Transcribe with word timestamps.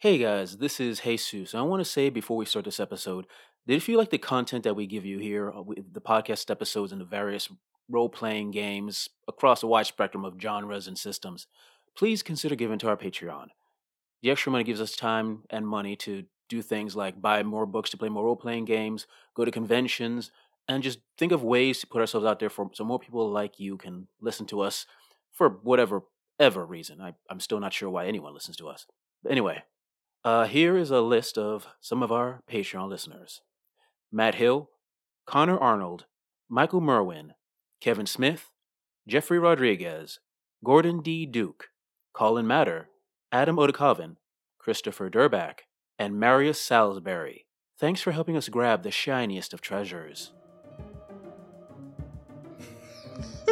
Hey 0.00 0.18
guys, 0.18 0.58
this 0.58 0.78
is 0.78 1.00
Jesus. 1.00 1.56
I 1.56 1.62
want 1.62 1.80
to 1.80 1.84
say 1.84 2.08
before 2.08 2.36
we 2.36 2.44
start 2.44 2.64
this 2.64 2.78
episode 2.78 3.26
that 3.66 3.74
if 3.74 3.88
you 3.88 3.98
like 3.98 4.10
the 4.10 4.18
content 4.18 4.62
that 4.62 4.76
we 4.76 4.86
give 4.86 5.04
you 5.04 5.18
here, 5.18 5.50
uh, 5.50 5.64
the 5.90 6.00
podcast 6.00 6.52
episodes 6.52 6.92
and 6.92 7.00
the 7.00 7.04
various 7.04 7.48
role 7.88 8.08
playing 8.08 8.52
games 8.52 9.08
across 9.26 9.64
a 9.64 9.66
wide 9.66 9.86
spectrum 9.86 10.24
of 10.24 10.40
genres 10.40 10.86
and 10.86 10.96
systems, 10.96 11.48
please 11.96 12.22
consider 12.22 12.54
giving 12.54 12.78
to 12.78 12.88
our 12.88 12.96
Patreon. 12.96 13.46
The 14.22 14.30
extra 14.30 14.52
money 14.52 14.62
gives 14.62 14.80
us 14.80 14.94
time 14.94 15.42
and 15.50 15.66
money 15.66 15.96
to 15.96 16.26
do 16.48 16.62
things 16.62 16.94
like 16.94 17.20
buy 17.20 17.42
more 17.42 17.66
books 17.66 17.90
to 17.90 17.96
play 17.96 18.08
more 18.08 18.22
role 18.22 18.36
playing 18.36 18.66
games, 18.66 19.08
go 19.34 19.44
to 19.44 19.50
conventions, 19.50 20.30
and 20.68 20.84
just 20.84 21.00
think 21.18 21.32
of 21.32 21.42
ways 21.42 21.80
to 21.80 21.88
put 21.88 22.00
ourselves 22.00 22.24
out 22.24 22.38
there 22.38 22.50
for 22.50 22.70
so 22.72 22.84
more 22.84 23.00
people 23.00 23.28
like 23.28 23.58
you 23.58 23.76
can 23.76 24.06
listen 24.20 24.46
to 24.46 24.60
us 24.60 24.86
for 25.32 25.48
whatever 25.48 26.04
ever 26.38 26.64
reason. 26.64 27.00
I, 27.00 27.14
I'm 27.28 27.40
still 27.40 27.58
not 27.58 27.72
sure 27.72 27.90
why 27.90 28.06
anyone 28.06 28.32
listens 28.32 28.56
to 28.58 28.68
us. 28.68 28.86
But 29.24 29.32
anyway, 29.32 29.64
uh, 30.24 30.46
here 30.46 30.76
is 30.76 30.90
a 30.90 31.00
list 31.00 31.38
of 31.38 31.66
some 31.80 32.02
of 32.02 32.12
our 32.12 32.42
Patreon 32.50 32.88
listeners 32.88 33.40
Matt 34.10 34.36
Hill, 34.36 34.70
Connor 35.26 35.58
Arnold, 35.58 36.06
Michael 36.48 36.80
Merwin, 36.80 37.32
Kevin 37.80 38.06
Smith, 38.06 38.50
Jeffrey 39.06 39.38
Rodriguez, 39.38 40.18
Gordon 40.64 41.00
D. 41.02 41.26
Duke, 41.26 41.68
Colin 42.12 42.46
Matter, 42.46 42.88
Adam 43.30 43.56
Odakovin, 43.56 44.16
Christopher 44.58 45.10
Durback, 45.10 45.60
and 45.98 46.18
Marius 46.18 46.60
Salisbury. 46.60 47.46
Thanks 47.78 48.00
for 48.00 48.12
helping 48.12 48.36
us 48.36 48.48
grab 48.48 48.82
the 48.82 48.90
shiniest 48.90 49.54
of 49.54 49.60
treasures. 49.60 50.32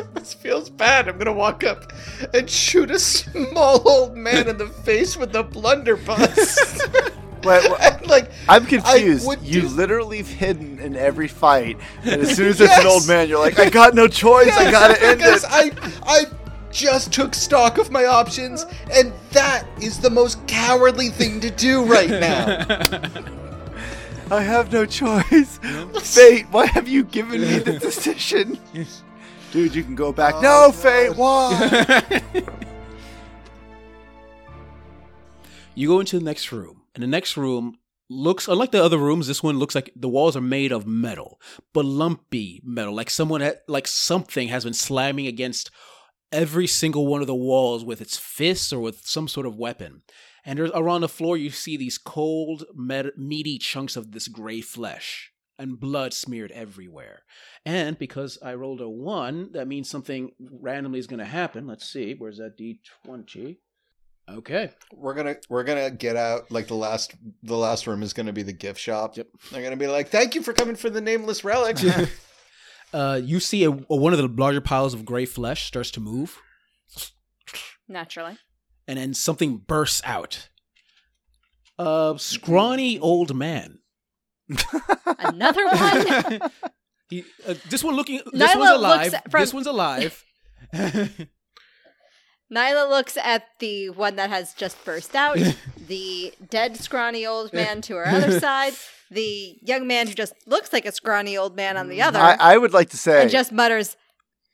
this 0.14 0.34
feels 0.34 0.70
bad. 0.70 1.09
I'm 1.09 1.18
gonna 1.18 1.32
walk 1.32 1.64
up 1.64 1.92
and 2.34 2.48
shoot 2.48 2.91
a 2.91 2.98
small 2.98 3.87
old 3.88 4.16
man 4.16 4.48
in 4.48 4.56
the 4.59 4.66
face 4.84 5.16
with 5.16 5.34
a 5.34 5.42
blunderbuss. 5.42 6.82
Wait, 7.45 7.70
wait, 7.70 8.06
like 8.09 8.30
I'm 8.48 8.66
confused. 8.66 9.24
would 9.24 9.40
You 9.42 9.62
do- 9.62 9.68
literally 9.68 10.16
have 10.18 10.27
hidden 10.28 10.80
in 10.80 10.96
every 10.96 11.29
fight, 11.29 11.79
and 12.02 12.20
as 12.23 12.35
soon 12.35 12.48
as 12.48 12.60
it's 12.60 12.76
an 12.76 12.87
old 12.88 13.07
man, 13.07 13.29
you're 13.29 13.38
like, 13.38 13.60
I 13.60 13.70
got 13.70 13.95
no 13.95 14.09
choice. 14.09 14.51
I 14.57 14.68
gotta 14.68 15.01
end 15.01 15.18
because 15.18 15.45
it. 15.45 15.51
I 15.52 15.70
I 16.02 16.24
just 16.73 17.13
took 17.13 17.35
stock 17.37 17.79
of 17.79 17.92
my 17.92 18.04
options, 18.07 18.66
and 18.92 19.13
that 19.30 19.65
is 19.80 20.01
the 20.01 20.10
most 20.10 20.45
cowardly 20.48 21.10
thing 21.10 21.38
to 21.40 21.51
do 21.52 21.85
right 21.85 22.10
now. 22.10 22.66
I 24.29 24.42
have 24.42 24.73
no 24.73 24.85
choice. 24.85 25.59
Fate, 26.02 26.46
why 26.51 26.66
have 26.66 26.88
you 26.88 27.04
given 27.04 27.42
me 27.42 27.59
the 27.60 27.79
decision? 27.79 28.59
Dude, 29.52 29.74
you 29.74 29.82
can 29.82 29.94
go 29.94 30.12
back. 30.12 30.34
Oh, 30.34 30.40
no, 30.40 30.72
God. 30.72 30.74
Fate, 30.74 31.16
why? 31.16 32.22
You 35.78 35.88
go 35.88 36.00
into 36.00 36.18
the 36.18 36.24
next 36.24 36.52
room, 36.52 36.84
and 36.94 37.02
the 37.02 37.06
next 37.06 37.36
room 37.36 37.76
looks 38.08 38.48
unlike 38.48 38.70
the 38.70 38.82
other 38.82 38.96
rooms. 38.96 39.26
This 39.26 39.42
one 39.42 39.58
looks 39.58 39.74
like 39.74 39.92
the 39.94 40.08
walls 40.08 40.34
are 40.34 40.40
made 40.40 40.72
of 40.72 40.86
metal, 40.86 41.38
but 41.74 41.84
lumpy 41.84 42.62
metal, 42.64 42.94
like 42.94 43.10
someone 43.10 43.42
had, 43.42 43.58
like 43.68 43.86
something 43.86 44.48
has 44.48 44.64
been 44.64 44.72
slamming 44.72 45.26
against 45.26 45.70
every 46.32 46.66
single 46.66 47.06
one 47.06 47.20
of 47.20 47.26
the 47.26 47.34
walls 47.34 47.84
with 47.84 48.00
its 48.00 48.16
fists 48.16 48.72
or 48.72 48.80
with 48.80 49.06
some 49.06 49.28
sort 49.28 49.44
of 49.44 49.58
weapon. 49.58 50.00
And 50.46 50.58
around 50.60 51.02
the 51.02 51.08
floor, 51.08 51.36
you 51.36 51.50
see 51.50 51.76
these 51.76 51.98
cold, 51.98 52.64
met, 52.74 53.18
meaty 53.18 53.58
chunks 53.58 53.96
of 53.96 54.12
this 54.12 54.28
gray 54.28 54.62
flesh 54.62 55.30
and 55.59 55.80
blood 55.80 56.12
smeared 56.12 56.51
everywhere. 56.52 57.23
And 57.65 57.99
because 57.99 58.38
I 58.43 58.54
rolled 58.54 58.80
a 58.80 58.88
one, 58.88 59.51
that 59.52 59.66
means 59.68 59.88
something 59.88 60.30
randomly 60.38 60.98
is 60.98 61.07
going 61.07 61.18
to 61.21 61.24
happen. 61.24 61.66
Let's 61.66 61.88
see, 61.88 62.15
where's 62.16 62.38
that 62.38 62.59
d20? 62.59 63.57
Okay. 64.28 64.71
We're 64.93 65.15
gonna 65.15 65.37
we're 65.48 65.62
gonna 65.62 65.88
get 65.88 66.16
out 66.16 66.50
like 66.50 66.66
the 66.66 66.75
last 66.75 67.15
the 67.44 67.56
last 67.56 67.87
room 67.87 68.03
is 68.03 68.12
gonna 68.12 68.32
be 68.32 68.43
the 68.43 68.53
gift 68.53 68.81
shop. 68.81 69.16
Yep. 69.16 69.28
They're 69.53 69.62
gonna 69.62 69.76
be 69.76 69.87
like, 69.87 70.09
"Thank 70.09 70.34
you 70.34 70.43
for 70.43 70.53
coming 70.53 70.75
for 70.75 70.91
the 70.91 71.00
nameless 71.00 71.44
relic." 71.44 71.76
uh, 72.93 73.20
you 73.22 73.38
see 73.38 73.62
a, 73.62 73.70
a- 73.70 73.75
one 73.97 74.12
of 74.12 74.19
the 74.19 74.26
larger 74.26 74.60
piles 74.60 74.94
of 74.94 75.04
gray 75.04 75.26
flesh 75.26 75.66
starts 75.66 75.92
to 75.92 76.00
move, 76.00 76.41
Naturally. 77.88 78.36
and 78.88 78.98
then 78.98 79.14
something 79.14 79.59
bursts 79.59 80.03
out. 80.04 80.48
A 81.78 82.14
scrawny 82.19 82.98
old 82.98 83.32
man. 83.32 83.78
Another 85.18 85.66
one. 85.66 86.40
he, 87.10 87.24
uh, 87.46 87.54
this 87.68 87.82
one 87.84 87.94
looking. 87.96 88.20
This 88.32 88.50
Nyla 88.52 88.58
one's 88.58 88.70
looks 88.70 88.74
alive. 89.12 89.14
from- 89.30 89.40
This 89.40 89.54
one's 89.54 89.66
alive. 89.66 90.24
Nyla 92.52 92.88
looks 92.88 93.16
at 93.16 93.42
the 93.58 93.90
one 93.90 94.16
that 94.16 94.30
has 94.30 94.54
just 94.54 94.82
burst 94.84 95.16
out, 95.16 95.36
the 95.88 96.32
dead 96.48 96.76
scrawny 96.76 97.26
old 97.26 97.52
man 97.52 97.80
to 97.82 97.94
her 97.96 98.06
other 98.06 98.38
side, 98.38 98.72
the 99.10 99.56
young 99.62 99.86
man 99.88 100.06
who 100.06 100.14
just 100.14 100.32
looks 100.46 100.72
like 100.72 100.86
a 100.86 100.92
scrawny 100.92 101.36
old 101.36 101.56
man 101.56 101.76
on 101.76 101.88
the 101.88 102.02
other, 102.02 102.20
I, 102.20 102.36
I 102.38 102.56
would 102.56 102.72
like 102.72 102.90
to 102.90 102.96
say, 102.96 103.22
and 103.22 103.30
just 103.30 103.50
mutters, 103.50 103.96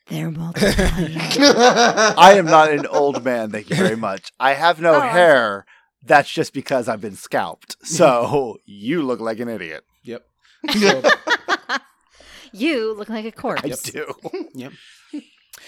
"They're 0.08 0.30
multiplying." 0.30 1.18
I 1.18 2.34
am 2.38 2.46
not 2.46 2.70
an 2.72 2.86
old 2.86 3.22
man. 3.24 3.50
Thank 3.50 3.68
you 3.68 3.76
very 3.76 3.96
much. 3.96 4.32
I 4.40 4.54
have 4.54 4.80
no 4.80 4.94
Oh, 4.94 5.00
hair. 5.00 5.66
That's 6.04 6.30
just 6.30 6.52
because 6.52 6.88
I've 6.88 7.00
been 7.00 7.16
scalped. 7.16 7.76
So 7.84 8.58
you 8.64 9.02
look 9.02 9.20
like 9.20 9.38
an 9.40 9.48
idiot. 9.48 9.84
yep. 10.02 10.24
So, 10.72 11.02
you 12.52 12.94
look 12.94 13.08
like 13.08 13.24
a 13.24 13.32
corpse. 13.32 13.62
I 13.64 13.90
do. 13.90 14.12
yep. 14.54 14.72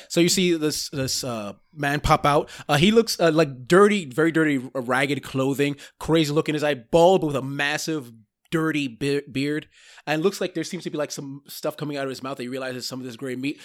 So 0.08 0.20
you 0.20 0.28
see 0.28 0.54
this 0.54 0.88
this 0.90 1.24
uh, 1.24 1.54
man 1.74 2.00
pop 2.00 2.26
out. 2.26 2.50
Uh, 2.68 2.76
he 2.76 2.90
looks 2.90 3.18
uh, 3.18 3.30
like 3.32 3.66
dirty, 3.66 4.04
very 4.06 4.30
dirty, 4.32 4.58
uh, 4.74 4.80
ragged 4.80 5.22
clothing, 5.22 5.76
crazy 5.98 6.32
look 6.32 6.48
in 6.48 6.54
his 6.54 6.64
eye, 6.64 6.74
bald 6.74 7.20
but 7.22 7.28
with 7.28 7.36
a 7.36 7.42
massive, 7.42 8.12
dirty 8.50 8.88
be- 8.88 9.22
beard, 9.30 9.68
and 10.06 10.22
looks 10.22 10.40
like 10.40 10.54
there 10.54 10.64
seems 10.64 10.84
to 10.84 10.90
be 10.90 10.98
like 10.98 11.10
some 11.10 11.42
stuff 11.46 11.76
coming 11.76 11.96
out 11.96 12.04
of 12.04 12.10
his 12.10 12.22
mouth 12.22 12.36
that 12.36 12.42
he 12.42 12.48
realizes 12.48 12.86
some 12.86 13.00
of 13.00 13.06
this 13.06 13.16
gray 13.16 13.36
meat. 13.36 13.60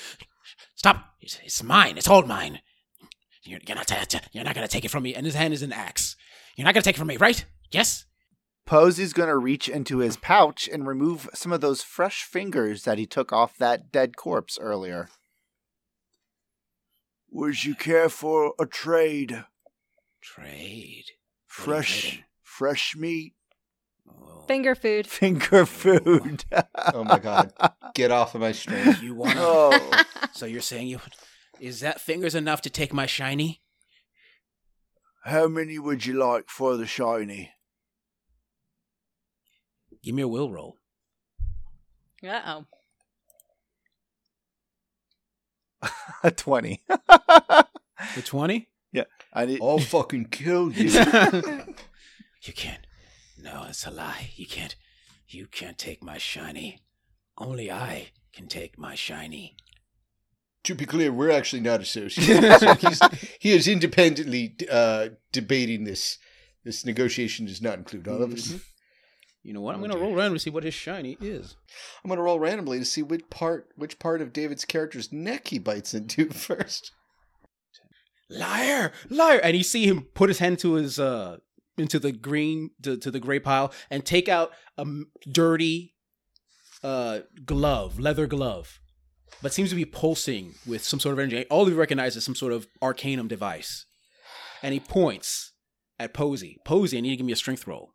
Stop! 0.75 1.13
It's, 1.21 1.39
it's 1.43 1.61
mine. 1.63 1.97
It's 1.97 2.07
all 2.07 2.23
mine. 2.23 2.59
You're, 3.43 3.59
you're 3.67 3.75
not. 3.75 3.87
ta- 3.87 4.19
you're 4.31 4.43
not 4.43 4.55
gonna 4.55 4.67
take 4.67 4.85
it 4.85 4.91
from 4.91 5.03
me. 5.03 5.15
And 5.15 5.25
his 5.25 5.35
hand 5.35 5.53
is 5.53 5.61
an 5.61 5.73
axe. 5.73 6.15
You're 6.59 6.65
not 6.65 6.73
gonna 6.73 6.83
take 6.83 6.97
it 6.97 6.99
from 6.99 7.07
me, 7.07 7.15
right? 7.15 7.45
Yes. 7.71 8.05
Posey's 8.65 9.13
going 9.13 9.29
to 9.29 9.37
reach 9.37 9.69
into 9.69 9.99
his 9.99 10.17
pouch 10.17 10.67
and 10.67 10.85
remove 10.85 11.29
some 11.33 11.53
of 11.53 11.61
those 11.61 11.83
fresh 11.83 12.23
fingers 12.23 12.83
that 12.83 12.97
he 12.97 13.05
took 13.05 13.31
off 13.31 13.57
that 13.59 13.93
dead 13.93 14.17
corpse 14.17 14.59
earlier. 14.59 15.07
Would 17.31 17.63
you 17.63 17.75
care 17.75 18.09
for 18.09 18.55
a 18.59 18.65
trade? 18.65 19.45
Trade. 20.21 21.05
Fresh, 21.47 22.23
fresh 22.43 22.93
meat, 22.93 23.35
Oh. 24.05 24.43
Finger 24.45 24.75
food. 24.75 25.07
finger 25.07 25.65
food. 25.65 26.43
oh 26.93 27.05
my 27.05 27.19
god, 27.19 27.53
get 27.95 28.11
off 28.11 28.35
of 28.35 28.41
my 28.41 28.51
stream. 28.51 28.97
You 29.01 29.15
wanna? 29.15 29.35
oh, 29.37 30.03
So 30.33 30.45
you're 30.45 30.59
saying 30.59 30.87
you? 30.87 30.99
Is 31.61 31.79
that 31.79 32.01
fingers 32.01 32.35
enough 32.35 32.61
to 32.63 32.69
take 32.69 32.91
my 32.91 33.05
shiny? 33.05 33.61
How 35.29 35.47
many 35.47 35.79
would 35.79 36.05
you 36.05 36.13
like 36.13 36.49
for 36.49 36.77
the 36.77 36.85
shiny? 36.85 37.51
Give 40.03 40.15
me 40.15 40.23
a 40.23 40.27
will 40.27 40.51
roll. 40.51 40.77
Uh 42.23 42.63
oh. 45.83 45.89
A 46.23 46.31
twenty. 46.31 46.81
The 48.15 48.21
twenty. 48.23 48.69
Yeah. 48.93 49.03
I 49.33 49.45
need. 49.45 49.61
I'll 49.61 49.79
fucking 49.79 50.25
kill 50.25 50.71
you. 50.71 50.89
You 52.41 52.53
can't. 52.53 52.87
No, 53.37 53.65
it's 53.67 53.85
a 53.85 53.91
lie. 53.91 54.31
You 54.35 54.47
can't. 54.47 54.75
You 55.27 55.45
can't 55.47 55.77
take 55.77 56.01
my 56.01 56.17
shiny. 56.17 56.79
Only 57.37 57.69
I 57.69 58.11
can 58.33 58.47
take 58.47 58.77
my 58.77 58.95
shiny. 58.95 59.57
To 60.63 60.75
be 60.75 60.85
clear, 60.85 61.11
we're 61.11 61.31
actually 61.31 61.61
not 61.61 61.81
associated. 61.81 62.59
so 62.59 62.73
he's, 62.75 62.99
he 63.39 63.51
is 63.51 63.67
independently 63.67 64.55
uh, 64.69 65.09
debating 65.31 65.83
this. 65.85 66.17
This 66.65 66.85
negotiation 66.85 67.45
does 67.45 67.61
not 67.61 67.77
include 67.77 68.07
all 68.07 68.21
of 68.21 68.33
us. 68.33 68.49
Mhm. 68.49 68.61
You 69.43 69.53
know 69.53 69.61
what? 69.61 69.73
I'm 69.75 69.83
Oh, 69.83 69.87
gonna 69.87 69.99
roll 69.99 70.13
around 70.15 70.33
to 70.33 70.39
see 70.39 70.49
what 70.49 70.65
his 70.65 70.73
shiny 70.73 71.17
is. 71.21 71.55
I'm 72.03 72.09
gonna 72.09 72.21
roll 72.21 72.39
randomly 72.39 72.77
to 72.79 72.85
see 72.85 73.01
which 73.01 73.29
part 73.29 73.69
which 73.77 73.97
part 73.97 74.21
of 74.21 74.33
David's 74.33 74.65
character's 74.65 75.13
neck 75.13 75.47
he 75.47 75.57
bites 75.59 75.93
into 75.93 76.29
first. 76.29 76.91
Liar, 78.29 78.91
liar! 79.09 79.39
And 79.41 79.57
you 79.57 79.63
see 79.63 79.87
him 79.87 80.03
put 80.13 80.29
his 80.29 80.39
hand 80.39 80.59
to 80.59 80.73
his 80.73 80.99
uh 80.99 81.37
into 81.77 81.97
the 81.99 82.11
green 82.11 82.71
to, 82.83 82.97
to 82.97 83.09
the 83.09 83.19
gray 83.21 83.39
pile 83.39 83.71
and 83.89 84.05
take 84.05 84.27
out 84.27 84.51
a 84.77 84.85
dirty 85.31 85.95
uh 86.83 87.19
glove, 87.45 87.97
leather 87.99 88.27
glove, 88.27 88.79
but 89.41 89.53
seems 89.53 89.69
to 89.69 89.75
be 89.75 89.85
pulsing 89.85 90.55
with 90.65 90.83
some 90.83 90.99
sort 90.99 91.13
of 91.13 91.19
energy. 91.19 91.45
All 91.49 91.65
he 91.65 91.73
recognize 91.73 92.15
is 92.15 92.23
some 92.23 92.35
sort 92.35 92.53
of 92.53 92.67
arcanum 92.81 93.27
device, 93.27 93.85
and 94.61 94.73
he 94.73 94.79
points 94.79 95.53
at 95.99 96.13
Posey. 96.13 96.57
Posey, 96.65 96.97
I 96.97 97.01
need 97.01 97.11
to 97.11 97.17
give 97.17 97.25
me 97.25 97.33
a 97.33 97.37
strength 97.37 97.67
roll. 97.67 97.93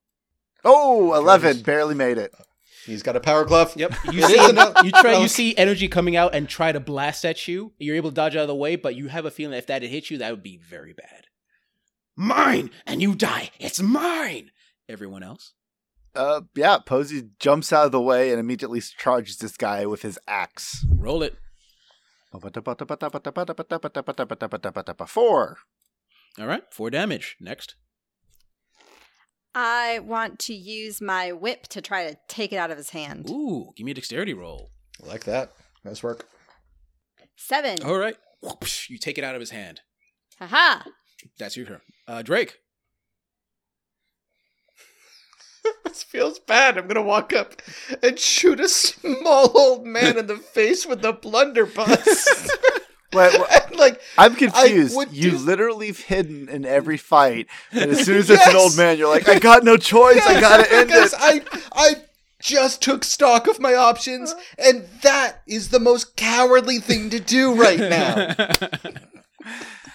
Oh, 0.64 1.14
11. 1.14 1.48
Goodness. 1.48 1.62
Barely 1.62 1.94
made 1.94 2.18
it. 2.18 2.32
He's 2.86 3.02
got 3.02 3.16
a 3.16 3.20
power 3.20 3.44
glove. 3.44 3.72
Yep. 3.76 3.94
You 4.12 4.22
see, 4.22 4.34
you 4.84 4.90
try. 4.90 5.18
You 5.18 5.28
see 5.28 5.56
energy 5.56 5.88
coming 5.88 6.16
out 6.16 6.34
and 6.34 6.48
try 6.48 6.72
to 6.72 6.80
blast 6.80 7.24
at 7.24 7.48
you. 7.48 7.72
You're 7.78 7.96
able 7.96 8.10
to 8.10 8.14
dodge 8.14 8.36
out 8.36 8.42
of 8.42 8.48
the 8.48 8.54
way, 8.54 8.76
but 8.76 8.94
you 8.94 9.08
have 9.08 9.24
a 9.24 9.30
feeling 9.30 9.52
that 9.52 9.58
if 9.58 9.66
that 9.66 9.82
had 9.82 9.90
hit 9.90 10.10
you, 10.10 10.18
that 10.18 10.30
would 10.30 10.42
be 10.42 10.58
very 10.58 10.92
bad. 10.92 11.26
Mine! 12.16 12.70
And 12.86 13.02
you 13.02 13.14
die! 13.14 13.50
It's 13.58 13.80
mine! 13.80 14.50
Everyone 14.88 15.22
else? 15.22 15.54
Uh, 16.14 16.42
yeah. 16.54 16.78
Posey 16.78 17.30
jumps 17.38 17.72
out 17.72 17.86
of 17.86 17.92
the 17.92 18.00
way 18.00 18.30
and 18.30 18.40
immediately 18.40 18.80
charges 18.80 19.38
this 19.38 19.56
guy 19.56 19.86
with 19.86 20.02
his 20.02 20.18
axe. 20.28 20.84
Roll 20.90 21.22
it. 21.22 21.36
Four. 25.06 25.58
All 26.38 26.46
right, 26.46 26.64
four 26.72 26.90
damage. 26.90 27.36
Next. 27.40 27.76
I 29.54 30.00
want 30.00 30.40
to 30.40 30.54
use 30.54 31.00
my 31.00 31.30
whip 31.30 31.68
to 31.68 31.80
try 31.80 32.10
to 32.10 32.18
take 32.26 32.52
it 32.52 32.56
out 32.56 32.72
of 32.72 32.76
his 32.76 32.90
hand. 32.90 33.30
Ooh, 33.30 33.70
give 33.76 33.84
me 33.84 33.92
a 33.92 33.94
dexterity 33.94 34.34
roll. 34.34 34.72
I 35.02 35.06
like 35.06 35.24
that. 35.24 35.52
Nice 35.84 36.02
work. 36.02 36.26
Seven. 37.36 37.78
All 37.84 37.98
right. 37.98 38.16
You 38.88 38.98
take 38.98 39.16
it 39.16 39.24
out 39.24 39.36
of 39.36 39.40
his 39.40 39.50
hand. 39.50 39.80
Haha. 40.40 40.82
That's 41.38 41.56
your 41.56 41.66
turn. 41.66 41.80
Uh, 42.08 42.22
Drake. 42.22 42.58
This 45.84 46.02
feels 46.02 46.38
bad. 46.40 46.76
I'm 46.76 46.88
gonna 46.88 47.02
walk 47.02 47.32
up 47.32 47.62
and 48.02 48.18
shoot 48.18 48.58
a 48.58 48.68
small 48.68 49.56
old 49.56 49.86
man 49.86 50.18
in 50.18 50.26
the 50.26 50.36
face 50.54 50.84
with 50.86 51.04
a 51.04 51.12
blunderbuss. 51.12 52.50
Wait, 53.12 53.32
wait, 53.38 53.76
like 53.78 54.00
I'm 54.18 54.34
confused. 54.34 54.96
would 54.96 55.12
You 55.12 55.32
do- 55.32 55.38
literally 55.38 55.86
have 55.86 56.00
hidden 56.00 56.48
in 56.48 56.64
every 56.64 56.96
fight, 56.96 57.46
and 57.70 57.92
as 57.92 58.04
soon 58.04 58.16
as 58.16 58.28
it's 58.28 58.44
an 58.44 58.56
old 58.56 58.76
man, 58.76 58.98
you're 58.98 59.08
like, 59.08 59.28
I 59.28 59.38
got 59.38 59.62
no 59.62 59.76
choice. 59.76 60.20
I 60.26 60.40
gotta 60.40 60.72
end 60.74 60.88
because 60.88 61.12
it. 61.12 61.18
I 61.20 61.60
I 61.72 61.94
just 62.42 62.82
took 62.82 63.04
stock 63.04 63.46
of 63.46 63.60
my 63.60 63.74
options, 63.76 64.34
and 64.58 64.88
that 65.02 65.42
is 65.46 65.68
the 65.68 65.78
most 65.78 66.16
cowardly 66.16 66.80
thing 66.80 67.08
to 67.10 67.20
do 67.20 67.54
right 67.54 67.78
now. 67.78 68.34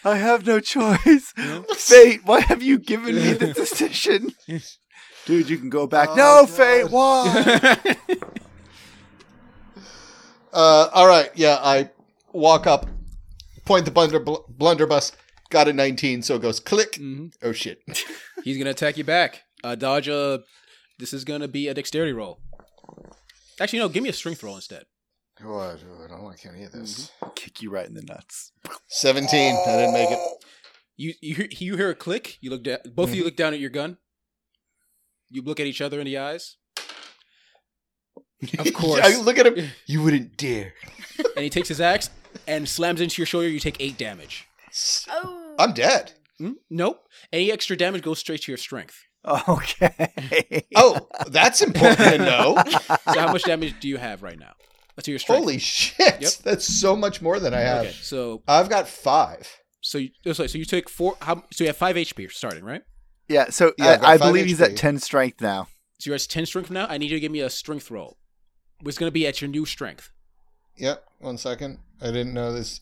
I 0.05 0.15
have 0.15 0.45
no 0.47 0.61
choice. 0.61 1.33
Fate, 1.75 2.21
why 2.23 2.39
have 2.39 2.61
you 2.63 2.79
given 2.79 3.15
me 3.15 3.33
the 3.33 3.53
decision? 3.53 4.31
Dude, 5.29 5.47
you 5.47 5.59
can 5.59 5.69
go 5.69 5.85
back. 5.85 6.09
Oh, 6.09 6.15
no, 6.15 6.45
God. 6.47 6.49
Fate, 6.49 6.85
why? 6.89 7.95
Uh, 10.51 10.89
all 10.91 11.07
right, 11.07 11.29
yeah, 11.35 11.59
I 11.61 11.91
walk 12.33 12.65
up, 12.65 12.87
point 13.63 13.85
the 13.85 13.91
blunder 13.91 14.19
blunderbuss, 14.19 15.11
got 15.51 15.67
a 15.67 15.73
19, 15.73 16.23
so 16.23 16.37
it 16.37 16.41
goes 16.41 16.59
click. 16.59 16.93
Mhm. 16.93 17.31
Oh 17.43 17.51
shit! 17.51 17.83
He's 18.43 18.57
gonna 18.57 18.71
attack 18.71 18.97
you 18.97 19.03
back. 19.03 19.43
Uh, 19.63 19.75
dodge 19.75 20.07
a. 20.07 20.39
This 20.97 21.13
is 21.13 21.23
gonna 21.25 21.47
be 21.47 21.67
a 21.67 21.75
dexterity 21.75 22.11
roll. 22.11 22.39
Actually, 23.59 23.79
no. 23.79 23.89
Give 23.89 24.01
me 24.01 24.09
a 24.09 24.13
strength 24.13 24.41
roll 24.41 24.55
instead. 24.55 24.85
Oh, 25.45 25.59
I 25.59 25.73
I 25.73 26.07
don't 26.07 26.23
like 26.23 26.43
any 26.47 26.63
of 26.63 26.71
this. 26.71 27.11
Kick 27.35 27.61
you 27.61 27.69
right 27.69 27.85
in 27.87 27.93
the 27.93 28.01
nuts. 28.01 28.51
17. 28.87 29.55
I 29.55 29.77
didn't 29.77 29.93
make 29.93 30.09
it. 30.09 30.19
You 30.97 31.13
you 31.21 31.35
hear, 31.35 31.47
you 31.51 31.77
hear 31.77 31.89
a 31.91 31.95
click. 31.95 32.39
You 32.41 32.49
look 32.49 32.63
down. 32.63 32.79
Both 32.95 33.09
of 33.09 33.15
you 33.15 33.23
look 33.23 33.35
down 33.35 33.53
at 33.53 33.59
your 33.59 33.69
gun. 33.69 33.97
You 35.29 35.41
look 35.43 35.59
at 35.59 35.67
each 35.67 35.81
other 35.81 35.99
in 35.99 36.05
the 36.05 36.17
eyes, 36.17 36.57
Of 38.57 38.73
course. 38.73 39.01
I 39.03 39.19
look 39.21 39.37
at 39.37 39.47
him. 39.47 39.69
You 39.85 40.01
wouldn't 40.03 40.37
dare. 40.37 40.73
and 41.35 41.43
he 41.43 41.49
takes 41.49 41.67
his 41.67 41.81
axe 41.81 42.09
and 42.47 42.67
slams 42.67 43.01
into 43.01 43.21
your 43.21 43.25
shoulder. 43.25 43.49
You 43.49 43.59
take 43.59 43.77
eight 43.79 43.97
damage. 43.97 44.47
Oh. 45.09 45.55
I'm 45.59 45.73
dead. 45.73 46.13
Hmm? 46.37 46.53
Nope. 46.69 47.01
Any 47.33 47.51
extra 47.51 47.75
damage 47.75 48.01
goes 48.01 48.19
straight 48.19 48.41
to 48.43 48.51
your 48.51 48.57
strength. 48.57 48.95
Okay. 49.47 50.65
Oh, 50.77 51.09
that's 51.27 51.61
important 51.61 51.99
to 51.99 52.17
know. 52.19 52.63
So 53.13 53.19
how 53.19 53.33
much 53.33 53.43
damage 53.43 53.75
do 53.81 53.89
you 53.89 53.97
have 53.97 54.23
right 54.23 54.39
now? 54.39 54.53
That's 54.95 55.07
your 55.09 55.19
strength. 55.19 55.39
Holy 55.39 55.59
shit! 55.59 56.21
Yep. 56.21 56.31
That's 56.43 56.65
so 56.65 56.95
much 56.95 57.21
more 57.21 57.39
than 57.39 57.53
I 57.53 57.59
have. 57.59 57.85
Okay, 57.85 57.91
so 58.01 58.43
I've 58.47 58.69
got 58.69 58.87
five. 58.87 59.49
so 59.81 59.97
you, 59.97 60.09
sorry, 60.33 60.47
so 60.47 60.57
you 60.57 60.65
took 60.65 60.89
four. 60.89 61.17
How, 61.21 61.43
so 61.51 61.65
you 61.65 61.67
have 61.67 61.77
five 61.77 61.97
HP 61.97 62.31
starting, 62.31 62.63
right? 62.63 62.81
Yeah, 63.29 63.49
so 63.49 63.73
Yeah, 63.77 63.85
I've 63.91 64.03
I, 64.03 64.07
I 64.13 64.17
five 64.17 64.27
believe 64.29 64.45
he's 64.47 64.59
at 64.61 64.75
10 64.75 64.99
strength 64.99 65.39
now. 65.41 65.67
So 65.99 66.09
you're 66.09 66.15
at 66.15 66.21
ten 66.29 66.45
strength 66.45 66.69
now. 66.71 66.87
I 66.89 66.97
need 66.97 67.09
you 67.11 67.17
to 67.17 67.19
give 67.19 67.31
me 67.31 67.41
a 67.41 67.49
strength 67.49 67.91
roll. 67.91 68.17
It's 68.85 68.97
going 68.97 69.09
to 69.09 69.11
be 69.13 69.27
at 69.27 69.41
your 69.41 69.49
new 69.49 69.65
strength. 69.65 70.11
Yep. 70.77 71.03
One 71.19 71.37
second. 71.37 71.79
I 72.01 72.05
didn't 72.07 72.33
know 72.33 72.53
this 72.53 72.79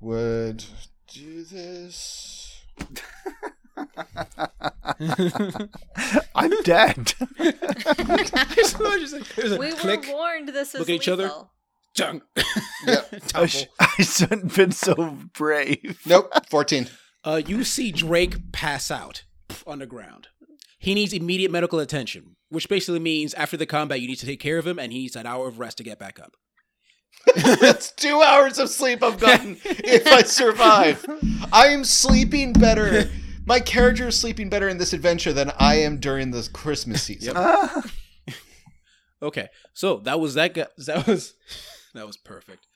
would 0.00 0.62
do 1.08 1.44
this. 1.44 2.62
I'm 6.34 6.62
dead. 6.62 7.14
There's 7.38 8.74
a 9.52 9.56
We 9.58 9.72
click. 9.72 10.06
were 10.06 10.12
warned 10.12 10.48
this 10.48 10.72
was 10.74 10.80
Look 10.80 10.88
at 10.90 10.94
each 10.94 11.08
other. 11.08 11.24
lethal. 11.24 11.50
Dunk. 11.94 12.22
Yep. 12.84 13.14
I, 13.36 13.46
sh- 13.46 13.66
I 13.78 14.02
shouldn't 14.02 14.42
have 14.42 14.56
been 14.56 14.72
so 14.72 15.16
brave. 15.34 16.00
Nope. 16.04 16.32
Fourteen. 16.50 16.88
Uh, 17.22 17.40
you 17.46 17.62
see 17.62 17.92
Drake 17.92 18.50
pass 18.50 18.90
out 18.90 19.22
on 19.66 19.78
the 19.78 19.86
ground. 19.86 20.28
He 20.78 20.94
needs 20.94 21.12
immediate 21.12 21.50
medical 21.50 21.78
attention, 21.78 22.36
which 22.48 22.68
basically 22.68 22.98
means 22.98 23.34
after 23.34 23.56
the 23.56 23.66
combat, 23.66 24.00
you 24.00 24.08
need 24.08 24.18
to 24.18 24.26
take 24.26 24.40
care 24.40 24.58
of 24.58 24.66
him, 24.66 24.78
and 24.78 24.92
he 24.92 25.00
needs 25.00 25.16
an 25.16 25.26
hour 25.26 25.46
of 25.48 25.58
rest 25.58 25.78
to 25.78 25.84
get 25.84 25.98
back 25.98 26.18
up. 26.18 26.34
That's 27.36 27.92
two 27.92 28.20
hours 28.20 28.58
of 28.58 28.68
sleep 28.68 29.02
I've 29.02 29.20
gotten 29.20 29.58
if 29.64 30.06
I 30.06 30.22
survive. 30.22 31.04
I 31.52 31.68
am 31.68 31.84
sleeping 31.84 32.52
better. 32.52 33.10
My 33.46 33.60
character 33.60 34.08
is 34.08 34.18
sleeping 34.18 34.48
better 34.48 34.68
in 34.68 34.78
this 34.78 34.92
adventure 34.92 35.32
than 35.32 35.52
I 35.58 35.76
am 35.76 35.98
during 35.98 36.30
the 36.30 36.48
Christmas 36.52 37.02
season. 37.02 37.34
Ah. 37.36 37.82
Okay, 39.22 39.48
so 39.72 39.98
that 39.98 40.18
was 40.18 40.34
that 40.34 40.52
guy. 40.52 40.66
That 40.86 41.06
was 41.06 41.34
that 41.94 42.06
was 42.06 42.16
perfect. 42.16 42.66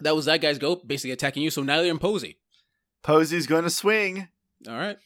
That 0.00 0.14
was 0.14 0.26
that 0.26 0.42
guy's 0.42 0.58
go, 0.58 0.76
basically 0.76 1.12
attacking 1.12 1.42
you. 1.42 1.50
So 1.50 1.62
now 1.62 1.80
you're 1.80 1.90
in 1.90 1.98
Posey. 1.98 2.36
Posey's 3.02 3.46
going 3.46 3.64
to 3.64 3.70
swing. 3.70 4.28
All 4.68 4.76
right, 4.76 4.98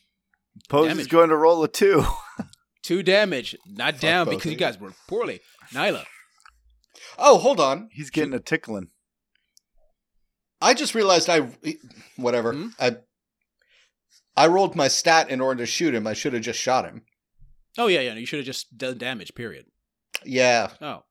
Posey's 0.68 0.88
Damage. 0.96 1.08
going 1.08 1.28
to 1.30 1.36
roll 1.36 1.62
a 1.64 1.68
two. 1.68 2.04
two 2.82 3.02
damage, 3.02 3.56
not 3.66 3.94
Fuck 3.94 4.00
down 4.00 4.24
both 4.26 4.34
because 4.36 4.46
you 4.46 4.52
you. 4.52 4.56
guys 4.58 4.78
were 4.78 4.92
poorly. 5.08 5.40
Nyla, 5.72 6.04
Oh, 7.18 7.38
hold 7.38 7.60
on. 7.60 7.88
He's 7.92 8.10
getting 8.10 8.32
a 8.34 8.40
tickling. 8.40 8.88
I 10.60 10.74
just 10.74 10.94
realized 10.94 11.28
I 11.28 11.48
whatever. 12.16 12.52
Hmm? 12.52 12.68
I 12.80 12.96
I 14.36 14.46
rolled 14.46 14.74
my 14.76 14.88
stat 14.88 15.30
in 15.30 15.40
order 15.40 15.58
to 15.62 15.66
shoot 15.66 15.94
him. 15.94 16.06
I 16.06 16.14
should 16.14 16.32
have 16.32 16.42
just 16.42 16.58
shot 16.58 16.84
him. 16.84 17.02
oh 17.76 17.86
yeah, 17.86 18.00
yeah, 18.00 18.14
you 18.14 18.26
should 18.26 18.38
have 18.40 18.46
just 18.46 18.76
done 18.76 18.98
damage. 18.98 19.34
Period. 19.34 19.66
Yeah, 20.24 20.70
Oh, 20.80 21.04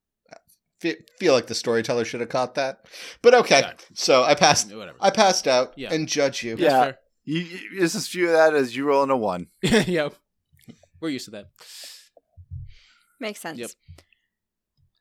fe- 0.81 0.97
feel 1.19 1.33
like 1.33 1.47
the 1.47 1.55
storyteller 1.55 2.03
should 2.03 2.19
have 2.19 2.29
caught 2.29 2.55
that. 2.55 2.79
But 3.21 3.33
okay, 3.35 3.63
so 3.93 4.23
I 4.23 4.35
passed. 4.35 4.73
whatever. 4.75 4.97
I 5.00 5.11
passed 5.11 5.47
out 5.47 5.73
Yeah. 5.77 5.93
and 5.93 6.07
judge 6.09 6.43
you. 6.43 6.57
Yeah. 6.57 6.93
That's 7.27 7.38
You, 7.51 7.59
you, 7.74 7.79
just 7.81 7.95
as 7.95 8.07
few 8.07 8.25
of 8.27 8.31
that 8.33 8.53
as 8.56 8.75
you 8.75 8.85
rolling 8.85 9.09
a 9.12 9.18
one. 9.18 9.47
fair. 9.65 9.81
yeah, 9.88 10.09
we're 11.01 11.09
used 11.09 11.25
to 11.25 11.31
that. 11.31 11.50
Makes 13.19 13.41
sense. 13.41 13.59
Yep. 13.59 13.71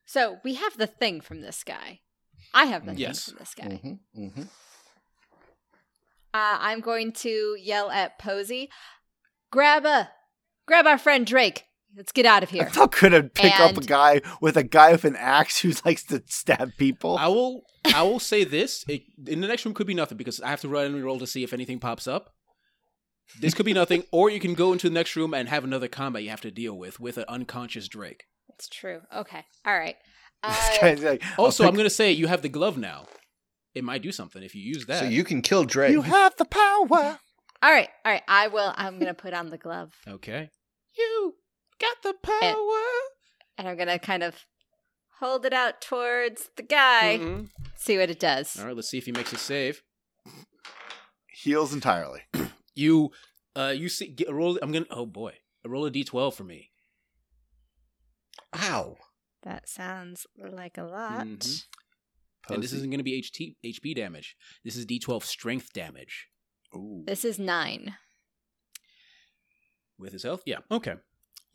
So 0.06 0.38
we 0.44 0.54
have 0.54 0.76
the 0.76 0.86
thing 0.86 1.20
from 1.20 1.40
this 1.40 1.62
guy. 1.64 2.00
I 2.54 2.66
have 2.66 2.86
the 2.86 2.94
Yes. 2.94 3.24
thing 3.26 3.34
from 3.34 3.38
this 3.40 3.54
guy. 3.54 3.76
hmm 4.14 4.28
hmm 4.34 4.42
Uh, 6.34 6.58
I'm 6.60 6.80
going 6.80 7.12
to 7.12 7.56
yell 7.58 7.90
at 7.90 8.18
Posey, 8.18 8.68
grab 9.50 9.84
a, 9.86 10.10
grab 10.66 10.86
our 10.86 10.98
friend 10.98 11.26
Drake. 11.26 11.64
Let's 11.96 12.12
get 12.12 12.26
out 12.26 12.42
of 12.42 12.50
here. 12.50 12.64
I'm 12.70 12.72
not 12.78 12.94
gonna 12.98 13.22
pick 13.22 13.58
up 13.58 13.76
a 13.76 13.80
guy 13.80 14.20
with 14.40 14.56
a 14.56 14.62
guy 14.62 14.92
with 14.92 15.04
an 15.04 15.16
axe 15.16 15.60
who 15.60 15.72
likes 15.84 16.02
to 16.04 16.22
stab 16.26 16.72
people. 16.76 17.16
I 17.16 17.28
will. 17.28 17.62
I 17.94 18.02
will 18.02 18.20
say 18.20 18.44
this: 18.44 18.84
it, 18.88 19.02
in 19.26 19.40
the 19.40 19.48
next 19.48 19.64
room 19.64 19.72
could 19.74 19.86
be 19.86 19.94
nothing 19.94 20.18
because 20.18 20.40
I 20.40 20.48
have 20.48 20.60
to 20.60 20.68
run 20.68 20.86
and 20.86 21.04
roll 21.04 21.18
to 21.20 21.26
see 21.26 21.42
if 21.42 21.52
anything 21.52 21.78
pops 21.80 22.06
up. 22.06 22.34
This 23.40 23.54
could 23.54 23.64
be 23.66 23.72
nothing, 23.82 24.04
or 24.12 24.28
you 24.28 24.40
can 24.40 24.54
go 24.54 24.72
into 24.72 24.88
the 24.88 24.94
next 24.94 25.16
room 25.16 25.32
and 25.32 25.48
have 25.48 25.64
another 25.64 25.88
combat 25.88 26.22
you 26.22 26.30
have 26.30 26.40
to 26.42 26.50
deal 26.50 26.76
with 26.76 27.00
with 27.00 27.16
an 27.16 27.24
unconscious 27.28 27.88
Drake. 27.88 28.24
It's 28.50 28.68
true. 28.68 29.00
Okay. 29.14 29.44
All 29.64 29.78
right. 29.78 29.96
This 30.46 30.68
Uh, 30.68 30.80
guy's 30.80 31.02
like, 31.02 31.22
Also, 31.38 31.64
pick- 31.64 31.68
I'm 31.70 31.74
going 31.74 31.86
to 31.86 31.90
say 31.90 32.12
you 32.12 32.26
have 32.28 32.42
the 32.42 32.48
glove 32.50 32.76
now. 32.76 33.06
It 33.74 33.82
might 33.84 34.02
do 34.02 34.12
something 34.12 34.42
if 34.42 34.54
you 34.54 34.62
use 34.62 34.84
that. 34.86 35.00
So 35.00 35.06
you 35.06 35.24
can 35.24 35.40
kill 35.42 35.64
Drake. 35.64 35.92
you 35.92 36.02
have 36.02 36.36
the 36.36 36.44
power. 36.44 36.86
all 37.62 37.72
right. 37.72 37.88
All 38.04 38.12
right. 38.12 38.22
I 38.28 38.48
will. 38.48 38.72
I'm 38.76 38.94
going 39.00 39.06
to 39.08 39.14
put 39.14 39.32
on 39.32 39.48
the 39.48 39.56
glove 39.58 39.92
okay? 40.06 40.50
You 40.96 41.34
got 41.80 41.96
the 42.02 42.14
power. 42.22 42.82
and 43.58 43.68
I'm 43.68 43.76
going 43.76 43.88
to 43.88 43.98
kind 43.98 44.22
of 44.22 44.44
hold 45.20 45.46
it 45.46 45.52
out 45.52 45.80
towards 45.80 46.50
the 46.56 46.62
guy. 46.62 47.18
Mhm. 47.20 47.48
See 47.76 47.96
what 47.98 48.10
it 48.10 48.20
does. 48.20 48.58
All 48.58 48.66
right, 48.66 48.76
let's 48.76 48.88
see 48.90 48.98
if 48.98 49.06
he 49.06 49.12
makes 49.12 49.32
a 49.32 49.38
save. 49.38 49.82
Heals 51.32 51.72
entirely. 51.72 52.22
You, 52.78 53.10
uh, 53.56 53.72
you 53.74 53.88
see, 53.88 54.06
get 54.08 54.28
a 54.28 54.34
roll. 54.34 54.58
I'm 54.60 54.70
gonna. 54.70 54.84
Oh 54.90 55.06
boy, 55.06 55.32
a 55.64 55.68
roll 55.70 55.86
a 55.86 55.90
d12 55.90 56.34
for 56.34 56.44
me. 56.44 56.72
Ow. 58.54 58.98
That 59.44 59.66
sounds 59.66 60.26
like 60.36 60.76
a 60.76 60.82
lot. 60.82 61.24
Mhm. 61.26 61.64
And 62.50 62.62
this 62.62 62.74
isn't 62.74 62.90
going 62.90 62.98
to 62.98 63.02
be 63.02 63.18
HT, 63.22 63.56
HP 63.64 63.94
damage. 63.96 64.36
This 64.62 64.76
is 64.76 64.84
d12 64.84 65.22
strength 65.22 65.72
damage 65.72 66.26
Ooh. 66.74 67.02
This 67.06 67.24
is 67.24 67.38
nine. 67.38 67.96
with 69.98 70.12
his 70.12 70.22
health. 70.24 70.42
Yeah. 70.44 70.58
Okay. 70.70 70.96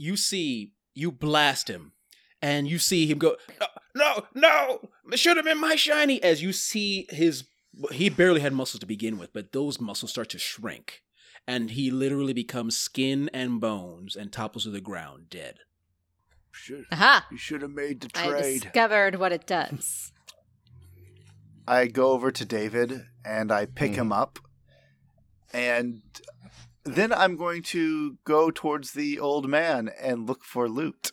You 0.01 0.17
see, 0.17 0.74
you 0.96 1.12
blast 1.12 1.70
him, 1.70 1.91
and 2.41 2.67
you 2.67 2.79
see 2.79 3.05
him 3.05 3.20
go. 3.20 3.36
No, 3.60 3.67
no, 3.93 4.25
no! 4.34 4.89
It 5.12 5.20
should 5.20 5.38
have 5.38 5.46
been 5.46 5.60
my 5.60 5.75
shiny. 5.75 6.24
As 6.24 6.41
you 6.41 6.53
see 6.53 7.05
his, 7.12 7.43
he 7.91 8.10
barely 8.10 8.41
had 8.41 8.51
muscles 8.51 8.79
to 8.79 8.88
begin 8.88 9.20
with, 9.20 9.31
but 9.31 9.51
those 9.51 9.79
muscles 9.79 10.10
start 10.10 10.29
to 10.29 10.39
shrink, 10.39 11.03
and 11.48 11.70
he 11.70 11.91
literally 11.91 12.34
becomes 12.34 12.75
skin 12.75 13.29
and 13.31 13.62
bones 13.62 14.15
and 14.15 14.34
topples 14.34 14.63
to 14.63 14.72
the 14.72 14.81
ground 14.81 15.29
dead. 15.29 15.60
Should, 16.50 16.88
Aha! 16.91 17.27
you 17.29 17.38
should 17.38 17.62
have 17.62 17.70
made 17.70 18.01
the 18.01 18.08
trade 18.08 18.34
I 18.34 18.41
discovered 18.53 19.20
what 19.20 19.31
it 19.31 19.46
does. 19.46 20.12
I 21.67 21.86
go 21.86 22.13
over 22.13 22.31
to 22.31 22.43
David 22.43 23.05
and 23.24 23.51
I 23.51 23.67
pick 23.67 23.91
hmm. 23.91 23.98
him 23.98 24.12
up, 24.12 24.39
and 25.53 26.01
then 26.84 27.12
I'm 27.14 27.36
going 27.38 27.62
to 27.64 28.18
go 28.26 28.52
towards 28.52 28.92
the 28.94 29.20
old 29.20 29.48
man 29.50 29.90
and 30.02 30.28
look 30.28 30.44
for 30.44 30.68
loot. 30.70 31.12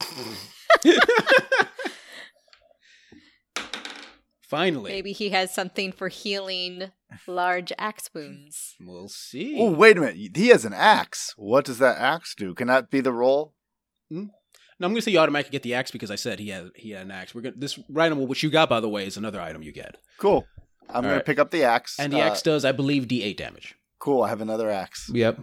Finally, 4.42 4.90
Maybe 4.92 5.12
he 5.12 5.28
has 5.30 5.52
something 5.54 5.92
for 5.92 6.08
healing 6.08 6.90
large 7.26 7.70
axe 7.76 8.08
wounds. 8.14 8.76
we'll 8.80 9.08
see. 9.10 9.56
Oh, 9.60 9.70
wait 9.70 9.98
a 9.98 10.00
minute. 10.00 10.34
He 10.36 10.48
has 10.48 10.64
an 10.64 10.72
axe. 10.72 11.34
What 11.36 11.66
does 11.66 11.78
that 11.80 11.98
axe 11.98 12.34
do? 12.34 12.54
Can 12.54 12.68
that 12.68 12.90
be 12.90 13.00
the 13.02 13.12
roll? 13.12 13.52
No, 14.10 14.22
I'm 14.80 14.92
gonna 14.92 15.02
say 15.02 15.10
you 15.10 15.18
automatically 15.18 15.50
get 15.52 15.64
the 15.64 15.74
axe 15.74 15.90
because 15.90 16.10
I 16.10 16.14
said 16.14 16.38
he 16.38 16.48
had 16.48 16.70
he 16.76 16.92
had 16.92 17.02
an 17.02 17.10
axe. 17.10 17.34
We're 17.34 17.42
gonna 17.42 17.56
this 17.58 17.78
item 17.94 18.26
which 18.26 18.42
you 18.42 18.48
got 18.48 18.70
by 18.70 18.80
the 18.80 18.88
way 18.88 19.06
is 19.06 19.18
another 19.18 19.38
item 19.40 19.62
you 19.62 19.72
get, 19.72 19.96
Cool. 20.16 20.46
I'm 20.88 21.02
going 21.02 21.12
right. 21.12 21.18
to 21.18 21.24
pick 21.24 21.38
up 21.38 21.50
the 21.50 21.64
axe. 21.64 21.98
and 21.98 22.10
the 22.10 22.22
Uh, 22.22 22.30
axe 22.30 22.40
does 22.40 22.64
I 22.64 22.72
believe 22.72 23.04
D8 23.06 23.36
damage. 23.36 23.74
Cool. 23.98 24.22
I 24.22 24.28
have 24.28 24.40
another 24.40 24.70
axe. 24.70 25.10
Yep. 25.12 25.40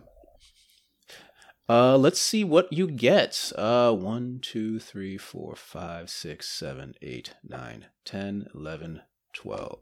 Uh, 1.68 1.98
let's 1.98 2.20
see 2.20 2.44
what 2.44 2.72
you 2.72 2.88
get. 2.88 3.52
Uh, 3.58 3.92
one, 3.92 4.40
two, 4.42 4.80
three, 4.80 5.18
four, 5.18 5.56
five, 5.56 6.10
six, 6.10 6.48
seven, 6.48 6.94
eight, 7.02 7.34
nine, 7.44 7.88
ten, 8.06 8.48
eleven, 8.54 9.02
twelve. 9.34 9.80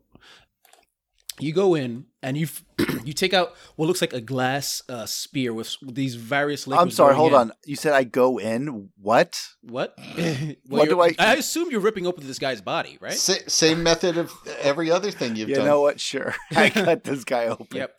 You 1.40 1.52
go 1.52 1.74
in 1.76 2.06
and 2.22 2.38
you 2.38 2.48
you 3.04 3.12
take 3.12 3.34
out 3.34 3.54
what 3.76 3.88
looks 3.88 4.02
like 4.02 4.14
a 4.14 4.22
glass 4.22 4.82
uh, 4.88 5.06
spear 5.08 5.52
with 5.54 5.76
these 5.82 6.16
various 6.16 6.68
liquids. 6.68 6.84
I'm 6.84 6.92
sorry. 6.92 7.16
Hold 7.16 7.34
in. 7.34 7.40
on. 7.40 7.52
You 7.66 7.76
said 7.76 7.92
I 7.94 8.04
go 8.04 8.38
in. 8.38 8.90
What? 9.02 9.42
What? 9.62 9.98
What 10.68 10.90
do 10.90 11.02
I- 11.02 11.16
I 11.20 11.36
assume 11.36 11.70
you're 11.72 11.80
ripping 11.82 12.06
open 12.08 12.26
this 12.28 12.40
guy's 12.40 12.62
body, 12.62 12.98
right? 13.02 13.14
Sa- 13.14 13.34
same 13.48 13.82
method 13.84 14.18
of 14.18 14.32
every 14.62 14.92
other 14.92 15.10
thing 15.12 15.36
you've 15.36 15.50
you 15.50 15.56
done. 15.56 15.66
You 15.66 15.70
know 15.72 15.82
what? 15.82 16.00
Sure. 16.00 16.34
I 16.56 16.70
cut 16.70 17.04
this 17.04 17.24
guy 17.24 17.48
open. 17.48 17.78
Yep. 17.78 17.96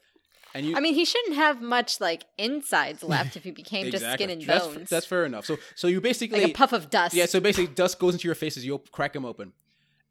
And 0.55 0.65
you 0.65 0.77
I 0.77 0.81
mean, 0.81 0.95
he 0.95 1.05
shouldn't 1.05 1.35
have 1.35 1.61
much 1.61 2.01
like 2.01 2.25
insides 2.39 3.03
left 3.03 3.37
if 3.37 3.43
he 3.43 3.51
became 3.51 3.91
just 3.91 4.09
skin 4.13 4.31
and 4.31 4.41
That's- 4.41 4.67
bones. 4.67 4.89
That's, 4.89 5.05
fair 5.05 5.25
enough. 5.25 5.47
So 5.47 5.59
so 5.75 5.89
you 5.89 6.01
basically 6.01 6.43
like 6.43 6.51
a 6.51 6.55
puff 6.55 6.73
of 6.73 6.91
dust. 6.91 7.15
Yeah, 7.15 7.27
so 7.27 7.41
basically, 7.41 7.75
dust 7.75 7.99
goes 7.99 8.15
into 8.15 8.29
your 8.29 8.37
face 8.37 8.57
as 8.57 8.65
you 8.65 8.79
crack 8.93 9.13
them 9.13 9.25
open, 9.25 9.53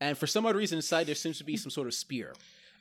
and 0.01 0.17
for 0.17 0.27
some 0.27 0.45
odd 0.45 0.55
reason, 0.55 0.77
inside 0.77 1.07
there 1.07 1.15
seems 1.15 1.37
to 1.37 1.45
be 1.45 1.55
some 1.55 1.71
sort 1.71 1.87
of 1.87 1.93
spear. 1.93 2.33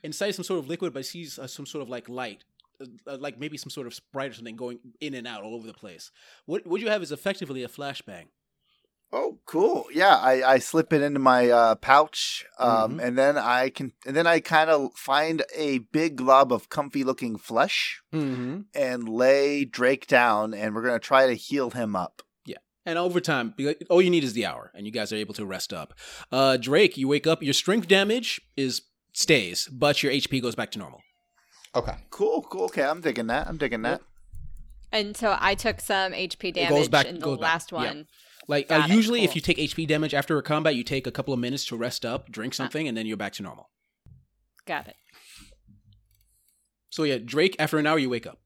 Inside 0.03 0.33
some 0.35 0.45
sort 0.45 0.59
of 0.59 0.69
liquid, 0.69 0.93
but 0.93 0.99
I 0.99 1.03
see 1.03 1.29
uh, 1.41 1.47
some 1.47 1.65
sort 1.65 1.83
of 1.83 1.89
like 1.89 2.09
light, 2.09 2.43
uh, 2.81 2.87
uh, 3.07 3.17
like 3.19 3.39
maybe 3.39 3.57
some 3.57 3.71
sort 3.71 3.87
of 3.87 3.95
sprite 3.95 4.33
or 4.33 4.35
something 4.35 4.57
going 4.57 4.81
in 5.01 5.15
and 5.15 5.29
out 5.29 5.45
all 5.45 5.55
over 5.55 5.67
the 5.67 5.73
place. 5.73 6.11
What 6.47 6.67
what 6.67 6.81
you 6.81 6.89
have 6.89 7.03
is 7.03 7.13
effectively 7.13 7.63
a 7.63 7.69
flashbang. 7.69 8.27
Oh, 9.15 9.39
cool. 9.45 9.87
Yeah, 9.93 10.17
I, 10.17 10.55
I 10.55 10.59
slip 10.59 10.91
it 10.93 11.03
into 11.03 11.19
my 11.21 11.51
uh, 11.51 11.75
pouch, 11.75 12.47
um, 12.59 12.97
Mhm. 12.99 13.03
and 13.05 13.19
then 13.19 13.37
I 13.37 13.69
can, 13.69 13.93
and 14.07 14.17
then 14.17 14.27
I 14.27 14.41
kind 14.41 14.71
of 14.71 14.95
find 14.95 15.43
a 15.55 15.79
big 15.79 16.17
glob 16.17 16.51
of 16.51 16.71
comfy 16.71 17.05
looking 17.05 17.37
flesh 17.37 18.01
Mm-hmm. 18.15 18.61
and 18.75 19.09
lay 19.09 19.67
Drake 19.67 20.07
down, 20.07 20.55
and 20.55 20.75
we're 20.75 20.83
gonna 20.83 20.99
try 20.99 21.27
to 21.27 21.35
heal 21.35 21.69
him 21.71 21.95
up. 21.95 22.23
Yeah, 22.47 22.57
and 22.87 22.99
over 22.99 23.21
time, 23.21 23.55
all 23.91 24.01
you 24.01 24.09
need 24.09 24.25
is 24.25 24.33
the 24.33 24.47
hour, 24.47 24.73
and 24.75 24.87
you 24.87 24.93
guys 24.93 25.13
are 25.13 25.17
able 25.17 25.35
to 25.35 25.45
rest 25.45 25.75
up. 25.75 25.93
Uh, 26.31 26.57
Drake, 26.57 26.97
you 26.97 27.07
wake 27.07 27.27
up. 27.27 27.43
Your 27.43 27.53
strength 27.55 27.89
damage 27.89 28.41
is 28.57 28.81
stays, 29.13 29.69
but 29.71 30.03
your 30.03 30.11
HP 30.11 30.41
goes 30.41 30.55
back 30.55 30.71
to 30.71 30.79
normal. 30.79 31.03
Okay. 31.75 31.97
Cool, 32.09 32.43
cool. 32.51 32.65
Okay, 32.65 32.83
I'm 32.83 33.03
digging 33.03 33.27
that. 33.27 33.47
I'm 33.47 33.59
digging 33.59 33.83
that. 33.83 34.01
And 34.91 35.17
so 35.17 35.37
I 35.39 35.55
took 35.55 35.81
some 35.81 36.13
HP 36.13 36.53
damage 36.53 36.91
back- 36.91 37.07
in 37.07 37.15
the 37.17 37.21
goes 37.21 37.39
back. 37.39 37.43
last 37.53 37.73
Yeah. 37.73 37.79
One. 38.47 38.57
Like 38.57 38.71
uh, 38.71 38.79
Got 38.79 38.91
it, 38.91 38.95
usually, 38.97 39.25
if 39.25 39.35
you 39.35 39.41
take 39.41 39.59
HP 39.59 39.87
damage 39.87 40.15
after 40.15 40.39
a 40.39 40.43
combat, 40.43 40.75
you 40.75 40.85
take 40.85 41.07
a 41.07 41.13
couple 41.13 41.35
of 41.35 41.41
minutes 41.41 41.65
to 41.67 41.77
rest 41.77 42.05
up, 42.05 42.31
drink 42.31 42.55
something, 42.55 42.89
and 42.89 42.97
then 42.97 43.07
you're 43.07 43.17
back 43.17 43.33
to 43.35 43.43
normal. 43.43 43.71
Got 44.67 44.89
it. 44.89 44.97
So 46.91 47.05
yeah, 47.05 47.19
Drake. 47.19 47.57
After 47.59 47.79
an 47.79 47.87
hour, 47.87 47.99
you 47.99 48.11
wake 48.11 48.27
up. 48.27 48.41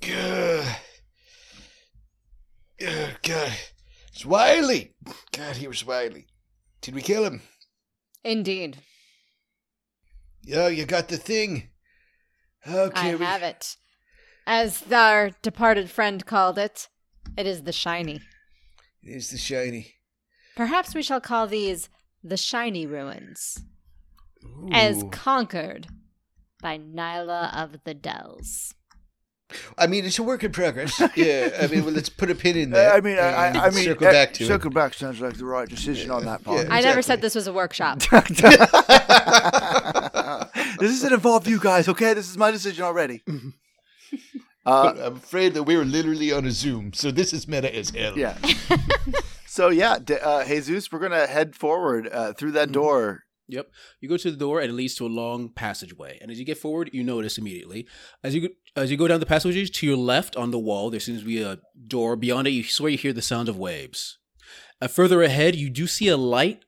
God. 0.00 0.76
God. 3.22 3.52
It's 4.12 4.24
Wiley. 4.24 4.94
God, 5.32 5.56
he 5.56 5.68
was 5.68 5.84
Wiley. 5.84 6.26
Did 6.80 6.94
we 6.94 7.02
kill 7.02 7.24
him? 7.24 7.42
Indeed. 8.24 8.78
Yo, 10.42 10.68
you 10.68 10.84
got 10.84 11.08
the 11.08 11.16
thing. 11.16 11.70
Okay. 12.66 13.10
I 13.10 13.14
we- 13.14 13.24
have 13.24 13.42
it. 13.42 13.76
As 14.46 14.84
our 14.92 15.30
departed 15.42 15.90
friend 15.90 16.24
called 16.24 16.56
it, 16.56 16.88
it 17.36 17.46
is 17.46 17.64
the 17.64 17.72
shiny. 17.72 18.20
There's 19.06 19.30
the 19.30 19.38
shiny. 19.38 19.94
Perhaps 20.56 20.94
we 20.94 21.02
shall 21.02 21.20
call 21.20 21.46
these 21.46 21.88
the 22.24 22.36
shiny 22.36 22.86
ruins, 22.86 23.60
as 24.72 25.04
conquered 25.12 25.86
by 26.60 26.78
Nyla 26.78 27.54
of 27.56 27.76
the 27.84 27.94
Dells. 27.94 28.74
I 29.78 29.86
mean, 29.86 30.04
it's 30.04 30.18
a 30.18 30.24
work 30.24 30.42
in 30.42 30.50
progress. 30.50 31.00
yeah. 31.16 31.50
I 31.60 31.68
mean, 31.68 31.84
well, 31.84 31.94
let's 31.94 32.08
put 32.08 32.30
a 32.32 32.34
pin 32.34 32.56
in 32.56 32.72
Uh, 32.72 32.76
there. 32.76 32.92
I 32.94 33.00
mean, 33.00 33.16
I, 33.16 33.22
I, 33.22 33.66
I 33.66 33.70
mean, 33.70 33.84
circle 33.84 34.08
uh, 34.08 34.10
back 34.12 34.32
to 34.34 34.42
it. 34.44 34.46
circle 34.48 34.70
back 34.72 34.94
sounds 34.94 35.20
like 35.20 35.34
the 35.36 35.44
right 35.44 35.68
decision 35.68 36.10
on 36.10 36.24
that 36.24 36.42
part. 36.42 36.66
Yeah. 36.66 36.74
I 36.74 36.80
never 36.80 37.00
said 37.00 37.20
this 37.20 37.36
was 37.36 37.46
a 37.46 37.52
workshop. 37.52 38.00
this 38.10 38.40
doesn't 40.80 41.12
involve 41.12 41.46
you 41.46 41.60
guys, 41.60 41.88
okay? 41.88 42.12
This 42.14 42.28
is 42.28 42.36
my 42.36 42.50
decision 42.50 42.82
already. 42.82 43.22
it. 44.66 44.70
Uh, 44.70 44.82
But 44.92 45.04
I'm 45.06 45.16
afraid 45.16 45.54
that 45.54 45.62
we're 45.64 45.84
literally 45.84 46.32
on 46.32 46.44
a 46.44 46.50
Zoom, 46.50 46.92
so 46.92 47.10
this 47.10 47.32
is 47.32 47.46
meta 47.48 47.74
as 47.74 47.90
hell. 47.90 48.18
yeah. 48.18 48.36
so 49.46 49.68
yeah, 49.68 49.98
D- 50.02 50.14
uh, 50.22 50.44
Jesus, 50.44 50.90
we're 50.90 50.98
gonna 50.98 51.26
head 51.26 51.54
forward 51.54 52.08
uh, 52.12 52.32
through 52.32 52.52
that 52.52 52.68
Mhm. 52.70 52.72
door. 52.72 53.22
Yep. 53.48 53.70
You 54.00 54.08
go 54.08 54.16
to 54.16 54.30
the 54.32 54.36
door 54.36 54.60
and 54.60 54.70
it 54.70 54.74
leads 54.74 54.96
to 54.96 55.06
a 55.06 55.08
long 55.22 55.50
passageway. 55.50 56.18
And 56.20 56.32
as 56.32 56.38
you 56.40 56.44
get 56.44 56.58
forward, 56.58 56.90
you 56.92 57.04
notice 57.04 57.38
immediately 57.38 57.86
as 58.24 58.34
you 58.34 58.40
go, 58.40 58.48
as 58.74 58.90
you 58.90 58.96
go 58.96 59.06
down 59.06 59.20
the 59.20 59.26
passageway 59.26 59.64
to 59.66 59.86
your 59.86 59.96
left 59.96 60.34
on 60.36 60.50
the 60.50 60.58
wall, 60.58 60.90
there 60.90 60.98
seems 60.98 61.20
to 61.20 61.26
be 61.26 61.40
a 61.40 61.58
door. 61.86 62.16
Beyond 62.16 62.48
it, 62.48 62.50
you 62.50 62.64
swear 62.64 62.90
you 62.90 62.98
hear 62.98 63.12
the 63.12 63.22
sound 63.22 63.48
of 63.48 63.56
waves. 63.56 64.18
Uh, 64.82 64.88
further 64.88 65.22
ahead, 65.22 65.54
you 65.54 65.70
do 65.70 65.86
see 65.86 66.08
a 66.08 66.16
light, 66.16 66.64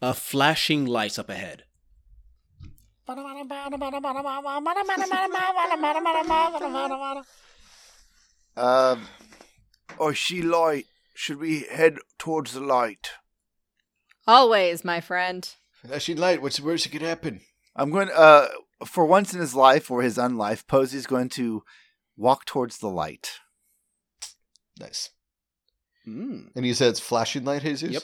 uh, 0.00 0.12
flashing 0.12 0.86
lights 0.86 1.18
up 1.18 1.28
ahead. 1.28 1.64
Um, 8.56 9.06
or 9.98 10.14
she 10.14 10.42
light. 10.42 10.86
Should 11.14 11.38
we 11.38 11.60
head 11.70 11.96
towards 12.18 12.52
the 12.52 12.60
light? 12.60 13.10
Always, 14.26 14.84
my 14.84 15.00
friend. 15.00 15.48
Flashing 15.72 16.16
light. 16.16 16.42
What's 16.42 16.56
the 16.56 16.64
worst 16.64 16.84
that 16.84 16.90
could 16.90 17.02
happen? 17.02 17.40
I'm 17.74 17.90
going. 17.90 18.10
Uh, 18.14 18.48
for 18.84 19.06
once 19.06 19.32
in 19.32 19.40
his 19.40 19.54
life 19.54 19.90
or 19.90 20.02
his 20.02 20.18
unlife, 20.18 20.66
Posey's 20.66 21.06
going 21.06 21.28
to 21.30 21.62
walk 22.16 22.44
towards 22.44 22.78
the 22.78 22.88
light. 22.88 23.38
Nice. 24.78 25.10
Mm. 26.06 26.50
And 26.54 26.66
you 26.66 26.74
said 26.74 26.88
it's 26.88 27.00
flashing 27.00 27.44
light, 27.44 27.62
Jesus? 27.62 27.92
Yep. 27.92 28.02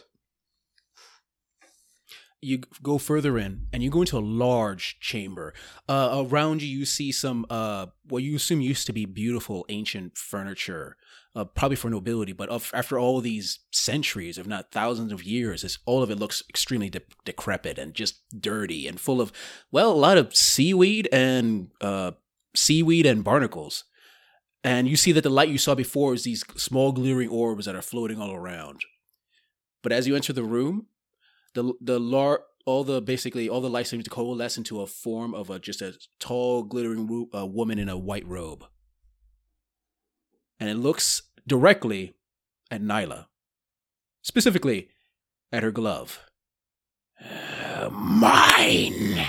You 2.43 2.59
go 2.83 2.99
further 2.99 3.39
in 3.39 3.67
and 3.73 3.83
you 3.83 3.91
go 3.91 4.01
into 4.01 4.19
a 4.19 4.21
large 4.21 4.99
chamber 5.01 5.55
uh, 5.89 6.25
around 6.29 6.61
you 6.61 6.69
you 6.69 6.85
see 6.85 7.13
some 7.13 7.47
uh, 7.49 7.87
what 8.09 8.23
you 8.23 8.37
assume 8.37 8.61
used 8.61 8.87
to 8.87 8.93
be 8.93 9.05
beautiful 9.07 9.65
ancient 9.69 10.19
furniture 10.19 10.97
uh, 11.35 11.45
probably 11.45 11.77
for 11.77 11.89
nobility 11.89 12.33
but 12.33 12.49
of, 12.49 12.71
after 12.75 12.99
all 12.99 13.21
these 13.21 13.61
centuries 13.71 14.37
if 14.37 14.47
not 14.47 14.73
thousands 14.73 15.13
of 15.13 15.23
years 15.23 15.79
all 15.87 16.03
of 16.03 16.11
it 16.11 16.19
looks 16.19 16.43
extremely 16.49 16.91
de- 16.91 17.01
decrepit 17.25 17.79
and 17.79 17.95
just 17.95 18.17
dirty 18.39 18.87
and 18.87 19.01
full 19.01 19.21
of 19.21 19.33
well 19.71 19.93
a 19.93 19.95
lot 19.95 20.19
of 20.19 20.35
seaweed 20.37 21.09
and 21.13 21.71
uh, 21.81 22.11
seaweed 22.55 23.07
and 23.07 23.25
barnacles. 23.25 23.85
And 24.65 24.89
you 24.89 24.97
see 24.97 25.13
that 25.13 25.23
the 25.23 25.31
light 25.31 25.49
you 25.49 25.59
saw 25.59 25.75
before 25.75 26.15
is 26.15 26.25
these 26.25 26.45
small 26.57 26.93
glittering 26.93 27.29
orbs 27.29 27.67
that 27.67 27.75
are 27.75 27.83
floating 27.83 28.21
all 28.21 28.33
around. 28.33 28.83
But 29.83 29.93
as 29.93 30.07
you 30.07 30.15
enter 30.15 30.33
the 30.33 30.45
room 30.45 30.87
the 31.55 31.73
the 31.81 31.99
lar- 31.99 32.45
all 32.65 32.85
the 32.85 33.01
basically 33.01 33.49
all 33.49 33.61
the 33.61 33.69
lights 33.71 33.91
seem 33.91 34.03
to 34.03 34.11
coalesce 34.11 34.57
into 34.57 34.81
a 34.81 34.87
form 34.87 35.35
of 35.35 35.51
a 35.51 35.59
just 35.59 35.83
a 35.83 35.95
tall 36.21 36.63
glittering 36.63 37.07
wo- 37.07 37.29
uh, 37.35 37.45
woman 37.47 37.79
in 37.79 37.89
a 37.89 37.97
white 37.99 38.27
robe 38.27 38.65
and 40.61 40.71
it 40.71 40.77
looks 40.77 41.23
directly 41.47 42.15
at 42.71 42.81
Nyla 42.83 43.27
specifically 44.23 44.89
at 45.51 45.63
her 45.63 45.71
glove 45.73 46.21
Uh, 47.21 47.91
mine 47.91 49.27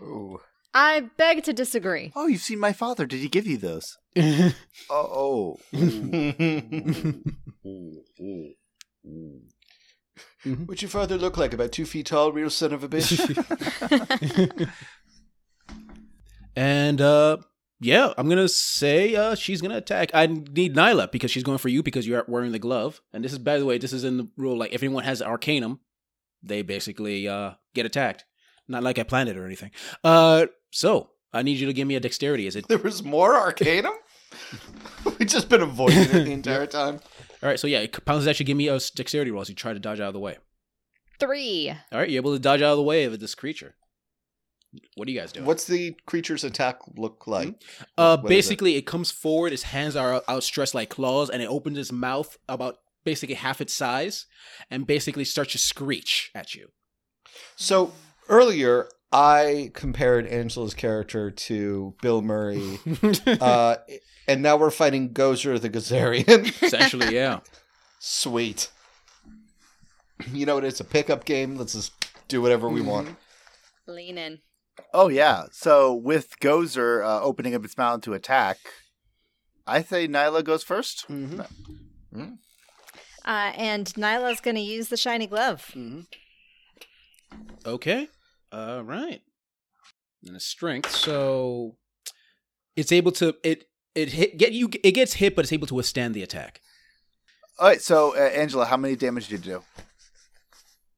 Ooh. 0.00 0.40
I 0.74 1.00
beg 1.16 1.42
to 1.44 1.52
disagree. 1.52 2.12
Oh, 2.14 2.28
you've 2.28 2.42
seen 2.42 2.60
my 2.60 2.72
father. 2.72 3.04
Did 3.06 3.20
he 3.20 3.28
give 3.28 3.46
you 3.48 3.56
those? 3.56 3.96
Oh, 4.90 5.58
oh. 5.58 5.58
What's 10.44 10.82
your 10.82 10.88
father 10.88 11.16
look 11.16 11.36
like? 11.36 11.52
About 11.52 11.72
two 11.72 11.84
feet 11.84 12.06
tall, 12.06 12.32
real 12.32 12.50
son 12.50 12.72
of 12.72 12.84
a 12.84 12.88
bitch? 12.88 13.18
and 16.56 17.00
uh 17.00 17.38
yeah, 17.80 18.12
I'm 18.16 18.28
gonna 18.28 18.48
say 18.48 19.14
uh, 19.14 19.36
she's 19.36 19.60
gonna 19.60 19.76
attack. 19.76 20.10
I 20.12 20.26
need 20.26 20.74
Nyla 20.74 21.12
because 21.12 21.30
she's 21.30 21.44
going 21.44 21.58
for 21.58 21.68
you 21.68 21.82
because 21.82 22.08
you're 22.08 22.24
wearing 22.26 22.50
the 22.50 22.58
glove. 22.58 23.00
And 23.12 23.24
this 23.24 23.32
is, 23.32 23.38
by 23.38 23.58
the 23.58 23.64
way, 23.64 23.78
this 23.78 23.92
is 23.92 24.02
in 24.02 24.16
the 24.16 24.28
rule. 24.36 24.58
Like 24.58 24.72
if 24.72 24.82
anyone 24.82 25.04
has 25.04 25.22
Arcanum, 25.22 25.78
they 26.42 26.62
basically 26.62 27.28
uh, 27.28 27.52
get 27.74 27.86
attacked. 27.86 28.24
Not 28.66 28.82
like 28.82 28.98
I 28.98 29.04
planned 29.04 29.28
it 29.28 29.36
or 29.36 29.46
anything. 29.46 29.70
Uh, 30.02 30.46
so 30.72 31.10
I 31.32 31.42
need 31.42 31.58
you 31.58 31.68
to 31.68 31.72
give 31.72 31.86
me 31.86 31.94
a 31.94 32.00
dexterity. 32.00 32.48
Is 32.48 32.56
it 32.56 32.66
There 32.66 32.78
was 32.78 33.04
more 33.04 33.36
Arcanum? 33.36 33.94
We've 35.04 35.28
just 35.28 35.48
been 35.48 35.62
avoiding 35.62 36.02
it 36.02 36.24
the 36.24 36.32
entire 36.32 36.66
time. 36.66 37.00
All 37.42 37.48
right? 37.48 37.58
So 37.60 37.66
yeah, 37.66 37.80
it 37.80 38.04
Pounds 38.04 38.26
actually 38.26 38.46
give 38.46 38.56
me 38.56 38.68
a 38.68 38.78
dexterity 38.94 39.30
roll 39.30 39.42
as 39.42 39.48
you 39.48 39.54
try 39.54 39.72
to 39.72 39.78
dodge 39.78 40.00
out 40.00 40.08
of 40.08 40.14
the 40.14 40.20
way. 40.20 40.36
Three. 41.18 41.72
All 41.92 41.98
right, 41.98 42.08
you're 42.08 42.20
able 42.22 42.32
to 42.34 42.38
dodge 42.38 42.62
out 42.62 42.72
of 42.72 42.76
the 42.78 42.82
way 42.82 43.04
of 43.04 43.18
this 43.18 43.34
creature. 43.34 43.74
What 44.96 45.08
are 45.08 45.10
you 45.10 45.18
guys 45.18 45.32
doing? 45.32 45.46
What's 45.46 45.66
the 45.66 45.96
creature's 46.06 46.44
attack 46.44 46.78
look 46.96 47.26
like? 47.26 47.62
Uh, 47.96 48.16
What 48.18 48.24
is 48.24 48.24
it? 48.24 48.28
basically, 48.28 48.76
it? 48.76 48.82
comes 48.86 49.10
forward. 49.10 49.52
Its 49.52 49.62
hands 49.64 49.96
are 49.96 50.22
outstretched 50.28 50.74
like 50.74 50.90
claws, 50.90 51.30
and 51.30 51.42
it 51.42 51.46
opens 51.48 51.78
its 51.78 51.90
mouth 51.90 52.36
about 52.48 52.76
basically 53.04 53.34
half 53.34 53.60
its 53.60 53.72
size, 53.72 54.26
and 54.70 54.86
basically 54.86 55.24
starts 55.24 55.52
to 55.52 55.58
screech 55.58 56.30
at 56.34 56.54
you. 56.54 56.68
So 57.56 57.92
earlier, 58.28 58.88
I 59.10 59.70
compared 59.74 60.26
Angela's 60.26 60.74
character 60.74 61.30
to 61.30 61.94
Bill 62.02 62.20
Murray, 62.20 62.78
uh, 63.26 63.76
and 64.26 64.42
now 64.42 64.56
we're 64.56 64.70
fighting 64.70 65.14
Gozer 65.14 65.58
the 65.60 65.70
Gozerian. 65.70 66.62
Essentially, 66.62 67.14
yeah. 67.14 67.40
Sweet. 67.98 68.70
You 70.32 70.44
know 70.46 70.56
what? 70.56 70.64
It's 70.64 70.80
a 70.80 70.84
pickup 70.84 71.24
game. 71.24 71.56
Let's 71.56 71.72
just 71.72 71.92
do 72.28 72.42
whatever 72.42 72.68
we 72.68 72.82
want. 72.82 73.16
Lean 73.86 74.18
in. 74.18 74.40
Oh 74.92 75.08
yeah. 75.08 75.44
So 75.52 75.94
with 75.94 76.38
Gozer 76.40 77.04
uh, 77.04 77.22
opening 77.22 77.54
up 77.54 77.64
its 77.64 77.78
mouth 77.78 78.02
to 78.02 78.12
attack, 78.12 78.58
I 79.66 79.82
say 79.82 80.06
Nyla 80.08 80.44
goes 80.44 80.64
1st 80.64 81.06
Mm-hmm. 82.14 82.32
Uh, 83.24 83.52
and 83.56 83.86
Nyla's 83.94 84.40
going 84.40 84.54
to 84.54 84.62
use 84.62 84.88
the 84.88 84.96
shiny 84.96 85.26
glove. 85.26 85.74
Okay. 87.66 88.08
All 88.52 88.82
right. 88.82 89.20
And 90.26 90.36
a 90.36 90.40
strength, 90.40 90.90
so 90.90 91.76
it's 92.76 92.90
able 92.92 93.12
to 93.12 93.36
it 93.44 93.64
it 93.94 94.10
hit 94.10 94.36
get 94.38 94.52
you 94.52 94.68
it 94.82 94.92
gets 94.92 95.14
hit, 95.14 95.36
but 95.36 95.44
it's 95.44 95.52
able 95.52 95.66
to 95.68 95.74
withstand 95.74 96.14
the 96.14 96.22
attack. 96.22 96.60
All 97.58 97.68
right. 97.68 97.80
So 97.80 98.14
uh, 98.16 98.20
Angela, 98.20 98.64
how 98.66 98.76
many 98.76 98.96
damage 98.96 99.28
did 99.28 99.44
you 99.46 99.52
do? 99.54 99.62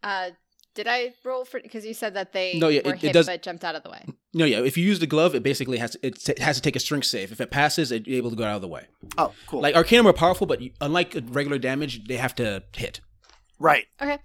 Uh, 0.02 0.30
did 0.74 0.86
I 0.88 1.12
roll 1.24 1.44
for? 1.44 1.60
Because 1.60 1.84
you 1.84 1.92
said 1.94 2.14
that 2.14 2.32
they 2.32 2.58
No, 2.58 2.68
yeah, 2.68 2.80
were 2.84 2.92
it- 2.94 2.96
it 2.96 3.00
hit 3.08 3.12
does- 3.12 3.26
but 3.26 3.42
jumped 3.42 3.64
out 3.64 3.74
of 3.74 3.82
the 3.82 3.90
way. 3.90 4.04
No, 4.32 4.44
yeah. 4.44 4.60
If 4.60 4.78
you 4.78 4.84
use 4.84 5.00
the 5.00 5.06
glove, 5.08 5.34
it 5.34 5.42
basically 5.42 5.78
has 5.78 5.90
to, 5.92 6.06
it 6.06 6.38
has 6.38 6.54
to 6.56 6.62
take 6.62 6.76
a 6.76 6.80
strength 6.80 7.06
save. 7.06 7.32
If 7.32 7.40
it 7.40 7.50
passes, 7.50 7.90
it's 7.90 8.06
able 8.08 8.30
to 8.30 8.36
go 8.36 8.44
out 8.44 8.54
of 8.56 8.62
the 8.62 8.68
way. 8.68 8.86
Oh, 9.18 9.32
cool. 9.46 9.60
Like 9.60 9.74
Arcanum 9.74 10.06
are 10.06 10.12
powerful, 10.12 10.46
but 10.46 10.60
unlike 10.80 11.16
regular 11.30 11.58
damage, 11.58 12.04
they 12.06 12.16
have 12.16 12.34
to 12.36 12.62
hit. 12.76 13.00
right. 13.58 13.86
Okay. 14.00 14.18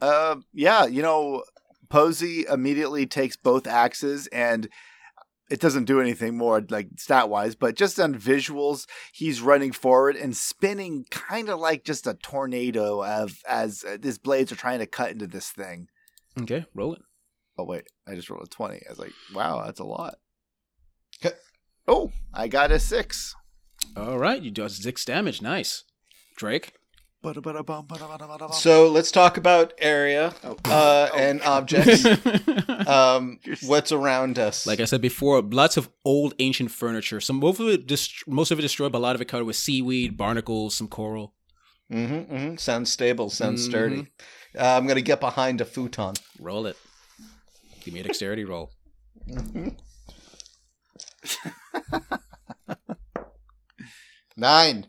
Uh, 0.00 0.36
yeah. 0.54 0.86
You 0.86 1.02
know, 1.02 1.42
Posey 1.88 2.44
immediately 2.46 3.06
takes 3.06 3.36
both 3.36 3.66
axes 3.66 4.26
and. 4.28 4.68
It 5.50 5.60
doesn't 5.60 5.86
do 5.86 5.98
anything 5.98 6.36
more 6.36 6.62
like 6.68 6.88
stat 6.98 7.30
wise, 7.30 7.54
but 7.54 7.74
just 7.74 7.98
on 7.98 8.14
visuals, 8.14 8.86
he's 9.14 9.40
running 9.40 9.72
forward 9.72 10.14
and 10.14 10.36
spinning 10.36 11.06
kind 11.10 11.48
of 11.48 11.58
like 11.58 11.84
just 11.84 12.06
a 12.06 12.12
tornado 12.12 13.02
of 13.02 13.38
as 13.48 13.82
uh, 13.82 13.96
his 14.02 14.18
blades 14.18 14.52
are 14.52 14.56
trying 14.56 14.80
to 14.80 14.86
cut 14.86 15.10
into 15.10 15.26
this 15.26 15.48
thing. 15.48 15.88
Okay, 16.38 16.66
roll 16.74 16.92
it. 16.92 17.00
Oh 17.56 17.64
wait, 17.64 17.84
I 18.06 18.14
just 18.14 18.28
rolled 18.28 18.42
a 18.42 18.46
twenty. 18.46 18.82
I 18.86 18.90
was 18.90 18.98
like, 18.98 19.14
wow, 19.34 19.62
that's 19.64 19.80
a 19.80 19.84
lot. 19.84 20.16
Oh, 21.86 22.12
I 22.34 22.48
got 22.48 22.70
a 22.70 22.78
six. 22.78 23.34
All 23.96 24.18
right, 24.18 24.42
you 24.42 24.50
do 24.50 24.68
six 24.68 25.06
damage. 25.06 25.40
Nice, 25.40 25.84
Drake. 26.36 26.74
So 28.52 28.88
let's 28.90 29.10
talk 29.10 29.36
about 29.36 29.72
area 29.78 30.32
uh, 30.64 31.08
and 31.16 31.42
objects. 31.42 32.06
Um, 32.88 33.38
what's 33.66 33.92
around 33.92 34.38
us? 34.38 34.66
like 34.66 34.80
I 34.80 34.86
said 34.86 35.02
before, 35.02 35.42
lots 35.42 35.76
of 35.76 35.90
old 36.06 36.32
ancient 36.38 36.70
furniture. 36.70 37.20
Some 37.20 37.36
most 37.36 37.60
of 37.60 37.68
it 37.68 37.86
dest- 37.86 38.26
most 38.26 38.50
of 38.50 38.58
it 38.58 38.62
destroyed, 38.62 38.92
but 38.92 38.98
a 38.98 39.00
lot 39.00 39.14
of 39.14 39.20
it 39.20 39.26
covered 39.26 39.44
with 39.44 39.56
seaweed, 39.56 40.16
barnacles, 40.16 40.74
some 40.76 40.88
coral. 40.88 41.34
Mm-hmm, 41.92 42.34
mm-hmm. 42.34 42.56
Sounds 42.56 42.90
stable. 42.90 43.28
Sounds 43.30 43.62
Mhm. 43.62 43.68
sturdy. 43.70 44.06
Uh, 44.58 44.76
I'm 44.76 44.86
gonna 44.86 45.02
get 45.02 45.20
behind 45.20 45.60
a 45.60 45.64
futon. 45.66 46.14
Roll 46.38 46.64
it. 46.66 46.76
Give 47.84 47.92
me 47.92 48.00
a 48.00 48.04
dexterity 48.04 48.44
roll. 48.44 48.70
Nine. 54.36 54.86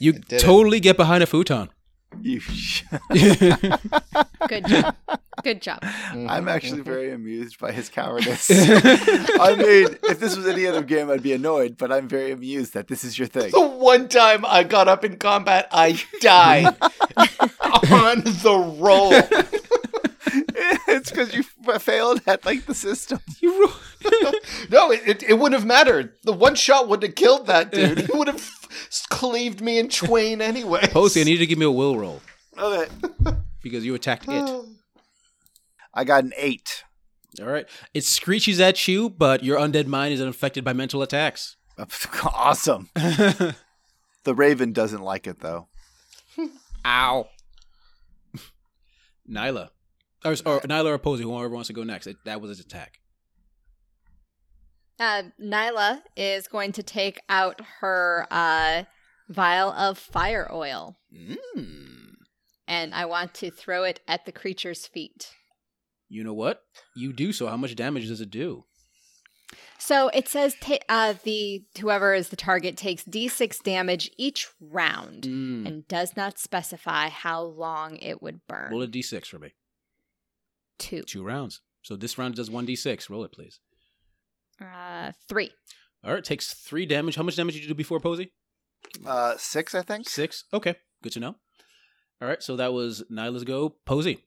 You 0.00 0.12
did 0.14 0.32
it. 0.32 0.40
totally 0.40 0.80
get 0.80 0.96
behind 0.96 1.22
a 1.22 1.26
futon. 1.26 1.70
You 2.20 2.40
Good 4.48 4.66
job. 4.66 4.96
Good 5.42 5.62
job. 5.62 5.80
Mm-hmm. 5.82 6.28
I'm 6.28 6.48
actually 6.48 6.80
mm-hmm. 6.80 6.90
very 6.90 7.12
amused 7.12 7.60
by 7.60 7.72
his 7.72 7.88
cowardice. 7.88 8.50
I 8.50 9.54
mean, 9.56 9.96
if 10.02 10.18
this 10.18 10.36
was 10.36 10.46
any 10.46 10.66
other 10.66 10.82
game, 10.82 11.10
I'd 11.10 11.22
be 11.22 11.32
annoyed, 11.32 11.76
but 11.78 11.92
I'm 11.92 12.08
very 12.08 12.32
amused 12.32 12.74
that 12.74 12.88
this 12.88 13.04
is 13.04 13.18
your 13.18 13.28
thing. 13.28 13.52
The 13.52 13.60
one 13.60 14.08
time 14.08 14.44
I 14.44 14.64
got 14.64 14.88
up 14.88 15.04
in 15.04 15.18
combat, 15.18 15.68
I 15.70 16.02
died 16.20 16.66
on 17.16 18.24
the 18.24 18.76
roll. 18.78 19.12
It's 20.90 21.10
because 21.10 21.34
you 21.34 21.42
failed 21.78 22.20
at 22.26 22.44
like 22.44 22.66
the 22.66 22.74
system. 22.74 23.20
you 23.40 23.60
roll. 23.64 23.74
No, 24.70 24.90
it, 24.92 25.02
it, 25.06 25.22
it 25.22 25.34
wouldn't 25.34 25.58
have 25.60 25.66
mattered. 25.66 26.14
The 26.22 26.32
one 26.32 26.54
shot 26.54 26.88
would 26.88 27.02
have 27.02 27.14
killed 27.14 27.46
that 27.48 27.72
dude. 27.72 27.98
He 27.98 28.12
would 28.12 28.28
have 28.28 28.48
cleaved 29.08 29.60
me 29.60 29.78
in 29.78 29.88
twain 29.88 30.40
anyway. 30.40 30.86
Posey, 30.90 31.20
I 31.20 31.24
need 31.24 31.32
you 31.32 31.38
to 31.38 31.46
give 31.46 31.58
me 31.58 31.66
a 31.66 31.70
will 31.70 31.98
roll 31.98 32.20
Okay. 32.58 32.90
because 33.62 33.84
you 33.84 33.94
attacked 33.94 34.26
it. 34.28 34.64
I 35.94 36.04
got 36.04 36.24
an 36.24 36.32
eight. 36.36 36.84
All 37.40 37.46
right. 37.46 37.66
It 37.94 38.04
screeches 38.04 38.60
at 38.60 38.86
you, 38.88 39.10
but 39.10 39.42
your 39.42 39.58
undead 39.58 39.86
mind 39.86 40.14
is 40.14 40.20
unaffected 40.20 40.64
by 40.64 40.72
mental 40.72 41.02
attacks. 41.02 41.56
awesome. 42.24 42.88
The 42.94 44.34
Raven 44.34 44.72
doesn't 44.72 45.02
like 45.02 45.26
it 45.26 45.40
though. 45.40 45.68
Ow. 46.84 47.28
Nyla. 49.28 49.70
Or, 50.24 50.32
or 50.32 50.60
Nyla 50.60 50.86
or 50.86 50.98
Posey, 50.98 51.22
whoever 51.24 51.48
wants 51.48 51.68
to 51.68 51.72
go 51.72 51.82
next. 51.84 52.06
It, 52.06 52.16
that 52.24 52.40
was 52.40 52.50
his 52.50 52.60
attack. 52.60 53.00
Uh, 54.98 55.22
Nyla 55.42 56.02
is 56.16 56.46
going 56.46 56.72
to 56.72 56.82
take 56.82 57.20
out 57.30 57.60
her 57.80 58.26
uh, 58.30 58.84
vial 59.28 59.70
of 59.70 59.98
fire 59.98 60.48
oil, 60.52 60.98
Mm. 61.14 62.12
and 62.68 62.94
I 62.94 63.06
want 63.06 63.32
to 63.34 63.50
throw 63.50 63.84
it 63.84 64.00
at 64.06 64.26
the 64.26 64.32
creature's 64.32 64.86
feet. 64.86 65.30
You 66.10 66.22
know 66.22 66.34
what? 66.34 66.62
You 66.94 67.12
do 67.14 67.32
so. 67.32 67.46
How 67.46 67.56
much 67.56 67.74
damage 67.76 68.08
does 68.08 68.20
it 68.20 68.30
do? 68.30 68.64
So 69.78 70.08
it 70.08 70.28
says 70.28 70.54
ta- 70.60 70.78
uh, 70.88 71.14
the 71.24 71.64
whoever 71.80 72.12
is 72.14 72.28
the 72.28 72.36
target 72.36 72.76
takes 72.76 73.02
d6 73.04 73.62
damage 73.62 74.10
each 74.18 74.48
round, 74.60 75.22
Mm. 75.22 75.66
and 75.66 75.88
does 75.88 76.14
not 76.14 76.38
specify 76.38 77.08
how 77.08 77.40
long 77.42 77.96
it 77.96 78.20
would 78.20 78.46
burn. 78.46 78.70
Roll 78.70 78.82
a 78.82 78.86
d6 78.86 79.26
for 79.26 79.38
me. 79.38 79.54
Two, 80.80 81.02
Two 81.02 81.22
rounds. 81.22 81.60
So 81.82 81.94
this 81.94 82.18
round 82.18 82.34
does 82.34 82.50
1d6. 82.50 83.08
Roll 83.08 83.22
it, 83.24 83.32
please. 83.32 83.60
uh, 84.60 85.12
three. 85.28 85.50
All 86.04 86.12
right. 86.12 86.24
Takes 86.24 86.52
three 86.52 86.86
damage. 86.86 87.14
How 87.16 87.22
much 87.22 87.36
damage 87.36 87.54
did 87.54 87.62
you 87.62 87.68
do 87.68 87.74
before, 87.74 88.00
Posey? 88.00 88.32
Uh, 89.06 89.34
six, 89.38 89.74
I 89.74 89.82
think. 89.82 90.08
Six. 90.08 90.44
Okay. 90.52 90.74
Good 91.02 91.12
to 91.12 91.20
know. 91.20 91.36
All 92.20 92.28
right. 92.28 92.42
So 92.42 92.56
that 92.56 92.72
was 92.72 93.04
Nyla's 93.10 93.44
go. 93.44 93.76
Posey. 93.86 94.24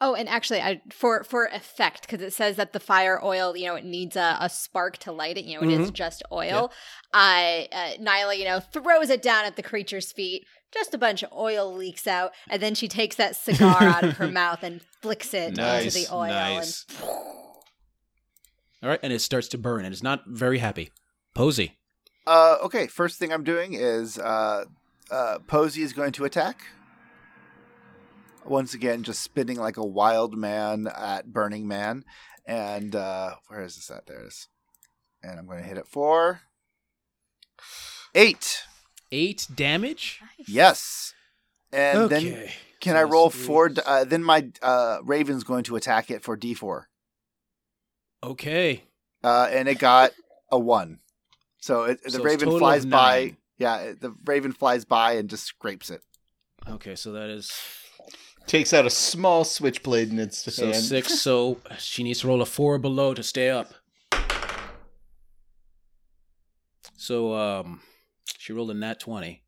Oh, 0.00 0.14
and 0.14 0.28
actually, 0.28 0.60
I 0.60 0.80
for 0.92 1.22
for 1.24 1.46
effect 1.46 2.02
because 2.02 2.20
it 2.20 2.32
says 2.32 2.56
that 2.56 2.72
the 2.72 2.80
fire 2.80 3.20
oil, 3.24 3.56
you 3.56 3.66
know, 3.66 3.76
it 3.76 3.84
needs 3.84 4.16
a, 4.16 4.36
a 4.40 4.48
spark 4.50 4.96
to 4.98 5.12
light 5.12 5.38
it. 5.38 5.44
You 5.44 5.60
know, 5.60 5.66
it 5.68 5.80
is 5.80 5.90
Mhm. 5.90 5.94
just 5.94 6.22
oil. 6.32 6.72
I 7.12 7.68
uh, 7.72 8.02
Nyla, 8.02 8.36
you 8.36 8.44
know, 8.44 8.58
throws 8.60 9.10
it 9.10 9.22
down 9.22 9.44
at 9.44 9.56
the 9.56 9.62
creature's 9.62 10.10
feet. 10.10 10.44
Just 10.72 10.94
a 10.94 10.98
bunch 10.98 11.22
of 11.22 11.30
oil 11.32 11.72
leaks 11.72 12.06
out, 12.06 12.32
and 12.48 12.60
then 12.62 12.74
she 12.74 12.88
takes 12.88 13.16
that 13.16 13.36
cigar 13.36 13.82
out 13.82 14.04
of 14.04 14.16
her 14.16 14.28
mouth 14.32 14.62
and 14.62 14.80
flicks 15.02 15.34
it 15.34 15.48
into 15.50 15.90
the 15.90 16.06
oil. 16.12 16.28
nice. 16.28 16.86
All 18.82 18.88
right. 18.88 19.00
And 19.02 19.12
it 19.12 19.20
starts 19.20 19.48
to 19.48 19.58
burn, 19.58 19.84
and 19.84 19.92
it's 19.92 20.02
not 20.02 20.24
very 20.26 20.58
happy. 20.58 20.90
Posey. 21.34 21.78
Uh, 22.26 22.56
okay. 22.62 22.86
First 22.86 23.18
thing 23.18 23.32
I'm 23.32 23.44
doing 23.44 23.74
is 23.74 24.18
uh, 24.18 24.64
uh, 25.10 25.38
Posey 25.46 25.82
is 25.82 25.92
going 25.92 26.12
to 26.12 26.24
attack. 26.24 26.62
Once 28.44 28.74
again, 28.74 29.02
just 29.02 29.22
spinning 29.22 29.58
like 29.58 29.76
a 29.76 29.84
wild 29.84 30.36
man 30.36 30.86
at 30.86 31.32
Burning 31.32 31.66
Man, 31.68 32.04
and 32.46 32.94
uh, 32.96 33.34
where 33.48 33.62
is 33.62 33.76
this 33.76 33.90
at? 33.90 34.06
There 34.06 34.20
it 34.20 34.26
is. 34.26 34.48
And 35.22 35.38
I'm 35.38 35.46
going 35.46 35.58
to 35.62 35.68
hit 35.68 35.78
it 35.78 35.86
for 35.86 36.40
eight. 38.14 38.62
Eight 39.10 39.46
damage. 39.54 40.20
Yes. 40.48 41.14
And 41.72 42.10
then 42.10 42.48
can 42.80 42.94
So 42.94 42.98
I 43.00 43.04
roll 43.04 43.28
that's 43.30 43.44
four? 43.44 43.70
Uh, 43.86 44.04
then 44.04 44.24
my 44.24 44.48
uh, 44.62 44.98
Raven's 45.04 45.44
going 45.44 45.64
to 45.64 45.76
attack 45.76 46.10
it 46.10 46.22
for 46.22 46.36
D4, 46.36 46.84
Okay. 48.24 48.84
uh, 49.22 49.48
and 49.50 49.68
it 49.68 49.78
got 49.78 50.12
a 50.50 50.58
one. 50.58 50.98
So 51.60 51.84
it, 51.84 52.00
So 52.10 52.18
the 52.18 52.24
raven 52.24 52.50
flies 52.58 52.84
by. 52.84 53.36
Yeah, 53.58 53.92
the 53.98 54.14
raven 54.24 54.52
flies 54.52 54.84
by 54.84 55.12
and 55.12 55.30
just 55.30 55.44
scrapes 55.44 55.88
it. 55.90 56.02
Okay, 56.68 56.96
so 56.96 57.12
that 57.12 57.30
is 57.30 57.52
Takes 58.46 58.72
out 58.74 58.84
a 58.86 58.90
small 58.90 59.44
switchblade 59.44 60.10
in 60.10 60.18
its 60.18 60.52
so 60.54 60.66
hand. 60.66 60.76
six. 60.76 61.14
So 61.20 61.58
she 61.78 62.02
needs 62.02 62.20
to 62.20 62.28
roll 62.28 62.42
a 62.42 62.46
four 62.46 62.78
below 62.78 63.14
to 63.14 63.22
stay 63.22 63.48
up. 63.50 63.72
So 66.96 67.34
um, 67.34 67.80
she 68.38 68.52
rolled 68.52 68.70
a 68.70 68.74
nat 68.74 69.00
twenty. 69.00 69.42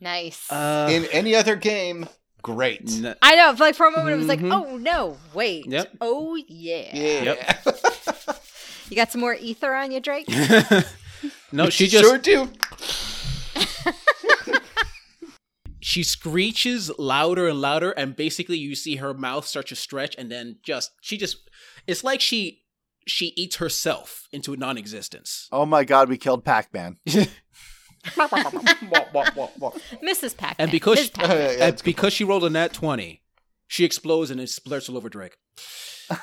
Nice. 0.00 0.50
Uh, 0.52 0.88
In 0.90 1.06
any 1.10 1.34
other 1.34 1.56
game, 1.56 2.06
great. 2.42 2.90
na- 3.00 3.14
I 3.22 3.34
know. 3.36 3.54
Like 3.58 3.74
for 3.74 3.86
a 3.86 3.90
moment, 3.90 4.14
it 4.14 4.18
was 4.18 4.26
like, 4.28 4.40
Mhm. 4.40 4.52
oh 4.52 4.76
no, 4.76 5.16
wait. 5.32 5.66
Yep. 5.66 5.96
Oh 6.00 6.36
yeah. 6.48 6.90
Yeah. 6.94 7.56
You 8.88 8.94
got 8.94 9.10
some 9.10 9.20
more 9.20 9.34
ether 9.34 9.74
on 9.74 9.90
you, 9.90 9.98
Drake? 9.98 10.28
no, 11.52 11.70
she 11.70 11.88
just 11.88 12.04
sure 12.04 12.18
do. 12.18 12.48
She 15.96 16.02
screeches 16.02 16.92
louder 16.98 17.48
and 17.48 17.58
louder 17.58 17.90
and 17.92 18.14
basically 18.14 18.58
you 18.58 18.74
see 18.74 18.96
her 18.96 19.14
mouth 19.14 19.46
start 19.46 19.66
to 19.66 19.74
stretch 19.74 20.14
and 20.18 20.30
then 20.30 20.58
just 20.62 20.90
she 21.00 21.16
just 21.16 21.48
it's 21.86 22.04
like 22.04 22.20
she 22.20 22.60
she 23.06 23.32
eats 23.34 23.56
herself 23.56 24.28
into 24.30 24.54
non-existence 24.56 25.48
Oh 25.50 25.64
my 25.64 25.84
god, 25.84 26.10
we 26.10 26.18
killed 26.18 26.44
Pac-Man. 26.44 26.98
Mrs. 30.04 30.36
pac 30.36 30.56
and 30.58 30.70
because 30.70 30.98
she, 30.98 31.08
Pac-Man. 31.08 31.58
Yeah, 31.58 31.68
and 31.68 31.82
because 31.82 32.12
she 32.12 32.24
rolled 32.24 32.44
a 32.44 32.50
nat 32.50 32.74
20 32.74 33.22
she 33.66 33.86
explodes 33.86 34.30
and 34.30 34.38
it 34.38 34.50
splurts 34.50 34.90
all 34.90 34.98
over 34.98 35.08
drake 35.08 35.38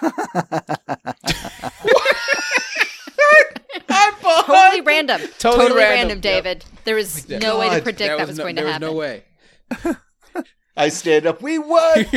I'm 3.89 4.13
totally 4.45 4.81
random. 4.81 5.19
Totally 5.39 5.63
Totally, 5.63 5.81
random, 5.81 5.97
random, 5.97 6.17
yep. 6.17 6.21
David. 6.21 6.65
There 6.83 6.95
was 6.95 7.25
that. 7.25 7.41
no 7.41 7.57
way 7.59 7.69
to 7.75 7.81
predict 7.81 8.17
that, 8.17 8.27
was, 8.27 8.38
no, 8.38 8.43
going 8.43 8.55
there 8.55 8.65
to 8.65 8.67
was 8.67 8.73
happen. 8.73 8.88
no 8.88 8.93
way 8.93 9.23
I 10.78 10.89
stand 10.89 11.26
up. 11.26 11.41
We 11.41 11.60
won. 11.60 12.06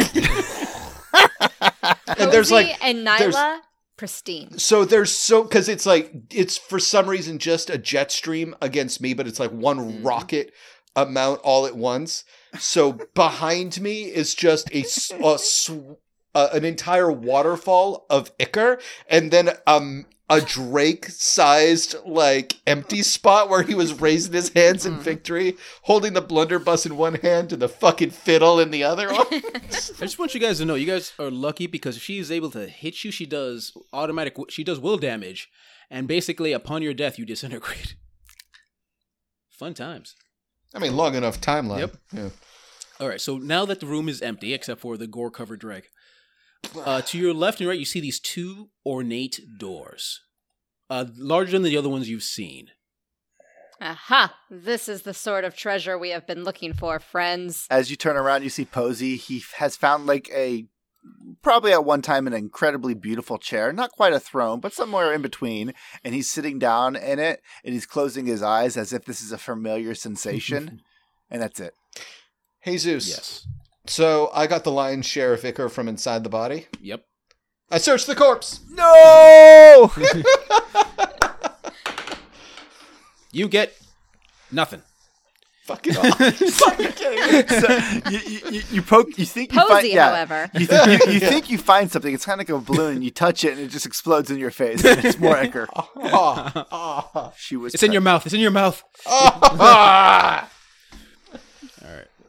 and 2.18 2.32
there's 2.32 2.50
like 2.50 2.76
and 2.84 3.06
there's- 3.06 3.34
Nyla, 3.34 3.60
pristine. 3.96 4.58
so 4.58 4.84
there's 4.84 5.12
so 5.12 5.42
because 5.42 5.68
it's 5.68 5.86
like 5.86 6.12
it's 6.30 6.56
for 6.58 6.78
some 6.78 7.08
reason 7.08 7.38
just 7.38 7.70
a 7.70 7.78
jet 7.78 8.10
stream 8.12 8.54
against 8.60 9.00
me, 9.00 9.14
but 9.14 9.26
it's 9.26 9.40
like 9.40 9.50
one 9.50 9.78
Mm-hmm. 9.78 10.06
rocket 10.06 10.52
amount 10.94 11.40
all 11.42 11.66
at 11.66 11.76
once. 11.76 12.24
So 12.58 12.98
behind 13.14 13.80
me 13.80 14.04
is 14.04 14.34
just 14.34 14.70
a, 14.72 14.82
sw- 14.84 15.70
uh, 16.34 16.48
an 16.54 16.64
entire 16.64 17.12
waterfall 17.12 18.06
of 18.08 18.32
ichor, 18.40 18.78
and 19.08 19.30
then 19.30 19.50
um 19.66 20.06
a 20.28 20.40
Drake 20.40 21.06
sized 21.06 21.94
like 22.04 22.54
empty 22.66 23.02
spot 23.02 23.48
where 23.48 23.62
he 23.62 23.74
was 23.74 24.00
raising 24.00 24.32
his 24.32 24.48
hands 24.54 24.84
in 24.84 24.94
Mhm. 24.96 25.00
victory, 25.02 25.56
holding 25.82 26.14
the 26.14 26.20
blunderbuss 26.20 26.84
in 26.84 26.96
one 26.96 27.14
hand 27.14 27.52
and 27.52 27.62
the 27.62 27.68
fucking 27.68 28.10
fiddle 28.10 28.58
in 28.58 28.70
the 28.72 28.82
other 28.82 29.12
one. 29.12 29.26
i 29.30 29.60
just 30.00 30.18
want 30.18 30.34
you 30.34 30.40
guys 30.40 30.58
to 30.58 30.64
know 30.64 30.74
you 30.74 30.86
guys 30.86 31.12
are 31.18 31.30
lucky 31.30 31.66
because 31.68 31.96
if 31.96 32.02
she 32.02 32.18
is 32.18 32.30
able 32.32 32.50
to 32.50 32.66
hit 32.66 33.04
you 33.04 33.10
she 33.12 33.24
does 33.26 33.72
automatic 33.92 34.34
she 34.48 34.64
does 34.64 34.80
will 34.80 34.96
damage 34.98 35.48
and 35.90 36.08
basically 36.08 36.52
upon 36.52 36.82
your 36.82 36.92
death 36.94 37.18
you 37.18 37.24
disintegrate 37.24 37.94
fun 39.48 39.74
times 39.74 40.14
I 40.74 40.78
mean, 40.78 40.94
long 40.96 41.14
enough 41.14 41.40
timeline. 41.40 41.78
Yep. 41.78 41.96
Yeah. 42.12 42.28
All 43.00 43.08
right, 43.08 43.20
so 43.20 43.38
now 43.38 43.64
that 43.64 43.80
the 43.80 43.86
room 43.86 44.08
is 44.10 44.20
empty, 44.20 44.52
except 44.52 44.80
for 44.80 44.98
the 44.98 45.06
gore 45.06 45.30
covered 45.30 45.60
Drake, 45.60 45.88
uh, 46.84 47.02
to 47.02 47.18
your 47.18 47.34
left 47.34 47.60
and 47.60 47.68
right, 47.68 47.78
you 47.78 47.84
see 47.84 48.00
these 48.00 48.20
two 48.20 48.70
ornate 48.84 49.40
doors, 49.58 50.20
uh, 50.90 51.06
larger 51.16 51.52
than 51.52 51.62
the 51.62 51.76
other 51.76 51.88
ones 51.88 52.08
you've 52.08 52.22
seen. 52.22 52.68
Aha! 53.80 54.34
This 54.50 54.88
is 54.88 55.02
the 55.02 55.12
sort 55.12 55.44
of 55.44 55.56
treasure 55.56 55.98
we 55.98 56.10
have 56.10 56.26
been 56.26 56.44
looking 56.44 56.72
for, 56.72 56.98
friends. 56.98 57.66
As 57.70 57.90
you 57.90 57.96
turn 57.96 58.16
around, 58.16 58.42
you 58.42 58.48
see 58.48 58.64
Posey. 58.64 59.16
He 59.16 59.42
has 59.56 59.76
found 59.76 60.06
like 60.06 60.30
a 60.32 60.66
probably 61.42 61.72
at 61.72 61.84
one 61.84 62.02
time 62.02 62.26
an 62.26 62.32
incredibly 62.32 62.94
beautiful 62.94 63.38
chair, 63.38 63.72
not 63.72 63.92
quite 63.92 64.12
a 64.12 64.20
throne, 64.20 64.60
but 64.60 64.72
somewhere 64.72 65.12
in 65.12 65.22
between, 65.22 65.72
and 66.02 66.14
he's 66.14 66.30
sitting 66.30 66.58
down 66.58 66.96
in 66.96 67.18
it 67.18 67.42
and 67.64 67.74
he's 67.74 67.86
closing 67.86 68.26
his 68.26 68.42
eyes 68.42 68.76
as 68.76 68.92
if 68.92 69.04
this 69.04 69.20
is 69.20 69.32
a 69.32 69.38
familiar 69.38 69.94
sensation, 69.94 70.82
and 71.30 71.42
that's 71.42 71.60
it. 71.60 71.74
Jesus. 72.64 73.08
Yes. 73.08 73.46
So 73.88 74.30
I 74.34 74.46
got 74.46 74.64
the 74.64 74.72
lion's 74.72 75.06
share 75.06 75.32
of 75.34 75.44
ichor 75.44 75.68
from 75.68 75.88
inside 75.88 76.24
the 76.24 76.30
body. 76.30 76.66
Yep. 76.80 77.04
I 77.70 77.78
searched 77.78 78.06
the 78.06 78.14
corpse. 78.14 78.60
No! 78.70 79.92
You 83.32 83.48
get 83.48 83.74
nothing. 84.50 84.80
Fucking 85.64 85.96
off. 85.96 86.16
Fucking 86.16 86.92
kidding. 86.92 87.48
so 87.48 88.08
you, 88.10 88.18
you, 88.26 88.40
you- 88.50 88.62
you 88.70 88.82
poke, 88.82 89.18
you 89.18 89.26
think 89.26 89.52
you 89.52 89.68
find, 89.68 89.86
yeah, 89.88 90.06
however. 90.08 90.50
you, 90.54 90.66
th- 90.66 90.86
you, 91.06 91.12
you 91.14 91.20
think 91.28 91.50
you 91.50 91.58
find 91.58 91.90
something. 91.90 92.14
It's 92.14 92.24
kind 92.24 92.40
of 92.40 92.48
like 92.48 92.56
a 92.56 92.64
balloon. 92.64 93.02
You 93.02 93.10
touch 93.10 93.44
it 93.44 93.52
and 93.54 93.60
it 93.60 93.68
just 93.68 93.84
explodes 93.84 94.30
in 94.30 94.38
your 94.38 94.52
face. 94.52 94.82
And 94.84 95.04
it's 95.04 95.18
more 95.18 95.36
ichor. 95.36 95.68
Ah, 95.98 96.66
ah, 96.72 97.32
She 97.36 97.56
was. 97.56 97.74
It's 97.74 97.82
in 97.82 97.92
your 97.92 98.00
mouth. 98.00 98.24
It's 98.24 98.34
in 98.34 98.40
your 98.40 98.52
mouth. 98.52 98.82
ah, 99.06 99.50
All 99.50 99.58
right. 99.58 100.48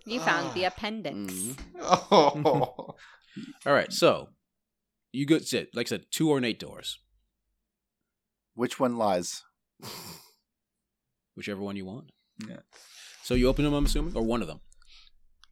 You 0.07 0.19
found 0.21 0.53
the 0.53 0.63
appendix. 0.63 1.17
Mhm. 1.17 1.57
oh. 1.79 2.95
All 3.65 3.73
right. 3.73 3.91
So 3.93 4.29
you 5.11 5.25
go. 5.25 5.37
Sit. 5.39 5.69
Like 5.75 5.87
I 5.87 5.89
said, 5.89 6.05
two 6.11 6.29
ornate 6.31 6.59
doors. 6.59 6.99
Which 8.55 8.79
one 8.79 8.97
lies? 8.97 9.43
Whichever 11.35 11.61
one 11.61 11.75
you 11.75 11.85
want. 11.85 12.11
Yeah. 12.47 12.57
So 13.23 13.33
you 13.35 13.47
open 13.47 13.65
them, 13.65 13.73
I'm 13.73 13.85
assuming, 13.85 14.15
or 14.15 14.23
one 14.23 14.41
of 14.41 14.47
them. 14.47 14.61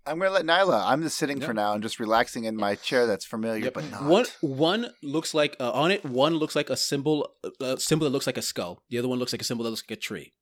I'm 0.07 0.19
gonna 0.19 0.31
let 0.31 0.45
Nyla. 0.45 0.83
I'm 0.85 1.01
just 1.01 1.17
sitting 1.17 1.37
Yep. 1.39 1.47
for 1.47 1.53
now 1.53 1.73
and 1.73 1.81
just 1.83 1.99
relaxing 1.99 2.43
in 2.45 2.55
my 2.55 2.75
chair 2.75 3.07
that's 3.07 3.25
familiar, 3.25 3.65
Yep. 3.65 3.73
but 3.73 3.89
not. 3.91 4.03
One 4.03 4.25
one 4.41 4.91
looks 5.01 5.33
like 5.33 5.55
uh, 5.59 5.71
on 5.71 5.91
it. 5.91 6.03
One 6.05 6.35
looks 6.35 6.55
like 6.55 6.69
a 6.69 6.77
symbol, 6.77 7.27
a 7.59 7.79
symbol 7.79 8.05
that 8.05 8.11
looks 8.11 8.27
like 8.27 8.37
a 8.37 8.41
skull. 8.43 8.83
The 8.89 8.99
other 8.99 9.07
one 9.07 9.17
looks 9.19 9.33
like 9.33 9.41
a 9.41 9.45
symbol 9.45 9.63
that 9.63 9.71
looks 9.71 9.83
like 9.89 9.97
a 9.97 10.01
tree. 10.01 10.33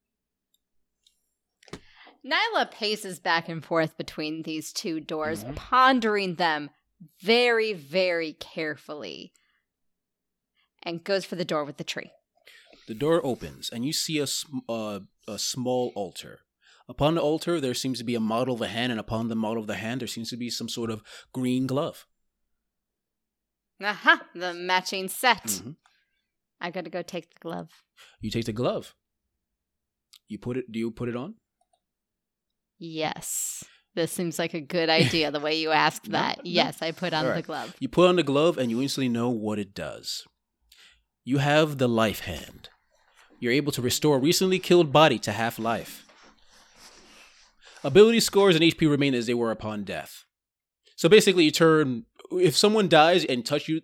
Nyla 2.26 2.72
paces 2.72 3.20
back 3.20 3.50
and 3.50 3.64
forth 3.64 3.98
between 3.98 4.44
these 4.44 4.72
two 4.72 5.00
doors, 5.00 5.44
Mhm. 5.44 5.56
pondering 5.56 6.36
them 6.36 6.70
very, 7.20 7.74
very 7.74 8.34
carefully, 8.34 9.34
and 10.82 11.04
goes 11.04 11.26
for 11.26 11.36
the 11.36 11.44
door 11.46 11.66
with 11.66 11.78
the 11.78 11.84
tree. 11.84 12.12
The 12.88 12.94
door 12.96 13.26
opens, 13.26 13.70
and 13.70 13.86
you 13.86 13.94
see 13.94 14.20
a 14.20 14.28
sm- 14.28 14.60
uh, 14.70 15.02
a 15.28 15.38
small 15.40 15.92
altar. 15.96 16.42
Upon 16.88 17.16
the 17.16 17.22
altar, 17.22 17.60
there 17.62 17.74
seems 17.74 17.98
to 18.00 18.04
be 18.04 18.16
a 18.16 18.20
model 18.20 18.56
of 18.56 18.62
a 18.62 18.68
hand, 18.68 18.92
and 18.92 19.00
upon 19.00 19.28
the 19.30 19.36
model 19.36 19.62
of 19.62 19.68
the 19.68 19.76
hand, 19.78 20.02
there 20.02 20.08
seems 20.08 20.30
to 20.32 20.38
be 20.38 20.50
some 20.50 20.68
sort 20.70 20.90
of 20.90 21.02
green 21.34 21.66
glove. 21.68 22.06
Aha! 23.82 24.28
The 24.34 24.54
matching 24.54 25.08
set. 25.10 25.44
Mhm. 25.44 25.78
I 26.62 26.72
gotta 26.72 26.90
go 26.90 27.02
take 27.02 27.34
the 27.34 27.40
glove. 27.40 27.84
You 28.22 28.32
take 28.32 28.46
the 28.46 28.54
glove. 28.54 28.96
You 30.28 30.38
put 30.40 30.58
it. 30.58 30.72
Do 30.72 30.80
you 30.80 30.92
put 30.92 31.10
it 31.10 31.16
on? 31.16 31.36
Yes. 32.86 33.63
This 33.96 34.12
seems 34.12 34.38
like 34.38 34.54
a 34.54 34.60
good 34.60 34.89
idea 35.02 35.32
the 35.32 35.39
way 35.39 35.56
you 35.56 35.72
asked 35.72 36.12
that. 36.12 36.38
no. 36.38 36.43
Yes, 36.43 36.82
I 36.82 36.91
put 36.91 37.13
on 37.13 37.26
All 37.26 37.34
the 37.34 37.41
glove. 37.41 37.74
You 37.80 37.88
put 37.88 38.10
on 38.10 38.17
the 38.17 38.24
glove, 38.24 38.58
and 38.58 38.69
you 38.69 38.82
instantly 38.82 39.08
know 39.08 39.30
what 39.30 39.58
it 39.58 39.74
does. 39.74 40.28
You 41.24 41.38
have 41.38 41.78
the 41.78 41.88
life 41.88 42.22
hand. 42.22 42.69
You're 43.39 43.54
able 43.54 43.72
to 43.72 43.82
restore 43.82 44.17
a 44.17 44.19
recently 44.19 44.60
killed 44.60 44.91
body 44.91 45.17
to 45.19 45.32
half 45.32 45.58
life. 45.58 46.06
Ability 47.86 48.19
scores 48.19 48.56
and 48.56 48.63
HP 48.63 48.89
remain 48.89 49.13
as 49.13 49.28
they 49.28 49.34
were 49.34 49.52
upon 49.52 49.84
death. 49.84 50.26
So 50.98 51.08
basically, 51.08 51.46
you 51.46 51.52
turn 51.52 52.06
if 52.32 52.58
someone 52.58 52.89
dies 52.89 53.24
and 53.24 53.46
touch 53.46 53.69
you, 53.69 53.82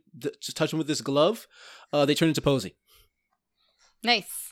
touch 0.56 0.72
them 0.72 0.78
with 0.78 0.88
this 0.88 1.02
glove, 1.02 1.48
uh, 1.94 2.06
they 2.06 2.16
turn 2.16 2.30
into 2.30 2.42
Posey. 2.42 2.76
Nice. 4.04 4.49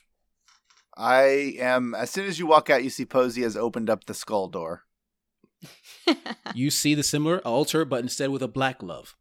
I 0.98 1.56
am. 1.60 1.94
As 1.94 2.10
soon 2.10 2.26
as 2.26 2.40
you 2.40 2.48
walk 2.48 2.70
out, 2.70 2.84
you 2.84 2.90
see 2.90 3.06
Posey 3.06 3.44
has 3.44 3.56
opened 3.56 3.90
up 3.90 4.06
the 4.06 4.14
skull 4.14 4.48
door. 4.48 4.84
You 6.56 6.70
see 6.72 6.96
the 6.96 7.04
similar 7.04 7.40
altar, 7.40 7.84
but 7.86 8.00
instead 8.02 8.30
with 8.30 8.42
a 8.42 8.48
black 8.48 8.80
glove. 8.80 9.16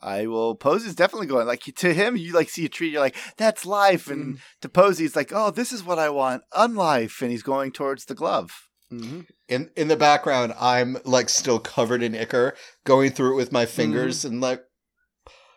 I 0.00 0.26
will. 0.26 0.54
Posey's 0.54 0.94
definitely 0.94 1.26
going 1.28 1.46
like 1.46 1.60
to 1.62 1.94
him. 1.94 2.16
You 2.16 2.32
like 2.32 2.48
see 2.48 2.64
a 2.64 2.68
tree. 2.68 2.88
You're 2.88 3.00
like, 3.00 3.16
that's 3.36 3.64
life, 3.66 4.06
Mm. 4.06 4.12
and 4.12 4.38
to 4.62 4.68
Posey, 4.68 5.04
it's 5.04 5.14
like, 5.14 5.30
oh, 5.32 5.50
this 5.50 5.72
is 5.72 5.84
what 5.84 5.98
I 5.98 6.08
want, 6.10 6.42
unlife, 6.54 7.20
and 7.22 7.30
he's 7.30 7.42
going 7.42 7.70
towards 7.70 8.06
the 8.06 8.14
glove. 8.14 8.50
Mm-hmm. 8.92 9.20
In 9.48 9.70
in 9.76 9.88
the 9.88 9.96
background, 9.96 10.54
I'm 10.58 10.96
like 11.04 11.28
still 11.28 11.58
covered 11.60 12.02
in 12.02 12.14
ichor, 12.14 12.54
going 12.84 13.10
through 13.12 13.34
it 13.34 13.36
with 13.36 13.52
my 13.52 13.66
fingers 13.66 14.24
and 14.24 14.40
like. 14.40 14.62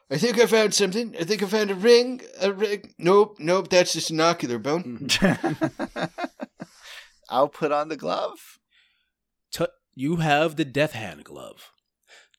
I 0.09 0.17
think 0.17 0.39
I 0.39 0.45
found 0.45 0.73
something. 0.73 1.15
I 1.19 1.23
think 1.23 1.41
I 1.41 1.47
found 1.47 1.71
a 1.71 1.75
ring. 1.75 2.21
A 2.39 2.53
ring. 2.53 2.93
Nope, 2.97 3.37
nope. 3.39 3.69
That's 3.69 3.93
just 3.93 4.11
an 4.11 4.21
ocular 4.21 4.59
bone. 4.59 5.07
I'll 7.29 7.49
put 7.49 7.71
on 7.71 7.89
the 7.89 7.97
glove. 7.97 8.59
Tu- 9.51 9.67
you 9.95 10.17
have 10.17 10.55
the 10.55 10.65
Death 10.65 10.91
Hand 10.91 11.23
glove. 11.23 11.71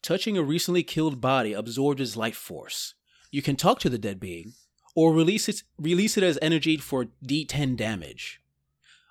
Touching 0.00 0.38
a 0.38 0.42
recently 0.42 0.84
killed 0.84 1.20
body 1.20 1.52
absorbs 1.52 2.00
its 2.00 2.16
life 2.16 2.36
force. 2.36 2.94
You 3.32 3.42
can 3.42 3.56
talk 3.56 3.80
to 3.80 3.90
the 3.90 3.98
dead 3.98 4.20
being, 4.20 4.52
or 4.94 5.12
release 5.12 5.48
it 5.48 5.64
release 5.76 6.16
it 6.16 6.22
as 6.22 6.38
energy 6.40 6.76
for 6.76 7.06
D10 7.26 7.76
damage. 7.76 8.40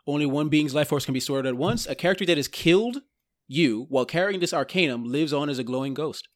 Only 0.08 0.26
one 0.26 0.48
being's 0.48 0.74
life 0.74 0.88
force 0.88 1.04
can 1.04 1.14
be 1.14 1.20
stored 1.20 1.46
at 1.46 1.58
once. 1.58 1.86
A 1.88 1.96
character 1.96 2.26
that 2.26 2.38
has 2.38 2.48
killed 2.48 3.02
you 3.48 3.86
while 3.90 4.06
carrying 4.06 4.40
this 4.40 4.54
arcanum 4.54 5.04
lives 5.04 5.34
on 5.34 5.50
as 5.50 5.60
a 5.60 5.64
glowing 5.64 5.94
ghost. 5.94 6.30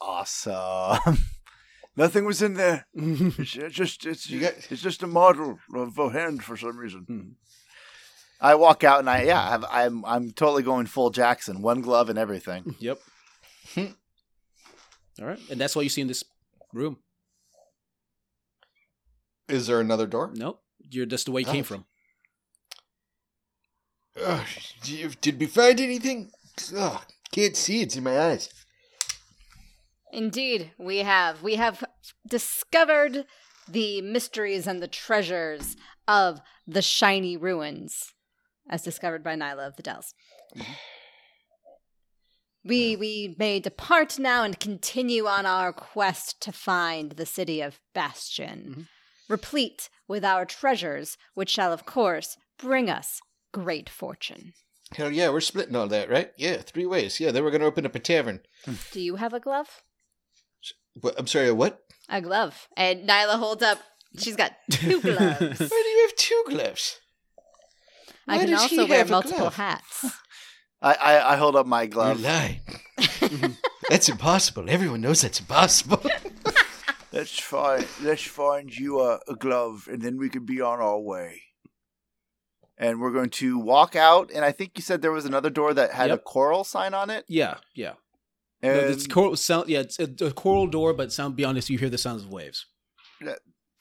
Awesome. 0.00 1.18
Nothing 1.96 2.24
was 2.24 2.42
in 2.42 2.54
there. 2.54 2.86
It's 2.94 3.50
ju- 3.50 3.68
just 3.70 4.06
it's 4.06 4.30
You 4.30 4.40
got- 4.40 4.54
it's 4.70 4.82
just 4.82 5.02
a 5.02 5.06
model 5.06 5.58
of 5.74 5.98
a 5.98 6.10
hand 6.10 6.44
for 6.44 6.56
some 6.56 6.76
reason. 6.78 7.04
Hmm. 7.06 7.28
I 8.40 8.54
walk 8.54 8.84
out 8.84 9.00
and 9.00 9.10
I 9.10 9.22
yeah 9.24 9.54
I've, 9.54 9.64
I'm 9.68 10.04
I'm 10.04 10.30
totally 10.30 10.62
going 10.62 10.86
full 10.86 11.10
Jackson, 11.10 11.60
one 11.62 11.80
glove 11.80 12.08
and 12.08 12.18
everything. 12.18 12.76
Yep. 12.80 13.00
Hmm. 13.74 13.86
All 15.20 15.26
right, 15.26 15.40
and 15.50 15.60
that's 15.60 15.74
what 15.74 15.82
you 15.82 15.88
see 15.88 16.00
in 16.02 16.06
this 16.06 16.22
room. 16.72 16.98
Is 19.48 19.66
there 19.66 19.80
another 19.80 20.06
door? 20.06 20.30
Nope, 20.34 20.62
you're 20.90 21.06
just 21.06 21.26
the 21.26 21.32
way 21.32 21.40
you 21.40 21.46
came 21.48 21.60
Oh. 21.62 21.64
from. 21.64 21.84
Ugh, 24.24 24.46
did 24.82 25.20
did 25.20 25.40
we 25.40 25.46
find 25.46 25.80
anything? 25.80 26.30
Ugh, 26.76 27.00
can't 27.32 27.56
see. 27.56 27.82
It's 27.82 27.96
in 27.96 28.04
my 28.04 28.18
eyes. 28.20 28.48
Indeed, 30.12 30.72
we 30.78 30.98
have. 30.98 31.42
We 31.42 31.56
have 31.56 31.84
discovered 32.26 33.26
the 33.68 34.00
mysteries 34.02 34.66
and 34.66 34.82
the 34.82 34.88
treasures 34.88 35.76
of 36.06 36.40
the 36.66 36.82
shiny 36.82 37.36
ruins, 37.36 38.14
as 38.70 38.82
discovered 38.82 39.22
by 39.22 39.36
Nyla 39.36 39.66
of 39.66 39.76
the 39.76 39.82
Dells. 39.82 40.14
We 42.64 42.96
we 42.96 43.36
may 43.38 43.60
depart 43.60 44.18
now 44.18 44.42
and 44.42 44.58
continue 44.58 45.26
on 45.26 45.46
our 45.46 45.72
quest 45.72 46.40
to 46.42 46.52
find 46.52 47.12
the 47.12 47.26
city 47.26 47.60
of 47.60 47.80
Bastion, 47.94 48.68
mm-hmm. 48.70 48.82
replete 49.28 49.88
with 50.06 50.24
our 50.24 50.44
treasures, 50.44 51.16
which 51.34 51.50
shall 51.50 51.72
of 51.72 51.86
course 51.86 52.36
bring 52.58 52.90
us 52.90 53.20
great 53.52 53.88
fortune. 53.88 54.54
Hell 54.92 55.10
yeah, 55.10 55.28
we're 55.28 55.40
splitting 55.40 55.76
all 55.76 55.86
that, 55.88 56.10
right? 56.10 56.32
Yeah, 56.36 56.56
three 56.58 56.86
ways. 56.86 57.20
Yeah, 57.20 57.30
then 57.30 57.44
we're 57.44 57.50
gonna 57.50 57.64
open 57.64 57.86
up 57.86 57.94
a 57.94 58.00
tavern. 58.00 58.40
Do 58.90 59.00
you 59.00 59.16
have 59.16 59.32
a 59.32 59.40
glove? 59.40 59.82
What, 61.00 61.14
I'm 61.18 61.26
sorry, 61.26 61.48
a 61.48 61.54
what? 61.54 61.80
A 62.08 62.20
glove. 62.20 62.68
And 62.76 63.08
Nyla 63.08 63.38
holds 63.38 63.62
up. 63.62 63.78
She's 64.18 64.36
got 64.36 64.52
two 64.70 65.00
gloves. 65.02 65.38
Why 65.60 65.82
do 65.82 65.88
you 65.88 66.06
have 66.08 66.16
two 66.16 66.44
gloves? 66.48 66.98
I 68.26 68.36
Why 68.36 68.38
can 68.44 68.50
does 68.50 68.64
he 68.70 68.78
also 68.78 68.88
wear 68.88 68.98
have 68.98 69.10
multiple 69.10 69.38
glove? 69.38 69.54
hats. 69.56 70.04
I, 70.80 70.94
I, 70.94 71.32
I 71.32 71.36
hold 71.36 71.56
up 71.56 71.66
my 71.66 71.82
You 71.82 71.88
glove. 71.88 72.20
lie. 72.20 72.60
that's 73.90 74.08
impossible. 74.08 74.64
Everyone 74.68 75.00
knows 75.00 75.22
that's 75.22 75.40
impossible. 75.40 76.02
Let's 77.12 77.38
find 77.38 77.86
let's 78.02 78.22
find 78.22 78.74
you 78.76 79.00
a, 79.00 79.18
a 79.26 79.34
glove 79.34 79.88
and 79.90 80.02
then 80.02 80.18
we 80.18 80.28
can 80.28 80.44
be 80.44 80.60
on 80.60 80.78
our 80.78 81.00
way. 81.00 81.40
And 82.76 83.00
we're 83.00 83.12
going 83.12 83.30
to 83.30 83.58
walk 83.58 83.96
out 83.96 84.30
and 84.30 84.44
I 84.44 84.52
think 84.52 84.72
you 84.76 84.82
said 84.82 85.00
there 85.00 85.10
was 85.10 85.24
another 85.24 85.48
door 85.50 85.72
that 85.72 85.92
had 85.92 86.10
a 86.10 86.18
coral 86.18 86.64
sign 86.64 86.92
on 86.92 87.08
it. 87.08 87.24
Yeah, 87.26 87.56
yeah. 87.74 87.94
And 88.62 88.76
No, 88.76 88.80
it's 88.88 89.06
coral 89.06 89.36
sound. 89.36 89.68
Yeah, 89.68 89.80
it's 89.80 89.98
a, 89.98 90.08
a 90.24 90.32
coral 90.32 90.66
door, 90.66 90.92
but 90.92 91.12
sound. 91.12 91.36
Be 91.36 91.44
honest, 91.44 91.70
you 91.70 91.78
hear 91.78 91.90
the 91.90 91.98
sounds 91.98 92.22
of 92.22 92.30
waves. 92.30 92.66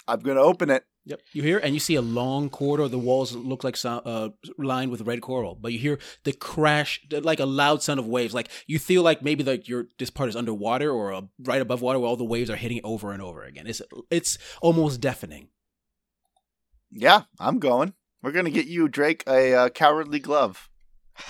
I'm 0.08 0.20
going 0.20 0.38
to 0.38 0.44
open 0.44 0.70
it. 0.70 0.84
Yep, 1.06 1.22
you 1.32 1.42
hear, 1.42 1.58
and 1.58 1.74
you 1.74 1.80
see 1.80 1.96
a 1.96 2.02
long 2.02 2.50
corridor. 2.50 2.90
The 2.90 3.00
walls 3.00 3.34
look 3.34 3.64
like 3.64 3.78
sound, 3.78 4.02
uh, 4.06 4.30
lined 4.58 4.92
with 4.92 5.02
red 5.02 5.22
coral, 5.22 5.56
but 5.56 5.72
you 5.72 5.80
hear 5.80 6.00
the 6.26 6.34
crash, 6.34 7.00
like 7.10 7.40
a 7.40 7.46
loud 7.46 7.82
sound 7.82 8.02
of 8.02 8.08
waves. 8.08 8.34
Like 8.34 8.50
you 8.68 8.78
feel 8.78 9.04
like 9.04 9.22
maybe 9.22 9.42
like 9.42 9.70
your 9.70 9.88
this 10.00 10.10
part 10.10 10.28
is 10.28 10.36
underwater 10.36 10.92
or 10.92 11.14
uh, 11.14 11.22
right 11.40 11.62
above 11.62 11.82
water, 11.82 11.98
where 11.98 12.10
all 12.10 12.18
the 12.18 12.26
waves 12.26 12.50
are 12.50 12.58
hitting 12.58 12.82
over 12.84 13.14
and 13.14 13.22
over 13.22 13.44
again. 13.44 13.68
It's 13.68 13.82
it's 14.12 14.38
almost 14.62 15.00
deafening. 15.00 15.48
Yeah, 16.92 17.22
I'm 17.40 17.60
going. 17.60 17.94
We're 18.22 18.34
going 18.34 18.46
to 18.46 18.52
get 18.52 18.68
you 18.68 18.90
Drake 18.90 19.24
a 19.28 19.54
uh, 19.54 19.70
cowardly 19.70 20.20
glove. 20.20 20.70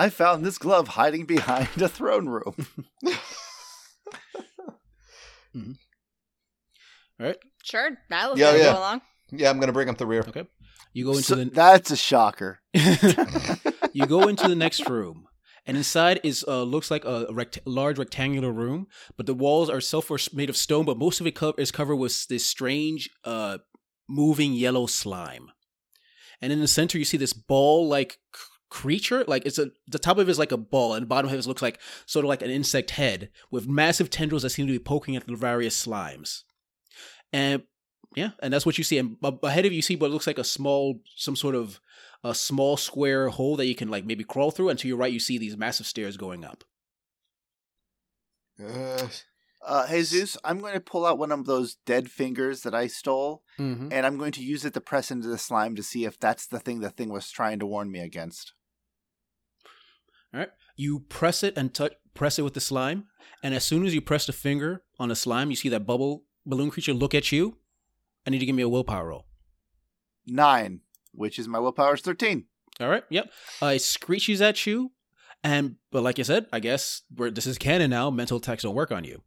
I 0.00 0.08
found 0.08 0.44
this 0.44 0.56
glove 0.58 0.88
hiding 0.88 1.26
behind 1.26 1.68
a 1.82 1.88
throne 1.88 2.26
room. 2.28 2.54
All 5.54 7.26
right, 7.26 7.36
Sure, 7.62 7.90
Nyla's 8.10 8.38
Yeah, 8.38 8.46
gonna 8.52 8.58
yeah. 8.58 8.72
go 8.72 8.78
along. 8.78 9.00
yeah, 9.30 9.50
I'm 9.50 9.60
gonna 9.60 9.72
bring 9.72 9.88
up 9.90 9.98
the 9.98 10.06
rear. 10.06 10.24
okay. 10.26 10.46
You 10.92 11.04
go 11.04 11.10
into 11.12 11.22
So- 11.24 11.34
the 11.36 11.44
that's 11.44 11.90
a 11.90 11.96
shocker. 11.96 12.60
you 13.92 14.06
go 14.06 14.26
into 14.28 14.48
the 14.48 14.54
next 14.56 14.88
room 14.88 15.26
and 15.66 15.76
inside 15.76 16.20
is 16.24 16.44
uh, 16.48 16.62
looks 16.62 16.90
like 16.90 17.04
a 17.04 17.26
rect- 17.30 17.58
large 17.66 17.98
rectangular 17.98 18.50
room 18.52 18.86
but 19.16 19.26
the 19.26 19.34
walls 19.34 19.68
are 19.68 19.80
self 19.80 20.10
made 20.32 20.48
of 20.48 20.56
stone 20.56 20.84
but 20.86 20.96
most 20.98 21.20
of 21.20 21.26
it 21.26 21.34
co- 21.34 21.54
is 21.58 21.70
covered 21.70 21.96
with 21.96 22.26
this 22.28 22.46
strange 22.46 23.10
uh, 23.24 23.58
moving 24.08 24.54
yellow 24.54 24.86
slime 24.86 25.50
and 26.40 26.52
in 26.52 26.60
the 26.60 26.66
center 26.68 26.96
you 26.98 27.04
see 27.04 27.18
this 27.18 27.34
ball 27.34 27.86
like 27.88 28.16
creature? 28.70 29.24
Like 29.26 29.44
it's 29.44 29.58
a 29.58 29.70
the 29.86 29.98
top 29.98 30.18
of 30.18 30.28
it 30.28 30.30
is 30.30 30.38
like 30.38 30.52
a 30.52 30.56
ball 30.56 30.94
and 30.94 31.02
the 31.02 31.06
bottom 31.08 31.30
of 31.30 31.38
it 31.38 31.46
looks 31.46 31.62
like 31.62 31.80
sort 32.06 32.24
of 32.24 32.28
like 32.28 32.42
an 32.42 32.50
insect 32.50 32.92
head 32.92 33.30
with 33.50 33.68
massive 33.68 34.10
tendrils 34.10 34.42
that 34.42 34.50
seem 34.50 34.66
to 34.66 34.72
be 34.72 34.78
poking 34.78 35.16
at 35.16 35.26
the 35.26 35.36
various 35.36 35.86
slimes. 35.86 36.44
And 37.32 37.64
yeah 38.16 38.30
and 38.40 38.52
that's 38.52 38.66
what 38.66 38.78
you 38.78 38.84
see. 38.84 38.98
And 38.98 39.16
ahead 39.42 39.66
of 39.66 39.72
you, 39.72 39.76
you 39.76 39.82
see 39.82 39.96
what 39.96 40.10
looks 40.10 40.26
like 40.26 40.38
a 40.38 40.44
small 40.44 41.00
some 41.16 41.36
sort 41.36 41.54
of 41.54 41.80
a 42.24 42.34
small 42.34 42.76
square 42.76 43.28
hole 43.28 43.56
that 43.56 43.66
you 43.66 43.74
can 43.74 43.88
like 43.88 44.06
maybe 44.06 44.24
crawl 44.24 44.50
through. 44.50 44.70
And 44.70 44.78
to 44.78 44.88
your 44.88 44.96
right 44.96 45.12
you 45.12 45.20
see 45.20 45.38
these 45.38 45.56
massive 45.56 45.86
stairs 45.86 46.16
going 46.16 46.44
up. 46.44 46.64
Uh, 48.62 49.08
Uh, 49.62 49.86
Jesus, 49.86 50.38
I'm 50.42 50.60
going 50.60 50.72
to 50.72 50.80
pull 50.80 51.04
out 51.04 51.18
one 51.18 51.32
of 51.32 51.44
those 51.44 51.76
dead 51.84 52.10
fingers 52.10 52.62
that 52.62 52.74
I 52.74 52.86
stole, 52.86 53.42
mm-hmm. 53.58 53.88
and 53.92 54.06
I'm 54.06 54.16
going 54.16 54.32
to 54.32 54.42
use 54.42 54.64
it 54.64 54.72
to 54.74 54.80
press 54.80 55.10
into 55.10 55.28
the 55.28 55.36
slime 55.36 55.76
to 55.76 55.82
see 55.82 56.04
if 56.04 56.18
that's 56.18 56.46
the 56.46 56.58
thing 56.58 56.80
the 56.80 56.90
thing 56.90 57.10
was 57.10 57.30
trying 57.30 57.58
to 57.58 57.66
warn 57.66 57.90
me 57.90 58.00
against. 58.00 58.54
All 60.32 60.40
right? 60.40 60.50
You 60.76 61.00
press 61.00 61.42
it 61.42 61.56
and 61.56 61.72
touch 61.74 61.92
press 62.14 62.38
it 62.38 62.42
with 62.42 62.54
the 62.54 62.60
slime 62.60 63.04
and 63.42 63.54
as 63.54 63.64
soon 63.64 63.86
as 63.86 63.94
you 63.94 64.00
press 64.00 64.26
the 64.26 64.32
finger 64.32 64.82
on 64.98 65.08
the 65.08 65.16
slime 65.16 65.48
you 65.50 65.56
see 65.56 65.68
that 65.68 65.86
bubble 65.86 66.24
balloon 66.44 66.70
creature 66.70 66.92
look 66.92 67.14
at 67.14 67.30
you 67.30 67.56
i 68.26 68.30
need 68.30 68.40
to 68.40 68.46
give 68.46 68.54
me 68.56 68.62
a 68.62 68.68
willpower 68.68 69.08
roll. 69.08 69.26
Nine, 70.26 70.80
which 71.12 71.38
is 71.38 71.48
my 71.48 71.58
willpower 71.58 71.94
is 71.94 72.00
13. 72.02 72.44
all 72.80 72.88
right? 72.88 73.04
Yep. 73.10 73.30
Uh, 73.62 73.66
it 73.66 73.82
screeches 73.82 74.42
at 74.42 74.66
you 74.66 74.92
and 75.42 75.76
but 75.90 76.02
like 76.02 76.18
i 76.18 76.22
said 76.22 76.46
i 76.52 76.60
guess 76.60 77.02
we're, 77.16 77.30
this 77.30 77.46
is 77.46 77.56
canon 77.56 77.90
now 77.90 78.10
mental 78.10 78.38
attacks 78.38 78.62
don't 78.64 78.74
work 78.74 78.92
on 78.92 79.04
you. 79.04 79.22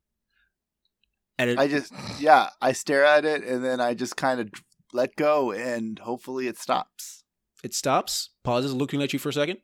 And 1.40 1.50
it, 1.50 1.58
I 1.58 1.68
just, 1.68 1.92
yeah, 2.20 2.50
I 2.62 2.74
stare 2.74 3.04
at 3.04 3.26
it 3.26 3.44
and 3.44 3.66
then 3.66 3.82
I 3.82 3.96
just 3.96 4.16
kind 4.16 4.40
of 4.40 4.50
let 4.94 5.16
go 5.16 5.52
and 5.52 5.98
hopefully 5.98 6.48
it 6.48 6.60
stops. 6.60 7.24
it 7.64 7.74
stops 7.74 8.30
pauses 8.44 8.74
looking 8.74 9.02
at 9.02 9.14
you 9.14 9.20
for 9.20 9.30
a 9.30 9.34
second 9.34 9.58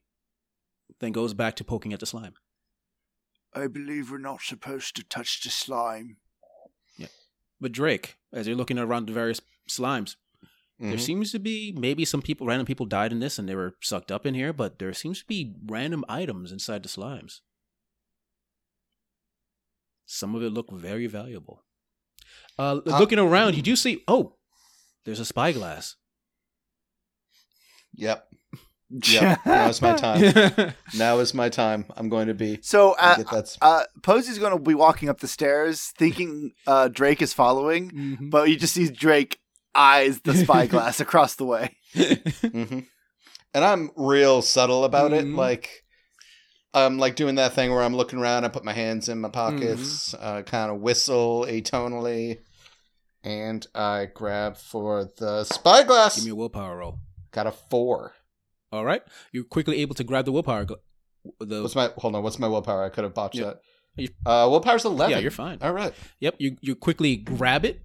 then 0.99 1.11
goes 1.11 1.33
back 1.33 1.55
to 1.55 1.63
poking 1.63 1.93
at 1.93 1.99
the 1.99 2.05
slime 2.05 2.33
I 3.53 3.67
believe 3.67 4.11
we're 4.11 4.19
not 4.19 4.41
supposed 4.41 4.95
to 4.95 5.03
touch 5.03 5.41
the 5.43 5.49
slime. 5.49 6.17
Yeah. 6.97 7.07
but 7.59 7.71
drake 7.71 8.17
as 8.31 8.47
you're 8.47 8.55
looking 8.55 8.77
around 8.77 9.07
the 9.07 9.13
various 9.13 9.41
slimes 9.67 10.15
There 10.79 10.93
mhm. 10.93 10.99
seems 10.99 11.31
to 11.33 11.39
be 11.39 11.73
maybe 11.77 12.05
some 12.05 12.21
people, 12.21 12.47
random 12.47 12.65
people 12.65 12.85
died 12.85 13.11
in 13.11 13.19
this 13.19 13.37
and 13.37 13.49
they 13.49 13.55
were 13.55 13.75
sucked 13.81 14.11
up 14.11 14.25
in 14.25 14.33
here, 14.33 14.53
but 14.53 14.79
there 14.79 14.93
seems 14.93 15.19
to 15.19 15.25
be 15.25 15.53
random 15.65 16.05
items 16.07 16.53
inside 16.53 16.83
the 16.83 16.89
slimes. 16.89 17.41
Some 20.05 20.35
of 20.35 20.41
it 20.41 20.51
look 20.53 20.71
very 20.71 21.07
valuable. 21.07 21.63
Uh, 22.57 22.79
Uh, 22.85 22.99
looking 22.99 23.19
around, 23.19 23.55
you 23.55 23.61
do 23.61 23.75
see, 23.75 24.03
oh, 24.07 24.37
there's 25.03 25.19
a 25.19 25.25
spyglass. 25.25 25.95
Yep. 27.93 28.29
Yep. 28.91 29.39
now 29.45 29.69
is 29.69 29.81
my 29.81 29.93
time. 29.95 30.73
Now 30.97 31.19
is 31.19 31.33
my 31.35 31.49
time. 31.49 31.85
I'm 31.95 32.09
going 32.09 32.27
to 32.27 32.33
be. 32.33 32.59
So, 32.63 32.95
uh, 32.99 33.17
get 33.17 33.29
that. 33.29 33.47
sp- 33.47 33.61
uh, 33.61 33.83
Posey's 34.01 34.39
going 34.39 34.51
to 34.53 34.59
be 34.59 34.73
walking 34.73 35.09
up 35.09 35.19
the 35.19 35.27
stairs 35.27 35.93
thinking 35.97 36.53
uh, 36.65 36.87
Drake 36.87 37.21
is 37.21 37.31
following, 37.33 37.91
Mhm. 37.91 38.31
but 38.31 38.49
you 38.49 38.57
just 38.57 38.73
see 38.73 38.89
Drake 38.89 39.37
eyes 39.75 40.21
the 40.21 40.33
spyglass 40.33 40.99
across 41.05 41.35
the 41.35 41.45
way. 41.45 41.77
hmm 41.93 42.79
And 43.53 43.63
I'm 43.65 43.91
real 43.95 44.41
subtle 44.41 44.83
about 44.83 45.11
Mhm. 45.11 45.19
it. 45.19 45.25
Like, 45.35 45.83
I'm 46.73 46.97
like 46.97 47.15
doing 47.15 47.35
that 47.35 47.53
thing 47.53 47.71
where 47.71 47.83
I'm 47.83 47.95
looking 47.95 48.19
around. 48.19 48.45
I 48.45 48.47
put 48.49 48.63
my 48.65 48.73
hands 48.73 49.07
in 49.09 49.21
my 49.21 49.29
pockets, 49.29 50.13
uh, 50.15 50.41
kind 50.43 50.71
of 50.71 50.81
whistle 50.81 51.45
atonally, 51.47 52.39
and 53.23 53.65
I 53.75 54.05
grab 54.13 54.57
for 54.57 55.09
the 55.17 55.43
spyglass. 55.43 56.15
Give 56.15 56.25
me 56.25 56.31
a 56.31 56.35
willpower 56.35 56.77
roll. 56.77 56.99
Got 57.31 57.45
a 57.47 57.51
four. 57.51 58.13
All 58.71 58.85
right. 58.85 59.01
You're 59.31 59.43
quickly 59.43 59.81
able 59.81 59.95
to 59.95 60.03
grab 60.03 60.25
the 60.25 60.31
willpower. 60.31 60.65
gl- 60.65 60.75
The, 61.39 61.61
What's 61.61 61.75
my 61.75 61.89
hold 61.97 62.15
on? 62.15 62.23
What's 62.23 62.39
my 62.39 62.47
willpower? 62.47 62.83
I 62.83 62.89
could 62.89 63.03
have 63.03 63.13
botched 63.13 63.35
Yeah. 63.35 63.45
that. 63.45 63.61
You- 63.97 64.09
Uh, 64.25 64.47
willpower's 64.49 64.85
eleven. 64.85 65.11
yeah, 65.11 65.19
you're 65.19 65.31
fine. 65.31 65.57
All 65.61 65.73
right. 65.73 65.93
Yep, 66.19 66.35
you 66.39 66.57
you 66.61 66.75
quickly 66.75 67.17
grab 67.17 67.65
it, 67.65 67.81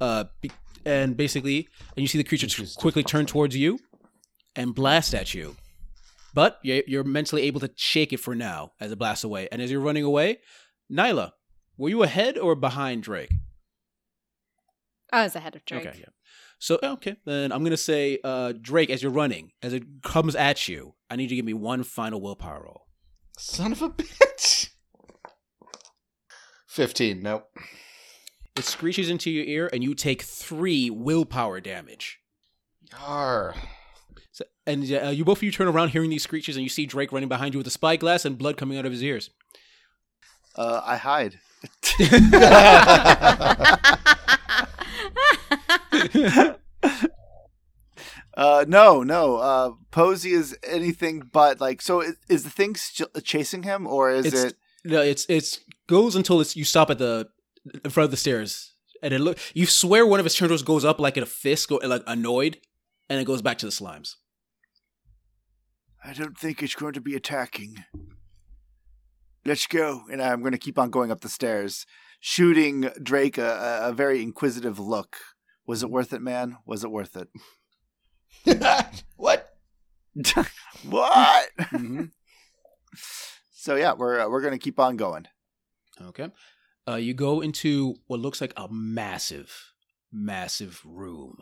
uh, 0.00 0.24
be- 0.40 0.50
and 0.84 1.16
basically, 1.16 1.68
and 1.96 2.02
you 2.02 2.08
see 2.08 2.18
the 2.18 2.24
creature 2.24 2.46
Which 2.60 2.74
quickly 2.76 3.02
turn 3.04 3.26
towards 3.26 3.54
you, 3.56 3.78
and 4.56 4.74
blast 4.74 5.14
at 5.14 5.34
you. 5.34 5.56
But 6.34 6.58
you're, 6.64 6.82
you're 6.88 7.04
mentally 7.04 7.42
able 7.42 7.60
to 7.60 7.70
shake 7.76 8.12
it 8.12 8.18
for 8.18 8.34
now 8.34 8.72
as 8.80 8.90
it 8.90 8.98
blasts 8.98 9.22
away. 9.22 9.46
And 9.52 9.62
as 9.62 9.70
you're 9.70 9.80
running 9.80 10.02
away, 10.02 10.38
Nyla, 10.90 11.30
were 11.76 11.88
you 11.90 12.02
ahead 12.02 12.36
or 12.36 12.56
behind 12.56 13.04
Drake? 13.04 13.30
I 15.12 15.22
was 15.22 15.36
ahead 15.36 15.54
of 15.54 15.64
Drake. 15.64 15.86
Okay, 15.86 15.98
yeah. 16.00 16.06
So 16.58 16.78
okay, 16.82 17.16
then 17.24 17.52
I'm 17.52 17.62
gonna 17.62 17.76
say, 17.76 18.18
uh, 18.24 18.52
Drake, 18.60 18.90
as 18.90 19.02
you're 19.02 19.12
running, 19.12 19.52
as 19.62 19.72
it 19.72 20.02
comes 20.02 20.34
at 20.34 20.68
you, 20.68 20.94
I 21.10 21.16
need 21.16 21.24
you 21.24 21.28
to 21.30 21.36
give 21.36 21.44
me 21.44 21.52
one 21.52 21.84
final 21.84 22.20
willpower 22.20 22.64
roll. 22.64 22.86
Son 23.38 23.72
of 23.72 23.82
a 23.82 23.90
bitch. 23.90 24.70
15. 26.68 27.22
Nope. 27.22 27.48
It 28.56 28.64
screeches 28.64 29.10
into 29.10 29.30
your 29.30 29.44
ear, 29.44 29.70
and 29.72 29.82
you 29.82 29.94
take 29.94 30.22
three 30.22 30.90
willpower 30.90 31.60
damage. 31.60 32.20
Yar. 32.92 33.54
So, 34.32 34.44
and 34.66 34.90
uh, 34.92 35.10
you 35.10 35.24
both 35.24 35.38
of 35.38 35.42
you 35.44 35.52
turn 35.52 35.68
around, 35.68 35.90
hearing 35.90 36.10
these 36.10 36.22
screeches, 36.22 36.56
and 36.56 36.62
you 36.62 36.68
see 36.68 36.86
Drake 36.86 37.12
running 37.12 37.28
behind 37.28 37.54
you 37.54 37.58
with 37.58 37.66
a 37.66 37.70
spyglass 37.70 38.24
and 38.24 38.38
blood 38.38 38.56
coming 38.56 38.78
out 38.78 38.86
of 38.86 38.92
his 38.92 39.02
ears. 39.02 39.30
Uh, 40.56 40.80
I 40.84 40.96
hide. 40.96 41.38
uh, 48.36 48.64
no, 48.68 49.02
no. 49.02 49.36
Uh, 49.36 49.72
Posey 49.90 50.32
is 50.32 50.56
anything 50.66 51.22
but 51.32 51.60
like. 51.60 51.80
So 51.82 52.00
is, 52.00 52.16
is 52.28 52.44
the 52.44 52.50
thing 52.50 52.74
st- 52.76 53.08
chasing 53.24 53.62
him, 53.62 53.86
or 53.86 54.10
is 54.10 54.26
It's- 54.26 54.44
it? 54.44 54.56
No, 54.86 55.00
it's 55.00 55.24
it's 55.30 55.60
goes 55.86 56.14
until 56.14 56.40
it's 56.42 56.56
you 56.56 56.64
stop 56.64 56.90
at 56.90 56.98
the 56.98 57.28
in 57.84 57.90
front 57.90 58.04
of 58.04 58.10
the 58.10 58.18
stairs, 58.18 58.74
and 59.02 59.14
it 59.14 59.18
look. 59.20 59.38
You 59.54 59.64
swear 59.66 60.06
one 60.06 60.20
of 60.20 60.24
his 60.26 60.34
tendrils 60.34 60.62
goes 60.62 60.84
up 60.84 61.00
like 61.00 61.16
in 61.16 61.22
a 61.22 61.26
fist, 61.26 61.68
go, 61.70 61.76
like 61.82 62.02
annoyed, 62.06 62.58
and 63.08 63.18
it 63.18 63.24
goes 63.24 63.40
back 63.40 63.56
to 63.58 63.66
the 63.66 63.72
slimes. 63.72 64.16
I 66.04 66.12
don't 66.12 66.36
think 66.36 66.62
it's 66.62 66.74
going 66.74 66.92
to 66.92 67.00
be 67.00 67.14
attacking. 67.14 67.84
Let's 69.46 69.66
go, 69.66 70.02
and 70.12 70.20
I'm 70.22 70.40
going 70.40 70.52
to 70.52 70.58
keep 70.58 70.78
on 70.78 70.90
going 70.90 71.10
up 71.10 71.22
the 71.22 71.30
stairs, 71.30 71.86
shooting 72.20 72.90
Drake 73.02 73.38
a, 73.38 73.80
a, 73.84 73.88
a 73.88 73.92
very 73.94 74.22
inquisitive 74.22 74.78
look. 74.78 75.16
Was 75.66 75.82
it 75.82 75.90
worth 75.90 76.12
it, 76.12 76.20
man? 76.20 76.58
Was 76.66 76.84
it 76.84 76.90
worth 76.90 77.16
it? 77.16 77.28
what? 79.16 79.56
what? 80.84 81.48
So 83.64 83.76
yeah, 83.76 83.94
we're 83.94 84.20
uh, 84.20 84.28
we're 84.28 84.42
going 84.42 84.52
to 84.52 84.58
keep 84.58 84.78
on 84.78 84.98
going. 84.98 85.26
Okay. 85.98 86.28
Uh, 86.86 86.96
you 86.96 87.14
go 87.14 87.40
into 87.40 87.94
what 88.08 88.20
looks 88.20 88.42
like 88.42 88.52
a 88.58 88.68
massive, 88.70 89.72
massive 90.12 90.82
room. 90.84 91.38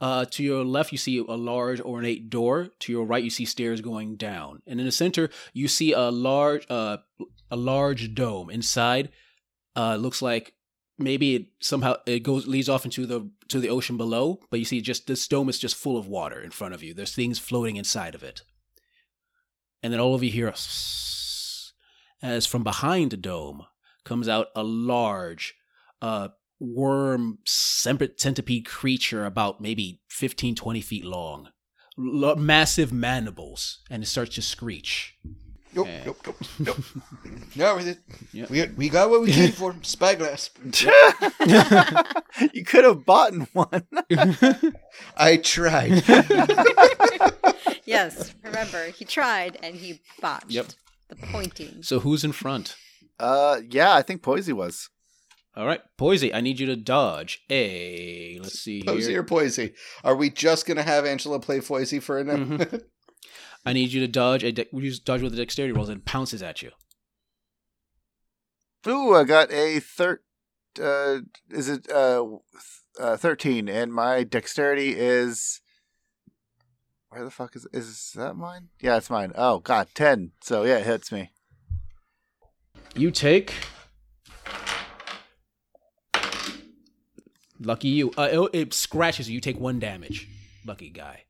Uh, 0.00 0.24
to 0.30 0.42
your 0.42 0.64
left, 0.64 0.92
you 0.92 0.96
see 0.96 1.18
a 1.18 1.34
large 1.34 1.78
ornate 1.78 2.30
door. 2.30 2.70
To 2.78 2.92
your 2.92 3.04
right, 3.04 3.22
you 3.22 3.28
see 3.28 3.44
stairs 3.44 3.82
going 3.82 4.16
down, 4.16 4.62
and 4.66 4.80
in 4.80 4.86
the 4.86 4.92
center, 4.92 5.28
you 5.52 5.68
see 5.68 5.92
a 5.92 6.08
large, 6.08 6.64
uh, 6.70 6.98
a 7.50 7.56
large 7.56 8.14
dome. 8.14 8.48
Inside, 8.48 9.10
uh, 9.76 9.96
looks 9.96 10.22
like 10.22 10.54
maybe 10.98 11.36
it 11.36 11.46
somehow 11.60 11.96
it 12.06 12.22
goes 12.22 12.46
leads 12.46 12.68
off 12.68 12.84
into 12.84 13.06
the 13.06 13.30
to 13.48 13.60
the 13.60 13.70
ocean 13.70 13.96
below. 13.96 14.40
But 14.50 14.58
you 14.58 14.64
see, 14.64 14.80
just 14.80 15.06
this 15.06 15.26
dome 15.26 15.48
is 15.48 15.58
just 15.58 15.76
full 15.76 15.96
of 15.96 16.08
water 16.08 16.40
in 16.40 16.50
front 16.50 16.74
of 16.74 16.82
you. 16.82 16.94
There's 16.94 17.14
things 17.14 17.38
floating 17.38 17.76
inside 17.76 18.14
of 18.14 18.22
it, 18.22 18.42
and 19.82 19.92
then 19.92 20.00
all 20.00 20.14
of 20.14 20.22
you 20.22 20.30
hear 20.30 20.52
as 22.22 22.46
from 22.46 22.64
behind 22.64 23.10
the 23.10 23.16
dome 23.16 23.64
comes 24.04 24.28
out 24.28 24.48
a 24.54 24.62
large 24.62 25.54
uh 26.02 26.28
worm 26.60 27.38
centipede 27.46 28.66
creature 28.66 29.24
about 29.24 29.60
maybe 29.60 30.00
15 30.08 30.56
20 30.56 30.80
feet 30.80 31.04
long 31.04 31.50
L- 31.96 32.36
massive 32.36 32.92
mandibles 32.92 33.80
and 33.88 34.02
it 34.02 34.06
starts 34.06 34.34
to 34.34 34.42
screech 34.42 35.16
Nope, 35.74 35.88
nope, 36.06 36.16
nope, 36.26 36.36
nope. 36.60 36.76
no, 37.56 37.76
we, 37.76 37.84
did- 37.84 37.98
Yep. 38.32 38.50
we, 38.50 38.64
we 38.76 38.88
got 38.88 39.10
what 39.10 39.20
we 39.22 39.32
came 39.32 39.52
for. 39.52 39.74
Spyglass. 39.82 40.50
you 42.52 42.64
could 42.64 42.84
have 42.84 43.04
bought 43.04 43.32
one. 43.52 43.86
I 45.16 45.36
tried. 45.36 46.02
yes, 47.84 48.34
remember, 48.42 48.86
he 48.86 49.04
tried 49.04 49.58
and 49.62 49.74
he 49.76 50.00
botched 50.20 50.50
Yep. 50.50 50.66
the 51.08 51.16
pointing. 51.16 51.82
so 51.82 52.00
who's 52.00 52.24
in 52.24 52.32
front 52.32 52.76
Uh, 53.20 53.60
yeah, 53.68 53.94
I 53.94 54.02
think 54.02 54.22
Posey 54.22 54.52
was. 54.52 54.88
all 55.56 55.66
right 55.66 55.80
Poisey, 55.98 56.32
i 56.34 56.40
need 56.40 56.60
you 56.60 56.66
to 56.66 56.76
dodge 56.76 57.40
a 57.50 58.38
let's 58.40 58.58
see 58.60 58.82
Posey 58.82 59.10
here 59.12 59.20
or 59.20 59.24
Poisey? 59.24 59.74
Are 60.04 60.14
we 60.16 60.30
just 60.30 60.66
going 60.66 60.76
to 60.76 60.82
have 60.82 61.04
Angela 61.04 61.40
play 61.40 61.58
Poisey 61.60 62.02
for 62.02 62.18
a 62.18 62.24
minute? 62.24 62.70
Mhm. 62.70 62.82
I 63.64 63.72
need 63.72 63.92
you 63.92 64.00
to 64.00 64.08
dodge 64.08 64.44
a 64.44 64.52
de- 64.52 64.66
use 64.72 64.98
dodge 64.98 65.22
with 65.22 65.32
a 65.32 65.36
dexterity 65.36 65.72
roll 65.72 65.88
and 65.88 66.04
pounces 66.04 66.42
at 66.42 66.62
you 66.62 66.70
Ooh, 68.86 69.14
I 69.14 69.24
got 69.24 69.52
a 69.52 69.80
thir. 69.80 70.20
Uh, 70.80 71.20
is 71.50 71.68
it 71.68 71.90
uh, 71.90 72.24
uh 72.98 73.16
thirteen? 73.16 73.68
And 73.68 73.92
my 73.92 74.24
dexterity 74.24 74.94
is. 74.96 75.60
Where 77.10 77.24
the 77.24 77.30
fuck 77.30 77.56
is 77.56 77.66
is 77.72 78.12
that 78.16 78.36
mine? 78.36 78.68
Yeah, 78.80 78.96
it's 78.96 79.10
mine. 79.10 79.32
Oh 79.34 79.58
god, 79.58 79.88
ten. 79.94 80.32
So 80.42 80.64
yeah, 80.64 80.78
it 80.78 80.86
hits 80.86 81.10
me. 81.10 81.30
You 82.94 83.10
take. 83.10 83.54
Lucky 87.60 87.88
you. 87.88 88.12
Uh, 88.16 88.28
it, 88.30 88.50
it 88.52 88.74
scratches 88.74 89.28
you. 89.28 89.34
You 89.34 89.40
take 89.40 89.58
one 89.58 89.80
damage. 89.80 90.28
Lucky 90.64 90.90
guy. 90.90 91.24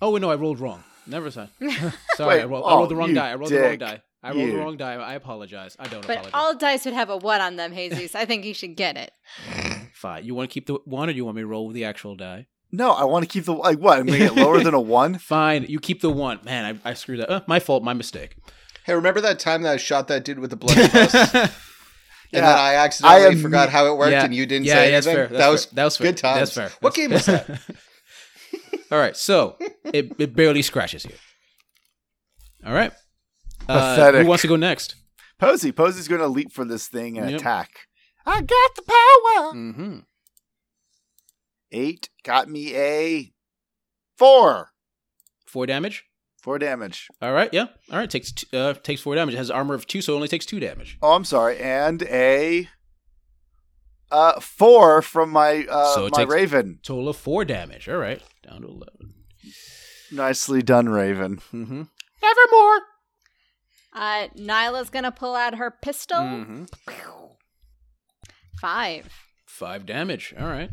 Oh 0.00 0.16
no, 0.16 0.30
I 0.30 0.36
rolled 0.36 0.60
wrong. 0.60 0.84
Never 1.06 1.30
mind. 1.34 1.50
Sorry, 2.16 2.36
Wait, 2.36 2.42
I, 2.42 2.44
rolled, 2.44 2.64
I 2.64 2.68
rolled 2.74 2.84
oh, 2.84 2.86
the 2.86 2.96
wrong 2.96 3.08
you 3.10 3.14
die. 3.14 3.30
I 3.30 3.34
rolled 3.34 3.50
the 3.50 3.60
wrong 3.60 3.78
die. 3.78 4.02
I 4.22 4.32
rolled 4.32 4.48
the 4.50 4.56
wrong 4.56 4.76
die. 4.76 4.94
I 4.94 5.14
apologize. 5.14 5.76
I 5.78 5.86
don't 5.86 6.06
But 6.06 6.16
apologize. 6.18 6.30
all 6.34 6.56
dice 6.56 6.84
would 6.86 6.94
have 6.94 7.10
a 7.10 7.16
one 7.18 7.40
on 7.40 7.56
them, 7.56 7.74
Jesus. 7.74 8.14
I 8.14 8.24
think 8.24 8.44
you 8.44 8.54
should 8.54 8.74
get 8.76 8.96
it. 8.96 9.12
Fine. 9.94 10.24
You 10.24 10.34
want 10.34 10.48
to 10.50 10.54
keep 10.54 10.66
the 10.66 10.78
one, 10.84 11.08
or 11.08 11.12
do 11.12 11.16
you 11.16 11.24
want 11.24 11.36
me 11.36 11.42
to 11.42 11.46
roll 11.46 11.66
with 11.66 11.74
the 11.74 11.84
actual 11.84 12.16
die? 12.16 12.46
No, 12.72 12.90
I 12.92 13.04
want 13.04 13.22
to 13.24 13.28
keep 13.28 13.44
the 13.44 13.52
like. 13.52 13.78
What? 13.78 13.98
I'm 13.98 14.06
gonna 14.06 14.18
get 14.18 14.34
lower 14.34 14.60
than 14.62 14.74
a 14.74 14.80
one. 15.00 15.18
Fine. 15.18 15.66
You 15.68 15.78
keep 15.78 16.00
the 16.00 16.10
one. 16.10 16.40
Man, 16.44 16.80
I, 16.84 16.90
I 16.90 16.94
screwed 16.94 17.20
up. 17.20 17.30
Uh, 17.30 17.40
my 17.46 17.60
fault. 17.60 17.84
My 17.84 17.92
mistake. 17.92 18.36
hey, 18.84 18.94
remember 18.94 19.20
that 19.20 19.38
time 19.38 19.62
that 19.62 19.72
I 19.74 19.76
shot 19.76 20.08
that 20.08 20.24
dude 20.24 20.38
with 20.38 20.50
the 20.50 20.56
blunderbuss? 20.56 21.14
and 21.14 21.50
Yeah, 22.32 22.40
then 22.40 22.44
I 22.58 22.74
accidentally 22.74 23.22
I 23.24 23.28
am- 23.28 23.42
forgot 23.42 23.68
how 23.68 23.86
it 23.92 23.96
worked, 23.96 24.10
Yeah. 24.12 24.24
and 24.24 24.34
you 24.34 24.44
didn't 24.46 24.66
yeah, 24.66 24.74
say 24.74 24.90
that's 24.90 25.06
anything. 25.06 25.28
fair. 25.28 25.38
That's 25.38 25.44
that 25.44 25.50
was 25.50 25.64
fair. 25.66 25.74
that 25.76 25.84
was 25.84 25.96
fair. 25.98 26.06
good 26.08 26.16
times. 26.16 26.38
That's 26.38 26.54
fair. 26.54 26.78
What 26.80 26.94
That's 26.94 26.96
game 26.96 27.10
was 27.12 27.26
that? 27.26 27.60
All 28.94 29.00
right, 29.00 29.16
so 29.16 29.56
it, 29.84 30.12
it 30.20 30.36
barely 30.36 30.62
scratches 30.62 31.04
you. 31.04 31.10
All 32.64 32.72
right. 32.72 32.92
Uh, 33.68 34.12
who 34.12 34.24
wants 34.26 34.42
to 34.42 34.48
go 34.48 34.54
next? 34.54 34.94
Posey, 35.40 35.72
Posey's 35.72 36.06
gonna 36.06 36.28
leap 36.28 36.52
for 36.52 36.64
this 36.64 36.86
thing 36.86 37.18
and 37.18 37.28
Yep. 37.28 37.40
attack. 37.40 37.70
I 38.24 38.40
got 38.40 38.70
the 38.76 38.82
power. 38.86 39.52
Mm-hmm. 39.54 39.98
Eight 41.72 42.08
got 42.22 42.48
me 42.48 42.76
a 42.76 43.32
four. 44.16 44.70
Four 45.44 45.66
damage. 45.66 46.04
Four 46.40 46.60
damage. 46.60 47.08
All 47.20 47.32
right, 47.32 47.52
yeah. 47.52 47.66
All 47.90 47.98
right, 47.98 48.08
takes 48.08 48.30
t- 48.30 48.46
uh, 48.56 48.74
takes 48.74 49.00
four 49.00 49.16
damage. 49.16 49.34
It 49.34 49.38
has 49.38 49.50
armor 49.50 49.74
of 49.74 49.88
two, 49.88 50.02
so 50.02 50.12
it 50.12 50.16
only 50.16 50.28
takes 50.28 50.46
two 50.46 50.60
damage. 50.60 50.98
Oh, 51.02 51.14
I'm 51.14 51.24
sorry, 51.24 51.58
and 51.58 52.00
a 52.04 52.68
uh 54.10 54.40
four 54.40 55.02
from 55.02 55.30
my 55.30 55.66
uh 55.68 55.94
So 55.94 56.06
it 56.06 56.12
my 56.12 56.18
takes- 56.24 56.32
Raven. 56.32 56.78
Total 56.82 57.08
of 57.08 57.16
four 57.16 57.44
damage. 57.44 57.88
All 57.88 57.96
right, 57.96 58.22
down 58.46 58.62
to 58.62 58.68
eleven. 58.68 59.14
Nicely 60.12 60.62
done, 60.62 60.88
Raven. 60.88 61.38
Mm-hmm. 61.52 61.82
Nevermore. 62.22 62.80
Uh, 63.96 64.28
Nyla's 64.36 64.90
gonna 64.90 65.12
pull 65.12 65.34
out 65.34 65.56
her 65.56 65.70
pistol. 65.70 66.18
Mm-hmm. 66.18 66.64
Five. 68.60 69.08
Five 69.46 69.86
damage. 69.86 70.34
All 70.38 70.46
right. 70.46 70.70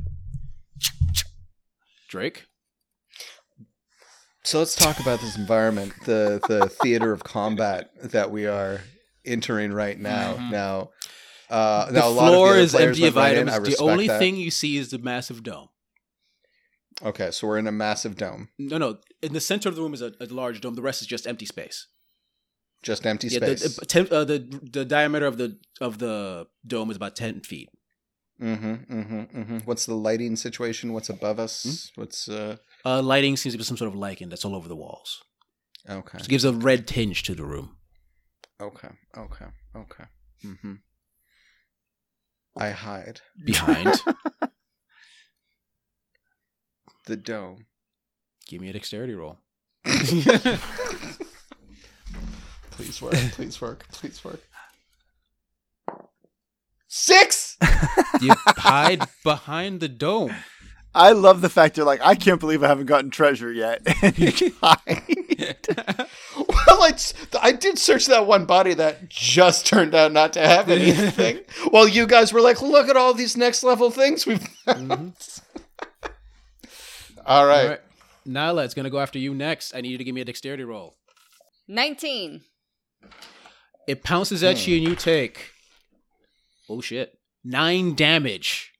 Drake. 2.09 2.45
So 4.43 4.59
let's 4.59 4.75
talk 4.75 4.99
about 4.99 5.21
this 5.21 5.37
environment, 5.37 5.93
the 6.05 6.41
the 6.47 6.67
theater 6.67 7.11
of 7.11 7.23
combat 7.23 7.89
that 8.01 8.31
we 8.31 8.47
are 8.47 8.81
entering 9.25 9.71
right 9.71 9.99
now. 9.99 10.33
Mhm. 10.33 10.51
Now, 10.51 10.89
uh, 11.51 11.85
The 11.87 11.99
now 11.99 12.07
a 12.07 12.09
lot 12.09 12.27
of 12.27 12.33
floor 12.33 12.53
the 12.55 12.61
is 12.61 12.73
empty 12.75 13.05
of 13.05 13.17
items. 13.17 13.51
The 13.69 13.77
only 13.83 14.07
that. 14.07 14.19
thing 14.19 14.35
you 14.37 14.51
see 14.51 14.77
is 14.77 14.89
the 14.89 14.97
massive 14.99 15.43
dome. 15.43 15.69
Okay, 17.03 17.31
so 17.31 17.47
we're 17.47 17.57
in 17.57 17.67
a 17.67 17.71
massive 17.71 18.15
dome, 18.15 18.49
No, 18.59 18.77
no. 18.77 18.97
In 19.21 19.33
the 19.33 19.41
center 19.41 19.67
of 19.69 19.75
the 19.75 19.81
room 19.81 19.93
is 19.93 20.01
a, 20.01 20.13
a 20.19 20.25
large 20.27 20.61
dome. 20.61 20.75
The 20.75 20.81
rest 20.83 21.01
is 21.01 21.07
just 21.07 21.25
empty 21.25 21.45
space. 21.47 21.87
just 22.83 23.05
empty 23.05 23.27
Yeah, 23.27 23.37
space. 23.39 23.75
the, 23.77 24.15
uh, 24.17 24.23
the 24.31 24.37
the 24.77 24.85
diameter 24.85 25.25
of 25.31 25.37
the 25.37 25.57
of 25.79 25.97
the 25.97 26.47
dome 26.65 26.89
is 26.91 26.97
about 26.97 27.15
ten 27.15 27.41
feet. 27.41 27.69
mm-hmm, 28.39 28.73
mm-hmm, 28.99 29.21
mm-hmm. 29.39 29.57
What's 29.69 29.85
the 29.85 29.95
lighting 29.95 30.35
situation? 30.35 30.93
What's 30.93 31.09
above 31.09 31.39
us? 31.39 31.63
Hmm? 31.63 32.01
What's 32.01 32.27
uh? 32.29 32.57
Uh, 32.85 33.01
lighting 33.01 33.35
seems 33.37 33.53
to 33.53 33.57
be 33.57 33.63
some 33.63 33.77
sort 33.77 33.89
of 33.91 33.95
lichen 33.95 34.29
that's 34.29 34.45
all 34.45 34.55
over 34.55 34.67
the 34.67 34.75
walls. 34.85 35.23
Okay, 35.89 36.19
It 36.19 36.27
gives 36.27 36.45
a 36.45 36.53
red 36.53 36.81
tinge 36.87 37.23
to 37.23 37.33
the 37.33 37.45
room. 37.53 37.77
okay, 38.59 38.89
okay, 39.17 39.49
okay. 39.75 40.05
Mm-hmm. 40.45 40.75
I 42.57 42.71
hide 42.71 43.21
Behind, 43.45 43.87
the 47.05 47.17
dome. 47.17 47.65
give 48.47 48.61
me 48.61 48.69
a 48.69 48.73
dexterity 48.73 49.13
roll. 49.13 49.37
Please 52.71 53.01
work. 53.01 53.13
Please 53.31 53.61
work. 53.61 53.85
Please 53.91 54.23
work. 54.23 54.41
Six. 56.87 57.57
You 58.19 58.33
hide 58.57 59.03
behind 59.23 59.79
the 59.79 59.87
dome. 59.87 60.35
I 60.93 61.13
love 61.13 61.41
the 61.41 61.49
fact 61.49 61.77
you're 61.77 61.85
like, 61.85 62.01
I 62.03 62.15
can't 62.15 62.39
believe 62.39 62.63
I 62.63 62.67
haven't 62.67 62.87
gotten 62.87 63.11
treasure 63.11 63.51
yet. 63.51 63.81
And 64.03 64.17
you 64.41 64.53
hide. 64.61 66.07
Well, 66.67 66.83
it's, 66.85 67.13
I 67.39 67.51
did 67.51 67.77
search 67.77 68.07
that 68.07 68.25
one 68.25 68.45
body 68.45 68.73
that 68.73 69.09
just 69.09 69.65
turned 69.65 69.93
out 69.93 70.11
not 70.11 70.33
to 70.33 70.39
have 70.39 70.69
anything. 70.69 71.41
While 71.69 71.87
you 71.87 72.07
guys 72.07 72.31
were 72.33 72.41
like, 72.41 72.61
look 72.61 72.87
at 72.87 72.95
all 72.95 73.13
these 73.13 73.35
next 73.35 73.63
level 73.63 73.89
things 73.91 74.25
we've 74.25 74.41
found. 74.65 74.89
Mm-hmm. 74.89 76.07
All 77.25 77.45
right. 77.45 77.61
All 77.63 77.69
right. 77.69 77.79
Nyla, 78.27 78.65
it's 78.65 78.73
going 78.73 78.85
to 78.85 78.89
go 78.89 78.99
after 78.99 79.19
you 79.19 79.33
next. 79.33 79.75
I 79.75 79.81
need 79.81 79.89
you 79.89 79.97
to 79.97 80.03
give 80.03 80.15
me 80.15 80.21
a 80.21 80.25
dexterity 80.25 80.63
roll. 80.63 80.95
19. 81.67 82.41
It 83.87 84.03
pounces 84.03 84.43
at 84.43 84.67
you 84.67 84.77
and 84.77 84.87
you 84.87 84.95
take. 84.95 85.51
Oh 86.69 86.81
shit. 86.81 87.17
Nine 87.43 87.95
damage. 87.95 88.70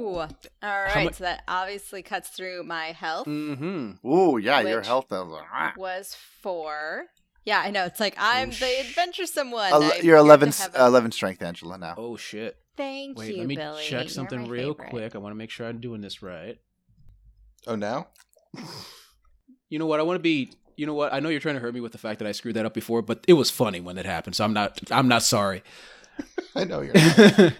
Woo! 0.00 0.18
All 0.18 0.28
right, 0.62 1.04
mu- 1.06 1.12
so 1.12 1.24
that 1.24 1.42
obviously 1.48 2.02
cuts 2.02 2.28
through 2.30 2.64
my 2.64 2.86
health. 2.92 3.26
Mm-hmm. 3.26 4.06
Ooh, 4.06 4.38
yeah, 4.38 4.60
your 4.60 4.82
health 4.82 5.06
is 5.12 5.18
like, 5.18 5.76
Was 5.76 6.16
four. 6.42 7.04
Yeah, 7.44 7.60
I 7.60 7.70
know. 7.70 7.84
It's 7.84 7.98
like 8.00 8.14
I'm 8.18 8.50
the 8.50 8.80
adventuresome 8.80 9.50
one. 9.50 9.72
Ele- 9.72 9.82
you're 9.82 10.16
appear 10.16 10.16
11, 10.16 10.52
a- 10.76 10.86
11 10.86 11.12
strength, 11.12 11.42
Angela, 11.42 11.76
now. 11.78 11.94
Oh 11.98 12.16
shit. 12.16 12.56
Thank 12.76 13.18
Wait, 13.18 13.32
you, 13.34 13.38
let 13.38 13.46
me 13.48 13.56
Billy. 13.56 13.84
check 13.84 14.08
something 14.08 14.48
real 14.48 14.72
favorite. 14.74 14.90
quick. 14.90 15.14
I 15.14 15.18
want 15.18 15.32
to 15.32 15.36
make 15.36 15.50
sure 15.50 15.66
I'm 15.66 15.80
doing 15.80 16.00
this 16.00 16.22
right. 16.22 16.56
Oh, 17.66 17.74
now? 17.76 18.08
You 19.68 19.78
know 19.78 19.86
what? 19.86 20.00
I 20.00 20.04
want 20.04 20.16
to 20.16 20.22
be. 20.22 20.50
You 20.76 20.86
know 20.86 20.94
what? 20.94 21.12
I 21.12 21.20
know 21.20 21.28
you're 21.28 21.40
trying 21.40 21.56
to 21.56 21.60
hurt 21.60 21.74
me 21.74 21.80
with 21.80 21.92
the 21.92 21.98
fact 21.98 22.18
that 22.20 22.28
I 22.28 22.32
screwed 22.32 22.56
that 22.56 22.64
up 22.64 22.74
before, 22.74 23.02
but 23.02 23.24
it 23.28 23.34
was 23.34 23.50
funny 23.50 23.80
when 23.80 23.98
it 23.98 24.06
happened, 24.06 24.36
so 24.36 24.44
I'm 24.44 24.52
not. 24.54 24.80
I'm 24.90 25.06
not 25.08 25.22
sorry. 25.22 25.62
I 26.56 26.64
know 26.64 26.80
you're 26.80 26.94
not. 26.94 27.52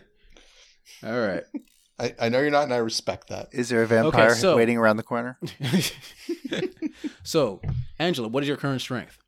All 1.04 1.20
right. 1.20 1.42
I, 1.98 2.14
I 2.18 2.28
know 2.28 2.40
you're 2.40 2.50
not, 2.50 2.64
and 2.64 2.74
I 2.74 2.78
respect 2.78 3.28
that. 3.28 3.48
Is 3.52 3.68
there 3.68 3.82
a 3.82 3.86
vampire 3.86 4.34
so- 4.34 4.56
waiting 4.56 4.76
around 4.76 4.96
the 4.96 5.02
corner? 5.02 5.38
so, 7.22 7.60
Angela, 7.98 8.28
what 8.28 8.42
is 8.42 8.48
your 8.48 8.56
current 8.56 8.80
strength? 8.80 9.18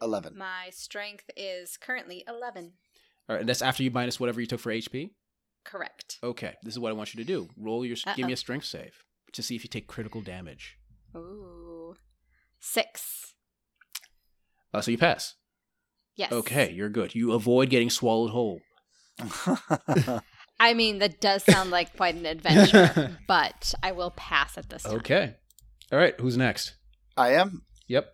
11. 0.00 0.36
My 0.36 0.70
strength 0.70 1.30
is 1.36 1.76
currently 1.76 2.24
11. 2.28 2.72
All 3.28 3.34
right, 3.34 3.40
and 3.40 3.48
that's 3.48 3.62
after 3.62 3.82
you 3.82 3.90
minus 3.90 4.20
whatever 4.20 4.40
you 4.40 4.46
took 4.46 4.60
for 4.60 4.72
HP. 4.72 5.10
Correct. 5.64 6.18
Okay, 6.22 6.54
this 6.62 6.74
is 6.74 6.78
what 6.78 6.90
I 6.90 6.92
want 6.92 7.14
you 7.14 7.22
to 7.22 7.26
do. 7.26 7.48
Roll 7.56 7.84
your. 7.84 7.96
Give 8.16 8.26
me 8.26 8.32
a 8.32 8.36
strength 8.36 8.64
save 8.64 9.04
to 9.32 9.42
see 9.42 9.54
if 9.54 9.64
you 9.64 9.68
take 9.68 9.86
critical 9.86 10.22
damage. 10.22 10.78
Ooh. 11.14 11.94
Six. 12.60 13.34
Uh, 14.72 14.80
so 14.80 14.90
you 14.90 14.98
pass. 14.98 15.34
Yes. 16.16 16.32
Okay, 16.32 16.72
you're 16.72 16.88
good. 16.88 17.14
You 17.14 17.32
avoid 17.32 17.70
getting 17.70 17.90
swallowed 17.90 18.30
whole. 18.30 18.60
I 20.60 20.74
mean, 20.74 20.98
that 20.98 21.20
does 21.20 21.44
sound 21.44 21.70
like 21.70 21.96
quite 21.96 22.14
an 22.16 22.26
adventure, 22.26 23.16
but 23.28 23.74
I 23.82 23.92
will 23.92 24.10
pass 24.10 24.58
at 24.58 24.68
this 24.68 24.82
time. 24.82 24.94
Okay. 24.96 25.34
All 25.92 25.98
right. 25.98 26.18
Who's 26.20 26.36
next? 26.36 26.74
I 27.16 27.34
am? 27.34 27.62
Yep. 27.86 28.12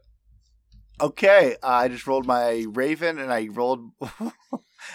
Okay, 1.01 1.57
uh, 1.61 1.67
I 1.69 1.89
just 1.89 2.07
rolled 2.07 2.25
my 2.25 2.65
raven 2.69 3.19
and 3.19 3.33
I 3.33 3.49
rolled 3.51 3.91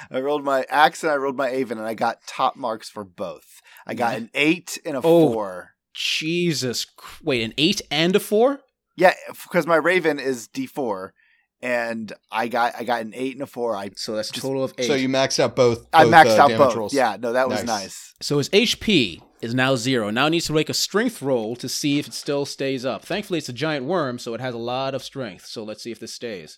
I 0.10 0.22
rolled 0.22 0.45
my 0.45 0.66
axe 0.70 1.04
and 1.04 1.12
I 1.12 1.16
rolled 1.16 1.36
my 1.36 1.50
aven 1.50 1.78
and 1.78 1.86
I 1.86 1.93
got 1.93 2.26
top 2.26 2.56
marks 2.56 2.89
for 2.89 3.04
both. 3.04 3.62
I 3.86 3.95
got 3.95 4.16
an 4.18 4.30
8 4.34 4.80
and 4.86 4.95
a 4.95 5.02
Oh. 5.04 5.34
4. 5.34 5.72
Jesus. 5.93 6.86
Wait, 7.22 7.43
an 7.43 7.54
eight 7.58 7.82
and 7.91 8.16
a 8.16 8.20
four? 8.22 8.62
Yeah, 8.95 9.14
because 9.28 9.68
my 9.68 9.76
raven 9.76 10.20
is 10.20 10.47
D4 10.47 11.10
and 11.62 12.12
I 12.32 12.47
got 12.47 12.74
I 12.78 12.84
got 12.84 13.01
an 13.01 13.14
8 13.16 13.34
and 13.36 13.43
a 13.43 13.45
4. 13.47 13.76
I 13.76 13.89
So 13.95 14.16
that's 14.16 14.30
a 14.30 14.34
Just- 14.34 14.45
total 14.45 14.64
of 14.64 14.74
eight. 14.78 14.88
So 14.88 14.95
you 14.95 15.10
maxed 15.10 15.39
out 15.39 15.55
both. 15.55 15.86
I 15.93 16.05
maxed 16.05 16.38
uh, 16.38 16.43
out 16.43 16.57
both. 16.57 16.76
rolls. 16.76 16.93
Yeah, 16.93 17.18
no, 17.20 17.34
that 17.34 17.47
was 17.49 17.60
Nice. 17.64 17.82
nice. 17.84 18.14
So 18.22 18.38
his 18.38 18.49
HP 18.49 19.22
is 19.41 19.53
now 19.53 19.76
zero. 19.76 20.10
Now 20.10 20.28
it 20.28 20.32
needs 20.32 20.45
to 20.47 20.53
make 20.53 20.70
a 20.70 20.74
strength 20.74 21.22
roll 21.22 21.55
to 21.57 21.70
see 21.70 21.99
if 21.99 22.07
it 22.07 22.14
still 22.14 22.45
stays 22.45 22.86
up. 22.86 23.03
Thankfully, 23.03 23.39
it's 23.39 23.49
a 23.49 23.53
giant 23.53 23.86
worm, 23.86 24.20
so 24.20 24.34
it 24.34 24.41
has 24.41 24.53
a 24.53 24.57
lot 24.57 24.93
of 24.95 25.03
strength. 25.03 25.45
So 25.45 25.64
let's 25.64 25.82
see 25.84 25.91
if 25.91 25.99
this 25.99 26.14
stays. 26.14 26.57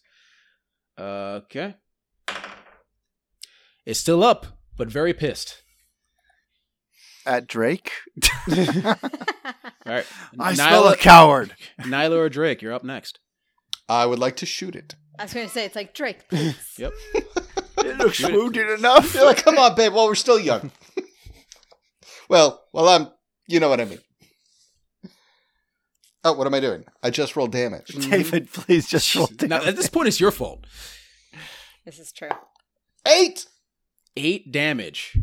Okay. 0.99 1.76
It's 3.86 3.99
still 3.99 4.24
up, 4.24 4.45
but 4.78 4.89
very 4.89 5.14
pissed. 5.14 5.62
At 7.26 7.45
Drake, 7.47 7.91
All 8.49 8.95
right. 9.86 10.06
I 10.39 10.54
smell 10.56 10.88
a 10.88 10.97
coward. 10.97 11.54
Nyla 11.82 12.18
or 12.18 12.30
Drake, 12.30 12.64
you're 12.64 12.74
up 12.74 12.84
next. 12.84 13.20
I 13.90 14.06
would 14.06 14.20
like 14.20 14.38
to 14.38 14.46
shoot 14.46 14.76
it. 14.76 14.96
I 15.20 15.24
was 15.24 15.34
going 15.34 15.46
to 15.46 15.54
say, 15.54 15.66
it's 15.66 15.76
like, 15.76 15.94
Drake, 15.94 16.28
please. 16.30 16.76
Yep. 16.78 16.94
It 17.14 17.98
looks 17.98 18.22
wounded 18.24 18.70
enough. 18.70 19.14
You're 19.14 19.26
like, 19.26 19.44
come 19.44 19.58
on, 19.58 19.76
babe. 19.76 19.94
While 19.94 20.08
we're 20.08 20.16
still 20.16 20.40
young. 20.40 20.72
well, 22.30 22.64
well, 22.74 22.90
I'm. 22.90 23.10
You 23.48 23.60
know 23.60 23.70
what 23.70 23.82
I 23.82 23.86
mean. 23.86 24.00
Oh, 26.24 26.34
what 26.34 26.48
am 26.48 26.54
I 26.54 26.60
doing? 26.60 26.86
I 27.04 27.10
just 27.10 27.36
rolled 27.36 27.52
damage. 27.52 27.88
David, 27.88 28.52
please 28.54 28.88
just 28.88 29.14
roll 29.16 29.28
Now, 29.42 29.64
at 29.64 29.76
this 29.76 29.90
point, 29.90 30.08
it's 30.08 30.20
your 30.20 30.32
fault. 30.32 30.66
This 31.84 32.00
is 32.00 32.12
true. 32.12 32.30
Eight. 33.08 33.48
Eight 34.16 34.52
damage. 34.52 35.18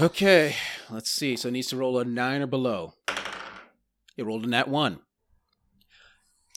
Okay, 0.00 0.56
let's 0.90 1.10
see. 1.10 1.36
So 1.36 1.48
it 1.48 1.52
needs 1.52 1.68
to 1.68 1.76
roll 1.76 1.98
a 1.98 2.04
nine 2.04 2.42
or 2.42 2.46
below. 2.46 2.94
It 4.16 4.24
rolled 4.24 4.44
a 4.44 4.48
nat 4.48 4.68
one. 4.68 5.00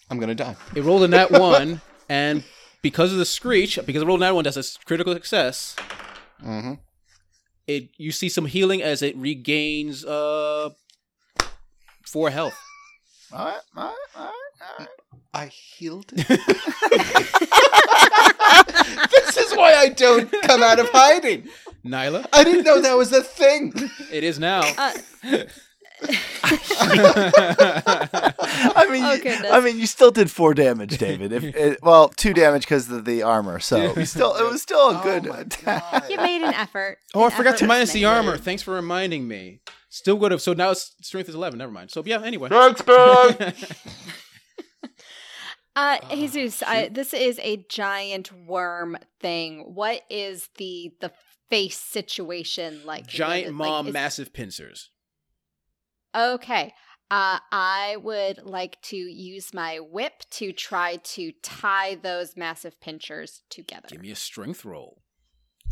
I'm 0.10 0.20
gonna 0.20 0.36
die. 0.36 0.56
It 0.76 0.84
rolled 0.84 1.04
a 1.04 1.08
nat 1.08 1.32
one, 1.40 1.82
and 2.10 2.44
because 2.82 3.12
of 3.12 3.18
the 3.18 3.26
screech, 3.26 3.80
because 3.86 4.02
it 4.02 4.06
rolled 4.06 4.22
a 4.22 4.26
nat 4.26 4.34
one, 4.34 4.44
that's 4.44 4.58
a 4.58 4.64
critical 4.86 5.14
success. 5.14 5.76
Mm-hmm. 6.44 6.74
It 7.68 7.90
you 7.98 8.12
see 8.12 8.30
some 8.30 8.46
healing 8.46 8.82
as 8.84 9.02
it 9.02 9.18
regains 9.18 10.06
uh 10.06 10.70
four 12.06 12.30
health. 12.30 12.56
All 13.34 13.46
right, 13.46 13.60
all 13.76 13.84
right, 13.86 13.96
all 14.16 14.26
right, 14.26 14.34
all 14.62 14.76
right. 14.80 14.88
I 15.34 15.48
healed 15.48 16.14
it. 16.16 16.28
this 19.12 19.38
is 19.38 19.54
why 19.58 19.74
I 19.74 19.90
don't 19.90 20.32
come 20.44 20.64
out 20.64 20.80
of 20.80 20.88
hiding. 20.90 21.50
Nyla, 21.86 22.26
I 22.32 22.44
didn't 22.44 22.64
know 22.64 22.80
that 22.82 22.96
was 22.96 23.12
a 23.12 23.22
thing. 23.22 23.74
it 24.12 24.24
is 24.24 24.40
now. 24.40 24.62
Uh, 24.78 24.94
I 26.04 26.10
mean, 28.92 29.04
Oh, 29.06 29.14
you. 29.14 29.36
I 29.50 29.60
mean, 29.62 29.80
you 29.80 29.88
still 29.88 30.12
did 30.12 30.30
four 30.32 30.54
damage, 30.54 30.98
David. 30.98 31.32
If 31.32 31.44
it, 31.56 31.80
well, 31.82 32.10
two 32.10 32.34
damage 32.34 32.64
because 32.64 32.90
of 32.92 33.06
the 33.06 33.24
armor. 33.24 33.60
So 33.60 33.94
you 33.96 34.06
still, 34.06 34.36
it 34.36 34.44
was 34.50 34.62
still 34.62 34.90
a 34.90 35.02
good 35.04 35.28
attack. 35.28 36.10
you 36.10 36.18
made 36.18 36.42
an 36.42 36.54
effort. 36.54 36.98
oh, 37.14 37.24
I 37.24 37.30
forgot 37.30 37.58
to 37.58 37.68
minus 37.68 37.94
the 37.94 38.06
armor. 38.06 38.38
Thanks 38.38 38.64
for 38.64 38.74
reminding 38.74 39.28
me. 39.28 39.62
Still 39.90 40.18
good. 40.18 40.40
So 40.42 40.54
now 40.54 40.74
strength 40.74 41.30
is 41.30 41.36
eleven. 41.36 41.60
Never 41.60 41.72
mind. 41.72 41.92
So 41.92 42.04
yeah. 42.06 42.22
Anyway. 42.22 42.50
Thanks, 42.50 42.86
man. 42.86 43.54
Uh, 45.78 45.98
Jesus, 46.10 46.64
I, 46.64 46.88
this 46.88 47.14
is 47.14 47.38
a 47.44 47.58
giant 47.70 48.32
worm 48.48 48.98
thing. 49.20 49.74
What 49.76 50.04
is 50.10 50.48
the 50.58 50.94
the 51.02 51.12
face 51.50 51.78
situation 51.78 52.80
like? 52.86 53.08
Giant 53.08 53.48
Like, 53.48 53.56
mom, 53.56 53.88
is- 53.88 53.94
massive 53.94 54.32
pincers. 54.32 54.90
Okay. 56.16 56.74
Uh, 57.12 57.38
I 57.52 57.98
would 58.02 58.44
like 58.44 58.82
to 58.84 58.98
use 58.98 59.54
my 59.54 59.78
whip 59.78 60.24
to 60.32 60.52
try 60.52 60.96
to 60.96 61.32
tie 61.44 61.96
those 61.96 62.36
massive 62.36 62.80
pinchers 62.82 63.44
together. 63.50 63.88
Give 63.90 64.02
me 64.02 64.12
a 64.12 64.16
strength 64.16 64.66
roll. 64.66 65.02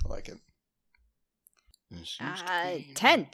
I 0.06 0.10
like 0.10 0.30
it. 0.30 0.38
Uh, 2.20 2.78
10. 2.96 3.28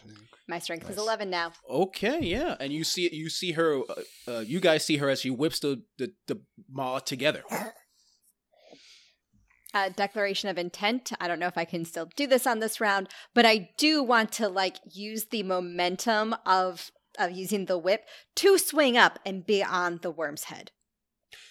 My 0.47 0.59
strength 0.59 0.89
is 0.89 0.97
11 0.97 1.29
now. 1.29 1.53
Okay, 1.69 2.19
yeah, 2.21 2.55
and 2.59 2.73
you 2.73 2.83
see 2.83 3.09
you 3.13 3.29
see 3.29 3.53
her. 3.53 3.79
Uh, 3.79 3.93
uh, 4.27 4.39
you 4.39 4.59
guys 4.59 4.83
see 4.83 4.97
her 4.97 5.09
as 5.09 5.21
she 5.21 5.29
whips 5.29 5.59
the 5.59 5.83
the, 5.97 6.11
the 6.27 6.41
maw 6.69 6.99
together. 6.99 7.43
Uh, 9.71 9.89
declaration 9.89 10.49
of 10.49 10.57
intent. 10.57 11.11
I 11.21 11.27
don't 11.27 11.37
know 11.37 11.45
if 11.45 11.57
I 11.57 11.63
can 11.63 11.85
still 11.85 12.09
do 12.15 12.25
this 12.25 12.47
on 12.47 12.57
this 12.57 12.81
round, 12.81 13.07
but 13.35 13.45
I 13.45 13.69
do 13.77 14.01
want 14.01 14.31
to 14.33 14.49
like 14.49 14.77
use 14.91 15.25
the 15.25 15.43
momentum 15.43 16.35
of 16.43 16.91
of 17.19 17.31
using 17.31 17.65
the 17.65 17.77
whip 17.77 18.05
to 18.37 18.57
swing 18.57 18.97
up 18.97 19.19
and 19.25 19.45
be 19.45 19.63
on 19.63 19.99
the 20.01 20.11
worm's 20.11 20.45
head. 20.45 20.71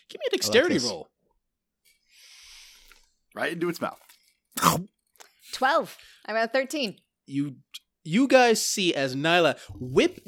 Give 0.08 0.18
me 0.20 0.26
a 0.28 0.30
dexterity 0.30 0.74
this. 0.74 0.84
roll. 0.84 1.08
Right 3.34 3.52
into 3.52 3.68
its 3.68 3.80
mouth. 3.80 4.00
12. 5.52 5.96
I'm 6.26 6.36
at 6.36 6.52
13. 6.52 6.96
You 7.26 7.56
you 8.04 8.26
guys 8.26 8.64
see 8.64 8.94
as 8.94 9.14
Nyla 9.14 9.58
whip 9.78 10.20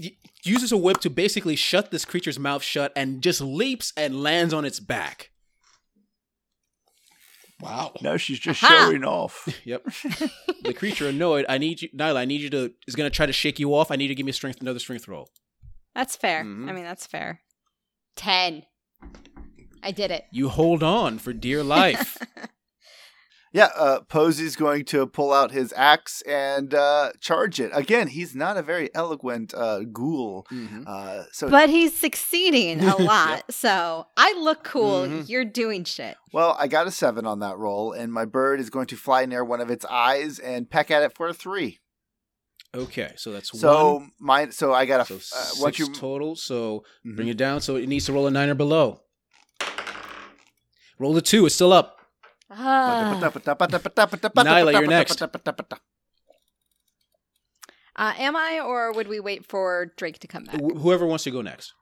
uses 0.45 0.70
a 0.70 0.76
whip 0.76 1.01
to 1.01 1.11
basically 1.11 1.57
shut 1.57 1.91
this 1.91 2.05
creature's 2.05 2.38
mouth 2.38 2.62
shut 2.62 2.93
and 2.95 3.22
just 3.22 3.41
leaps 3.41 3.93
and 3.97 4.22
lands 4.22 4.53
on 4.53 4.64
its 4.64 4.80
back. 4.80 5.30
Wow. 7.61 7.93
No, 8.01 8.17
she's 8.17 8.39
just 8.39 8.63
Aha! 8.63 8.87
showing 8.87 9.05
off. 9.05 9.49
Yep. 9.65 9.85
the 10.65 10.75
creature 10.75 11.09
annoyed. 11.09 11.45
I 11.49 11.59
need 11.59 11.83
you, 11.83 11.89
Nyla. 11.91 12.17
I 12.17 12.25
need 12.25 12.41
you 12.41 12.51
to 12.51 12.73
is 12.89 12.97
gonna 12.97 13.11
try 13.11 13.27
to 13.27 13.33
shake 13.33 13.59
you 13.59 13.75
off. 13.75 13.91
I 13.91 13.97
need 13.97 14.05
you 14.05 14.09
to 14.11 14.15
give 14.15 14.27
me 14.27 14.31
a 14.31 14.35
strength 14.35 14.61
another 14.61 14.79
strength 14.79 15.07
roll. 15.09 15.29
That's 15.95 16.17
fair. 16.17 16.45
Mhm. 16.45 16.69
I 16.69 16.73
mean, 16.73 16.85
that's 16.85 17.07
fair. 17.07 17.41
10. 18.17 18.65
I 19.83 19.91
did 19.93 20.11
it. 20.11 20.25
You 20.31 20.49
hold 20.49 20.83
on 20.83 21.19
for 21.19 21.33
dear 21.33 21.63
life. 21.63 22.19
Yeah, 23.53 23.68
uh, 23.76 24.01
Posey's 24.03 24.55
going 24.55 24.84
to 24.86 25.07
pull 25.09 25.32
out 25.32 25.51
his 25.51 25.72
axe 25.76 26.22
and 26.22 26.72
uh, 26.72 27.11
charge 27.20 27.59
it. 27.59 27.72
Again, 27.74 28.07
he's 28.07 28.32
not 28.32 28.57
a 28.57 28.62
very 28.62 28.94
eloquent 28.94 29.53
uh, 29.55 29.80
ghoul. 29.92 30.46
Mhm. 30.53 30.84
Uh, 30.86 31.24
so, 31.32 31.48
But 31.51 31.68
he's 31.68 31.92
succeeding 31.98 32.80
a 32.80 32.94
lot. 33.03 33.53
So 33.53 34.07
I 34.16 34.34
look 34.38 34.62
cool. 34.62 35.01
Mhm. 35.09 35.28
You're 35.28 35.44
doing 35.44 35.82
shit. 35.82 36.16
well, 36.32 36.55
I 36.61 36.68
got 36.68 36.86
a 36.86 36.92
seven 36.92 37.26
on 37.26 37.40
that 37.40 37.59
roll, 37.59 37.92
and 37.92 38.12
my 38.12 38.24
bird 38.24 38.61
is 38.61 38.70
going 38.70 38.86
to 38.86 38.96
fly 38.96 39.26
near 39.26 39.44
one 39.44 39.61
of 39.61 39.68
its 39.68 39.84
eyes 39.86 40.38
and 40.38 40.70
peck 40.70 40.92
at 40.92 41.03
it 41.03 41.16
for 41.16 41.26
a 41.26 41.34
three. 41.34 41.80
Okay, 42.72 43.12
so 43.16 43.32
that's 43.32 43.51
So 43.59 43.94
one. 43.94 44.12
mine. 44.20 44.53
So 44.53 44.72
I 44.72 44.86
got 44.86 45.01
a. 45.01 45.05
So 45.07 45.16
uh, 45.16 45.18
six 45.18 45.61
once 45.61 45.78
you 45.80 45.92
total. 45.92 46.36
So 46.36 46.84
Mhm. 47.05 47.16
bring 47.16 47.26
it 47.26 47.36
down. 47.36 47.61
So 47.62 47.74
it 47.74 47.88
needs 47.88 48.07
to 48.07 48.12
roll 48.12 48.28
a 48.28 48.30
nine 48.30 48.48
or 48.48 48.55
below. 48.55 49.01
Roll 51.01 51.16
a 51.16 51.20
two. 51.22 51.46
It's 51.46 51.55
still 51.57 51.72
up. 51.72 51.96
Ah. 52.51 53.20
Nyla, 53.22 54.72
you're 54.72 54.86
next. 54.86 55.22
Uh, 57.96 58.14
am 58.18 58.36
I, 58.36 58.61
or 58.61 58.92
would 58.92 59.09
we 59.09 59.20
wait 59.20 59.44
for 59.46 59.92
Drake 59.96 60.18
to 60.20 60.26
come 60.28 60.44
back? 60.44 60.57
Wh- 60.61 60.78
whoever 60.80 61.07
wants 61.07 61.24
to 61.24 61.30
go 61.30 61.42
next. 61.42 61.72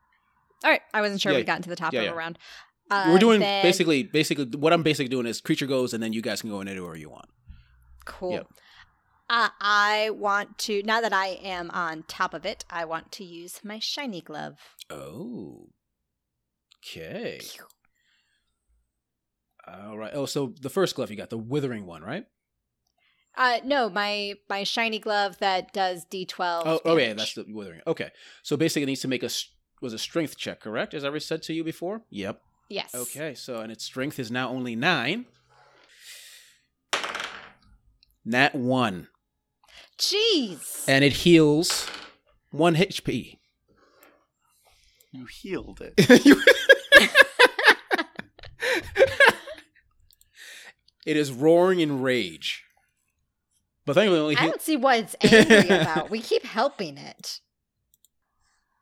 All 0.65 0.71
right, 0.71 0.81
I 0.93 1.01
wasn't 1.01 1.21
sure 1.21 1.33
Yeah, 1.33 1.39
we 1.39 1.45
got 1.45 1.63
to 1.63 1.69
the 1.69 1.77
top 1.77 1.93
yeah, 1.93 2.01
of 2.01 2.07
yeah. 2.07 2.13
a 2.13 2.15
round. 2.15 2.39
Uh, 2.91 3.11
We're 3.13 3.19
doing 3.19 3.41
then- 3.41 3.63
basically, 3.63 4.03
basically 4.03 4.47
what 4.59 4.73
I'm 4.73 4.83
basically 4.83 5.09
doing 5.09 5.27
is 5.27 5.41
creature 5.41 5.67
goes, 5.67 5.93
and 5.95 6.03
then 6.03 6.13
you 6.13 6.23
guys 6.23 6.41
can 6.41 6.51
go 6.51 6.61
in 6.61 6.69
anywhere 6.69 6.97
you 6.97 7.11
want. 7.11 7.27
cool. 8.05 8.33
Yep. 8.33 8.47
Uh, 9.31 9.51
I 9.61 10.09
want 10.15 10.57
to 10.61 10.83
now 10.85 11.03
that 11.03 11.13
I 11.13 11.39
am 11.43 11.71
on 11.73 12.05
top 12.09 12.33
of 12.33 12.47
it. 12.47 12.65
I 12.71 12.87
want 12.87 13.13
to 13.13 13.25
use 13.25 13.61
my 13.63 13.79
shiny 13.79 14.23
glove. 14.23 14.55
Oh. 14.89 15.67
Okay. 16.83 17.41
All 19.87 19.99
right. 19.99 20.11
Oh, 20.15 20.27
so 20.27 20.55
the 20.61 20.71
first 20.71 20.95
glove 20.95 21.11
you 21.11 21.17
got, 21.17 21.31
the 21.31 21.39
withering 21.39 21.87
one, 21.87 22.03
right? 22.03 22.25
Uh, 23.37 23.59
no, 23.65 23.89
my 23.89 24.35
my 24.49 24.65
shiny 24.65 24.99
glove 24.99 25.39
that 25.39 25.73
does 25.73 26.05
D 26.05 26.25
twelve. 26.27 26.67
Oh, 26.67 26.81
oh 26.85 26.97
yeah, 26.97 27.13
that's 27.15 27.35
the 27.35 27.45
withering. 27.49 27.81
Okay. 27.87 28.11
So 28.43 28.57
basically, 28.57 28.83
it 28.83 28.87
needs 28.87 29.01
to 29.03 29.09
make 29.09 29.23
a 29.23 29.31
was 29.81 29.93
a 29.93 29.99
strength 29.99 30.37
check, 30.37 30.61
correct? 30.61 30.93
As 30.93 31.05
I 31.05 31.09
already 31.09 31.25
said 31.25 31.43
to 31.43 31.53
you 31.53 31.63
before. 31.63 32.03
Yep. 32.11 32.41
yes. 32.69 32.95
Okay. 32.95 33.35
So 33.35 33.61
and 33.61 33.71
its 33.71 33.85
strength 33.85 34.19
is 34.19 34.31
now 34.31 34.49
only 34.49 34.75
nine. 34.75 35.27
Nat 38.25 38.55
one, 38.55 39.09
Jeez. 39.99 40.85
and 40.87 41.03
it 41.03 41.13
heals 41.13 41.89
one 42.51 42.75
HP. 42.75 43.39
You 45.13 45.27
healed 45.27 45.81
it. 45.81 46.25
You- 46.27 46.43
it 51.09 51.17
is 51.17 51.33
roaring 51.33 51.81
in 51.81 52.03
rage. 52.03 52.65
But 53.87 53.95
thankfully, 53.95 54.21
only 54.21 54.37
I 54.37 54.41
heal- 54.43 54.51
don't 54.51 54.61
see 54.63 54.77
what 54.77 54.99
it's 54.99 55.17
angry 55.33 55.77
about. 55.81 56.11
We 56.11 56.21
keep 56.21 56.45
helping 56.45 56.99
it. 56.99 57.41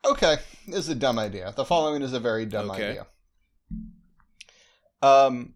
Okay, 0.05 0.37
this 0.67 0.79
is 0.79 0.89
a 0.89 0.95
dumb 0.95 1.19
idea. 1.19 1.53
The 1.57 1.65
following 1.65 2.03
is 2.03 2.13
a 2.13 2.21
very 2.21 2.45
dumb 2.47 2.71
Okay. 2.73 2.91
idea. 2.91 3.07
Um. 5.03 5.55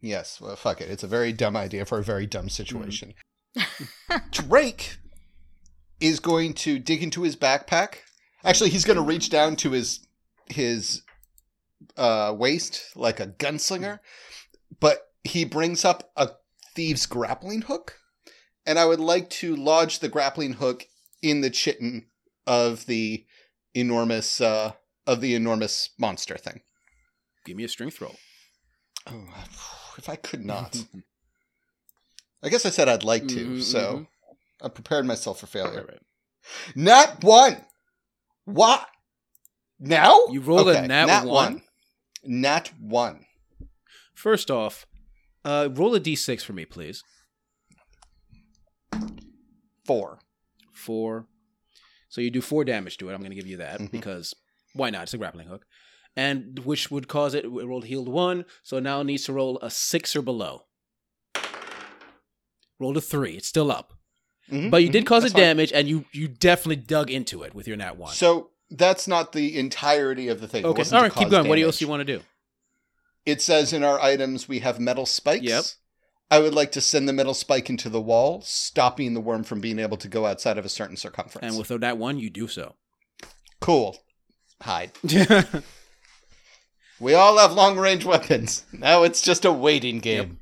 Yes, 0.00 0.40
well, 0.40 0.56
fuck 0.56 0.80
it. 0.80 0.90
It's 0.90 1.02
a 1.02 1.06
very 1.08 1.32
dumb 1.32 1.56
idea 1.56 1.84
for 1.86 1.98
a 1.98 2.02
very 2.02 2.26
dumb 2.26 2.48
situation. 2.50 3.14
Drake 4.30 4.96
is 6.00 6.20
going 6.20 6.52
to 6.54 6.78
dig 6.78 7.02
into 7.02 7.22
his 7.22 7.36
backpack. 7.36 7.96
Actually, 8.44 8.70
he's 8.70 8.84
going 8.84 8.96
to 8.98 9.02
reach 9.02 9.30
down 9.30 9.56
to 9.56 9.70
his 9.70 10.06
his 10.46 11.02
uh, 11.96 12.34
waist 12.36 12.82
like 12.94 13.20
a 13.20 13.28
gunslinger, 13.28 14.00
but 14.80 15.08
he 15.22 15.44
brings 15.44 15.84
up 15.84 16.10
a 16.16 16.30
thieves' 16.74 17.06
grappling 17.06 17.62
hook, 17.62 17.98
and 18.66 18.78
I 18.78 18.84
would 18.84 19.00
like 19.00 19.30
to 19.30 19.54
lodge 19.56 19.98
the 20.00 20.08
grappling 20.08 20.54
hook 20.54 20.86
in 21.22 21.40
the 21.40 21.50
chitin 21.50 22.06
of 22.46 22.86
the 22.86 23.24
enormous 23.74 24.40
uh, 24.40 24.72
of 25.06 25.20
the 25.20 25.34
enormous 25.34 25.90
monster 25.98 26.36
thing. 26.36 26.60
give 27.44 27.56
me 27.56 27.64
a 27.64 27.68
strength 27.68 28.00
roll. 28.00 28.16
Oh, 29.06 29.26
if 29.98 30.08
I 30.08 30.16
could 30.16 30.44
not, 30.44 30.76
I 32.42 32.48
guess 32.48 32.64
I 32.64 32.70
said 32.70 32.88
I'd 32.88 33.04
like 33.04 33.28
to, 33.28 33.46
Mhm, 33.46 33.62
so. 33.62 34.06
I 34.62 34.68
prepared 34.68 35.04
myself 35.04 35.40
for 35.40 35.46
failure. 35.46 35.80
Right, 35.80 35.88
right. 35.90 36.02
Not 36.74 37.22
one. 37.22 37.64
What? 38.44 38.88
Now? 39.78 40.18
You 40.30 40.40
rolled 40.40 40.68
a 40.68 40.86
nat 40.86 41.24
one? 41.24 41.62
Nat 42.22 42.70
one. 42.78 43.26
First 44.14 44.50
off, 44.50 44.86
uh, 45.44 45.68
roll 45.72 45.94
a 45.94 46.00
d6 46.00 46.42
for 46.42 46.52
me, 46.52 46.64
please. 46.64 47.02
Four. 49.84 50.18
Four. 50.72 51.26
So 52.08 52.20
you 52.20 52.30
do 52.30 52.40
four 52.40 52.64
damage 52.64 52.96
to 52.98 53.08
it. 53.10 53.12
I'm 53.14 53.20
going 53.20 53.30
to 53.30 53.36
give 53.36 53.46
you 53.46 53.58
that 53.58 53.80
Mhm. 53.80 53.90
because 53.90 54.34
why 54.72 54.90
not? 54.90 55.04
It's 55.04 55.14
a 55.14 55.18
grappling 55.18 55.48
hook, 55.48 55.66
and 56.16 56.60
which 56.60 56.90
would 56.90 57.08
cause 57.08 57.34
it. 57.34 57.44
It 57.44 57.48
rolled 57.48 57.84
healed 57.86 58.08
one, 58.08 58.44
so 58.62 58.78
now 58.78 59.00
it 59.00 59.04
needs 59.04 59.24
to 59.24 59.32
roll 59.32 59.58
a 59.60 59.70
six 59.70 60.14
or 60.16 60.22
below. 60.22 60.66
Rolled 62.78 62.96
a 62.96 63.00
three. 63.00 63.36
It's 63.36 63.48
still 63.48 63.70
up, 63.70 63.92
Mhm, 64.50 64.70
but 64.70 64.82
you 64.82 64.88
did 64.90 65.04
mhm, 65.04 65.06
cause 65.06 65.24
it 65.24 65.32
fine. 65.32 65.40
damage, 65.42 65.72
and 65.72 65.88
you 65.88 66.04
you 66.12 66.28
definitely 66.28 66.76
dug 66.76 67.10
into 67.10 67.42
it 67.42 67.54
with 67.54 67.66
your 67.68 67.76
nat 67.76 67.96
one. 67.96 68.14
So 68.14 68.50
that's 68.70 69.06
not 69.06 69.32
the 69.32 69.56
entirety 69.58 70.28
of 70.28 70.40
the 70.40 70.48
thing. 70.48 70.64
Okay, 70.64 70.82
all 70.96 71.02
right, 71.02 71.14
keep 71.14 71.28
going. 71.30 71.48
What 71.48 71.58
else 71.58 71.78
do 71.78 71.84
you 71.84 71.88
want 71.88 72.00
to 72.00 72.04
do? 72.18 72.22
It 73.26 73.40
says 73.40 73.72
in 73.72 73.82
our 73.82 74.00
items 74.00 74.48
we 74.48 74.60
have 74.60 74.78
metal 74.78 75.06
spikes. 75.06 75.44
Yep. 75.44 75.64
I 76.30 76.38
would 76.40 76.54
like 76.54 76.72
to 76.72 76.80
send 76.80 77.08
the 77.08 77.12
metal 77.12 77.34
spike 77.34 77.70
into 77.70 77.88
the 77.88 78.00
wall, 78.00 78.42
stopping 78.42 79.14
the 79.14 79.20
worm 79.20 79.44
from 79.44 79.60
being 79.60 79.78
able 79.78 79.96
to 79.98 80.08
go 80.08 80.26
outside 80.26 80.58
of 80.58 80.64
a 80.64 80.70
certain 80.70 80.96
circumference. 80.96 81.46
And 81.46 81.58
with 81.58 81.80
that 81.80 81.98
one, 81.98 82.18
you 82.18 82.30
do 82.30 82.48
so. 82.48 82.74
cool. 83.60 83.98
Hide. 84.60 84.92
We 87.00 87.14
all 87.14 87.38
have 87.38 87.52
long 87.52 87.76
range 87.76 88.04
weapons. 88.04 88.64
Now 88.72 89.02
it's 89.02 89.20
just 89.20 89.44
a 89.44 89.52
waiting 89.52 89.98
game. 89.98 90.38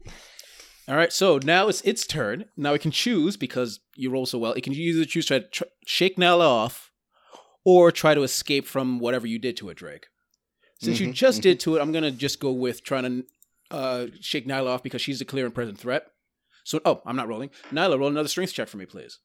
All 0.87 0.97
right, 0.97 1.13
so 1.13 1.39
now 1.43 1.69
it's 1.69 1.81
its 1.83 2.07
turn. 2.07 2.45
Now 2.57 2.75
it 2.75 2.83
can 2.83 2.91
choose 2.91 3.37
because 3.37 3.81
you 3.97 4.11
roll 4.11 4.27
so 4.27 4.39
well. 4.39 4.53
It 4.53 4.63
can 4.63 4.75
either 4.75 5.05
choose 5.05 5.27
to 5.27 5.41
tr- 5.41 5.65
shake 5.87 6.19
Nala 6.19 6.47
off, 6.47 6.91
or 7.65 7.91
try 7.91 8.15
to 8.15 8.23
escape 8.23 8.67
from 8.67 8.99
whatever 8.99 9.27
you 9.27 9.39
did 9.39 9.57
to 9.59 9.71
it, 9.71 9.77
Drake. 9.77 10.07
Since 10.83 10.99
you 11.01 11.09
Mhm, 11.09 11.13
just 11.15 11.39
mhm. 11.39 11.43
did 11.43 11.61
to 11.61 11.77
it, 11.77 11.81
I'm 11.81 11.93
gonna 11.93 12.11
just 12.11 12.41
go 12.41 12.51
with 12.53 12.83
trying 12.83 13.05
to 13.05 13.25
uh, 13.71 14.07
shake 14.21 14.47
Nyla 14.47 14.67
off 14.67 14.83
because 14.83 15.01
she's 15.01 15.21
a 15.21 15.25
clear 15.25 15.47
and 15.47 15.55
present 15.55 15.79
threat. 15.79 16.07
So, 16.65 16.81
oh, 16.85 17.01
I'm 17.07 17.17
not 17.17 17.29
rolling. 17.29 17.51
Nyla, 17.73 17.99
roll 17.99 18.09
another 18.09 18.29
strength 18.29 18.53
check 18.53 18.69
for 18.69 18.77
me, 18.77 18.85
please. 18.87 19.19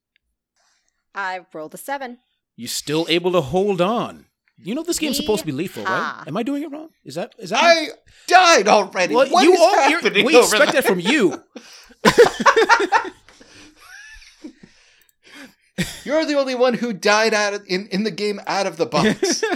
I 1.13 1.41
rolled 1.53 1.73
a 1.73 1.77
seven. 1.77 2.19
You 2.55 2.67
still 2.67 3.05
able 3.09 3.31
to 3.33 3.41
hold 3.41 3.81
on? 3.81 4.25
You 4.59 4.73
know 4.73 4.81
this 4.83 4.97
game's 4.99 5.17
supposed 5.17 5.41
to 5.41 5.45
be 5.45 5.51
lethal, 5.51 5.83
right? 5.83 6.23
Am 6.25 6.35
I 6.37 6.41
doing 6.43 6.63
it 6.63 6.71
wrong? 6.71 6.89
Is 7.05 7.15
that 7.15 7.33
is 7.37 7.49
that? 7.51 7.59
I 7.63 7.89
died 8.27 8.67
already. 8.67 9.13
well, 9.15 9.27
What 9.29 9.43
you 9.43 9.53
is 9.53 9.59
are- 9.59 9.89
you're- 9.89 10.01
happening 10.01 10.25
we 10.25 10.37
expect 10.39 10.71
there? 10.73 10.81
that 10.81 10.87
from 10.87 10.99
you. 10.99 11.43
You're 16.03 16.25
the 16.25 16.35
only 16.39 16.55
one 16.55 16.73
who 16.73 16.91
died 16.93 17.33
out 17.35 17.53
of, 17.53 17.63
in 17.67 17.87
in 17.87 18.03
the 18.03 18.11
game 18.11 18.39
out 18.47 18.65
of 18.65 18.77
the 18.77 18.85
box. 18.87 19.43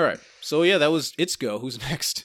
All 0.00 0.06
right. 0.06 0.18
So 0.40 0.62
yeah, 0.62 0.78
that 0.78 0.90
was 0.90 1.12
its 1.18 1.36
go. 1.36 1.58
Who's 1.58 1.78
next? 1.90 2.24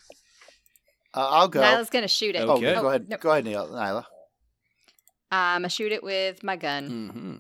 Uh, 1.14 1.28
I'll 1.30 1.50
go. 1.50 1.60
Nyla's 1.62 1.90
gonna 1.90 2.08
shoot 2.08 2.36
it. 2.36 2.40
Oh, 2.40 2.54
Okay. 2.54 2.74
go 2.74 2.88
ahead. 2.88 3.10
no. 3.10 3.18
Go 3.18 3.32
ahead, 3.32 3.44
Neil- 3.44 3.68
Nyla. 3.68 4.06
I'm 5.30 5.62
gonna 5.62 5.70
shoot 5.70 5.92
it 5.92 6.04
with 6.04 6.42
my 6.42 6.56
gun. 6.56 6.90
Mm-hmm. 6.90 7.36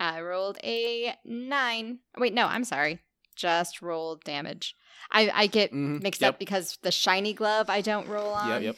I 0.00 0.20
rolled 0.22 0.56
a 0.64 1.14
nine. 1.26 1.98
Wait, 2.16 2.32
no, 2.32 2.46
I'm 2.46 2.64
sorry. 2.64 3.00
Just 3.36 3.82
rolled 3.82 4.24
damage. 4.24 4.74
I, 5.10 5.30
I 5.34 5.46
get 5.46 5.72
Mhm, 5.72 6.02
mixed 6.02 6.22
yep. 6.22 6.34
up 6.34 6.38
because 6.38 6.78
the 6.82 6.90
shiny 6.90 7.34
glove 7.34 7.68
I 7.68 7.82
don't 7.82 8.08
roll 8.08 8.32
on. 8.32 8.48
Yep, 8.48 8.62
yep. 8.62 8.76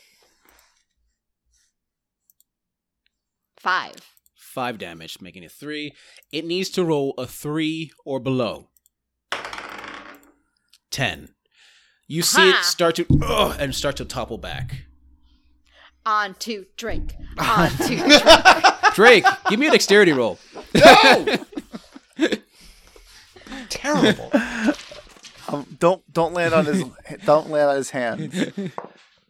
Five. 3.59 3.95
Five 4.35 4.79
damage, 4.79 5.21
making 5.21 5.43
it 5.45 5.53
three. 5.53 5.93
It 6.33 6.45
needs 6.45 6.71
to 6.71 6.85
roll 6.85 7.15
a 7.19 7.27
three 7.27 7.91
or 8.05 8.21
below. 8.21 8.69
Ten. 10.95 11.30
You 12.07 12.22
see 12.22 12.51
it 12.51 12.64
start 12.64 12.95
to 12.95 13.07
ugh, 13.20 13.57
and 13.59 13.74
start 13.74 13.97
to 13.97 14.05
topple 14.05 14.38
back. 14.38 14.84
On 16.07 16.34
to 16.34 16.66
Drake. 16.76 17.14
On 17.38 17.68
to 17.68 17.97
Drake. 17.97 18.95
Drake, 18.95 19.24
give 19.49 19.59
me 19.59 19.66
a 19.66 19.72
dexterity 19.72 20.12
roll. 20.12 20.38
no. 20.72 21.36
Terrible. 23.70 24.30
Um, 25.49 25.66
don't 25.80 26.01
don't 26.12 26.32
land 26.32 26.55
on 26.55 26.64
his 26.64 26.84
don't 27.26 27.51
land 27.51 27.70
on 27.70 27.76
his 27.76 27.90
hands. 27.90 28.53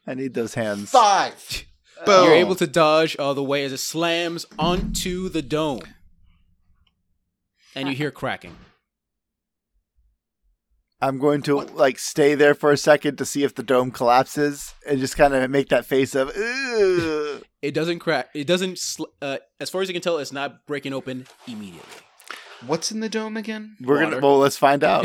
I 0.06 0.12
need 0.12 0.34
those 0.34 0.52
hands. 0.52 0.90
Five. 0.90 1.64
Boom. 2.04 2.26
You're 2.26 2.34
able 2.34 2.56
to 2.56 2.66
dodge 2.66 3.16
all 3.18 3.32
the 3.34 3.42
way 3.42 3.64
as 3.64 3.72
it 3.72 3.78
slams 3.78 4.44
onto 4.58 5.30
the 5.30 5.40
dome. 5.40 5.80
And 7.74 7.88
you 7.88 7.94
hear 7.94 8.10
cracking. 8.10 8.54
I'm 11.07 11.18
going 11.18 11.42
to 11.42 11.57
like 11.57 11.98
stay 11.98 12.34
there 12.34 12.55
for 12.55 12.72
a 12.72 12.76
second 12.76 13.18
to 13.18 13.24
see 13.26 13.42
if 13.44 13.55
the 13.55 13.62
dome 13.62 13.90
collapses 13.90 14.74
and 14.88 14.98
just 15.00 15.16
kind 15.16 15.34
of 15.34 15.50
make 15.50 15.68
that 15.68 15.84
face 15.84 16.14
of 16.14 16.30
It 16.34 17.74
doesn't 17.74 17.98
crack. 17.98 18.28
It 18.34 18.46
doesn't. 18.46 18.78
Sl- 18.78 19.05
uh, 19.20 19.38
as 19.61 19.68
far 19.70 19.82
as 19.82 19.88
you 19.88 19.92
can 19.94 20.02
tell, 20.02 20.18
it's 20.18 20.32
not 20.32 20.66
breaking 20.66 20.92
open 20.94 21.26
immediately. 21.46 21.88
What's 22.66 22.90
in 22.90 23.00
the 23.00 23.09
dome 23.11 23.36
again? 23.36 23.76
We're 23.80 23.96
Water. 23.96 24.11
gonna 24.16 24.26
well, 24.26 24.38
let's 24.38 24.57
find 24.57 24.82
out. 24.92 25.05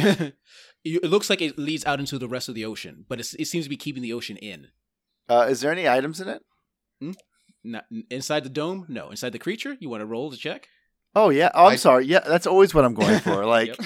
It 0.85 1.03
looks 1.03 1.29
like 1.29 1.41
it 1.41 1.57
leads 1.59 1.85
out 1.85 1.99
into 1.99 2.17
the 2.17 2.27
rest 2.29 2.47
of 2.47 2.55
the 2.55 2.63
ocean, 2.65 3.05
but 3.09 3.19
it's, 3.19 3.33
it 3.33 3.45
seems 3.45 3.65
to 3.65 3.69
be 3.69 3.75
keeping 3.77 4.01
the 4.01 4.13
ocean 4.13 4.37
in. 4.37 4.67
Uh, 5.27 5.47
is 5.49 5.59
there 5.61 5.71
any 5.71 5.87
items 5.87 6.21
in 6.21 6.29
it? 6.29 6.41
Not 7.63 7.83
inside 8.09 8.43
the 8.45 8.49
dome. 8.49 8.85
No, 8.87 9.09
inside 9.09 9.33
the 9.33 9.39
creature. 9.39 9.75
You 9.81 9.89
want 9.89 10.01
to 10.01 10.05
roll 10.05 10.31
to 10.31 10.37
check? 10.37 10.67
Oh 11.13 11.29
yeah. 11.29 11.51
Oh, 11.53 11.65
I'm 11.65 11.73
I- 11.73 11.75
sorry. 11.75 12.05
Yeah, 12.05 12.19
that's 12.21 12.47
always 12.47 12.73
what 12.73 12.85
I'm 12.85 12.93
going 12.93 13.19
for. 13.19 13.45
Like, 13.57 13.67
Yep. 13.67 13.79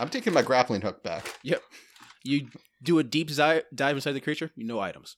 I'm 0.00 0.08
taking 0.08 0.32
my 0.32 0.42
grappling 0.42 0.80
hook 0.80 1.02
back. 1.02 1.38
Yep. 1.42 1.62
You 2.24 2.48
do 2.82 2.98
a 2.98 3.04
deep 3.04 3.30
zi- 3.30 3.62
dive 3.74 3.96
inside 3.96 4.12
the 4.12 4.20
creature. 4.20 4.50
No 4.56 4.80
items. 4.80 5.16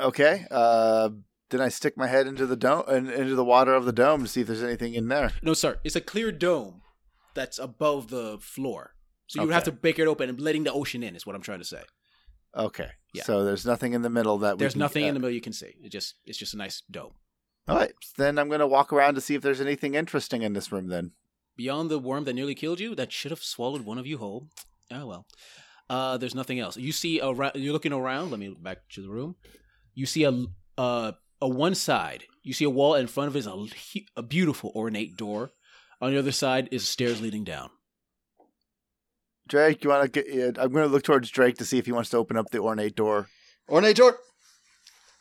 okay. 0.00 0.44
Uh, 0.50 1.10
then 1.50 1.60
I 1.62 1.68
stick 1.70 1.96
my 1.96 2.06
head 2.06 2.26
into 2.26 2.44
the 2.46 2.56
dome 2.56 2.84
and 2.88 3.08
into 3.10 3.34
the 3.34 3.44
water 3.44 3.74
of 3.74 3.84
the 3.86 3.92
dome 3.92 4.22
to 4.22 4.28
see 4.28 4.42
if 4.42 4.46
there's 4.46 4.62
anything 4.62 4.94
in 4.94 5.08
there. 5.08 5.32
No, 5.42 5.54
sir. 5.54 5.78
It's 5.82 5.96
a 5.96 6.00
clear 6.00 6.30
dome 6.30 6.82
that's 7.34 7.58
above 7.58 8.08
the 8.08 8.38
floor. 8.40 8.94
So 9.28 9.40
you 9.40 9.46
would 9.46 9.54
have 9.54 9.64
to 9.64 9.72
break 9.72 9.98
it 9.98 10.06
open 10.06 10.28
and 10.28 10.40
letting 10.40 10.64
the 10.64 10.72
ocean 10.72 11.02
in 11.02 11.16
is 11.16 11.26
what 11.26 11.34
I'm 11.34 11.42
trying 11.42 11.58
to 11.60 11.64
say. 11.64 11.82
Okay. 12.56 12.88
Yeah. 13.14 13.22
So 13.24 13.44
there's 13.44 13.64
nothing 13.66 13.92
in 13.94 14.02
the 14.02 14.10
middle 14.10 14.38
that 14.38 14.56
we 14.56 14.60
There's 14.60 14.72
can- 14.74 14.80
nothing 14.80 15.04
in 15.06 15.14
the 15.14 15.20
middle 15.20 15.34
you 15.34 15.40
can 15.40 15.52
see. 15.52 15.74
It 15.82 15.90
just 15.90 16.14
it's 16.26 16.38
just 16.38 16.54
a 16.54 16.58
nice 16.58 16.82
dome. 16.90 17.12
All 17.66 17.76
right. 17.76 17.92
Then 18.16 18.38
I'm 18.38 18.48
gonna 18.48 18.66
walk 18.66 18.92
around 18.92 19.14
to 19.16 19.20
see 19.22 19.34
if 19.34 19.42
there's 19.42 19.60
anything 19.60 19.94
interesting 19.94 20.42
in 20.42 20.52
this 20.54 20.70
room. 20.72 20.88
Then. 20.88 21.12
Beyond 21.58 21.90
the 21.90 21.98
worm 21.98 22.22
that 22.24 22.34
nearly 22.34 22.54
killed 22.54 22.78
you, 22.78 22.94
that 22.94 23.12
should 23.12 23.32
have 23.32 23.42
swallowed 23.42 23.84
one 23.84 23.98
of 23.98 24.06
you 24.06 24.18
whole. 24.18 24.46
Oh 24.92 25.06
well. 25.06 25.26
Uh, 25.90 26.16
there's 26.16 26.34
nothing 26.34 26.60
else. 26.60 26.76
You 26.76 26.92
see 26.92 27.20
around. 27.20 27.56
You're 27.56 27.72
looking 27.72 27.92
around. 27.92 28.30
Let 28.30 28.38
me 28.38 28.48
look 28.48 28.62
back 28.62 28.88
to 28.90 29.02
the 29.02 29.10
room. 29.10 29.34
You 29.92 30.06
see 30.06 30.22
a 30.22 30.44
uh, 30.78 31.12
a 31.40 31.48
one 31.48 31.74
side. 31.74 32.24
You 32.44 32.52
see 32.52 32.64
a 32.64 32.70
wall 32.70 32.94
in 32.94 33.08
front 33.08 33.28
of 33.28 33.34
it 33.34 33.40
is 33.40 33.46
a, 33.48 33.66
a 34.16 34.22
beautiful 34.22 34.70
ornate 34.74 35.16
door. 35.16 35.50
On 36.00 36.12
the 36.12 36.18
other 36.18 36.30
side 36.30 36.68
is 36.70 36.88
stairs 36.88 37.20
leading 37.20 37.42
down. 37.42 37.70
Drake, 39.48 39.82
you 39.82 39.90
want 39.90 40.12
to 40.12 40.22
get? 40.22 40.58
I'm 40.58 40.72
going 40.72 40.86
to 40.86 40.92
look 40.92 41.02
towards 41.02 41.28
Drake 41.30 41.56
to 41.56 41.64
see 41.64 41.78
if 41.78 41.86
he 41.86 41.92
wants 41.92 42.10
to 42.10 42.18
open 42.18 42.36
up 42.36 42.50
the 42.50 42.60
ornate 42.60 42.94
door. 42.94 43.28
Ornate 43.68 43.96
door. 43.96 44.18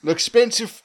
Look 0.03 0.17
expensive. 0.17 0.83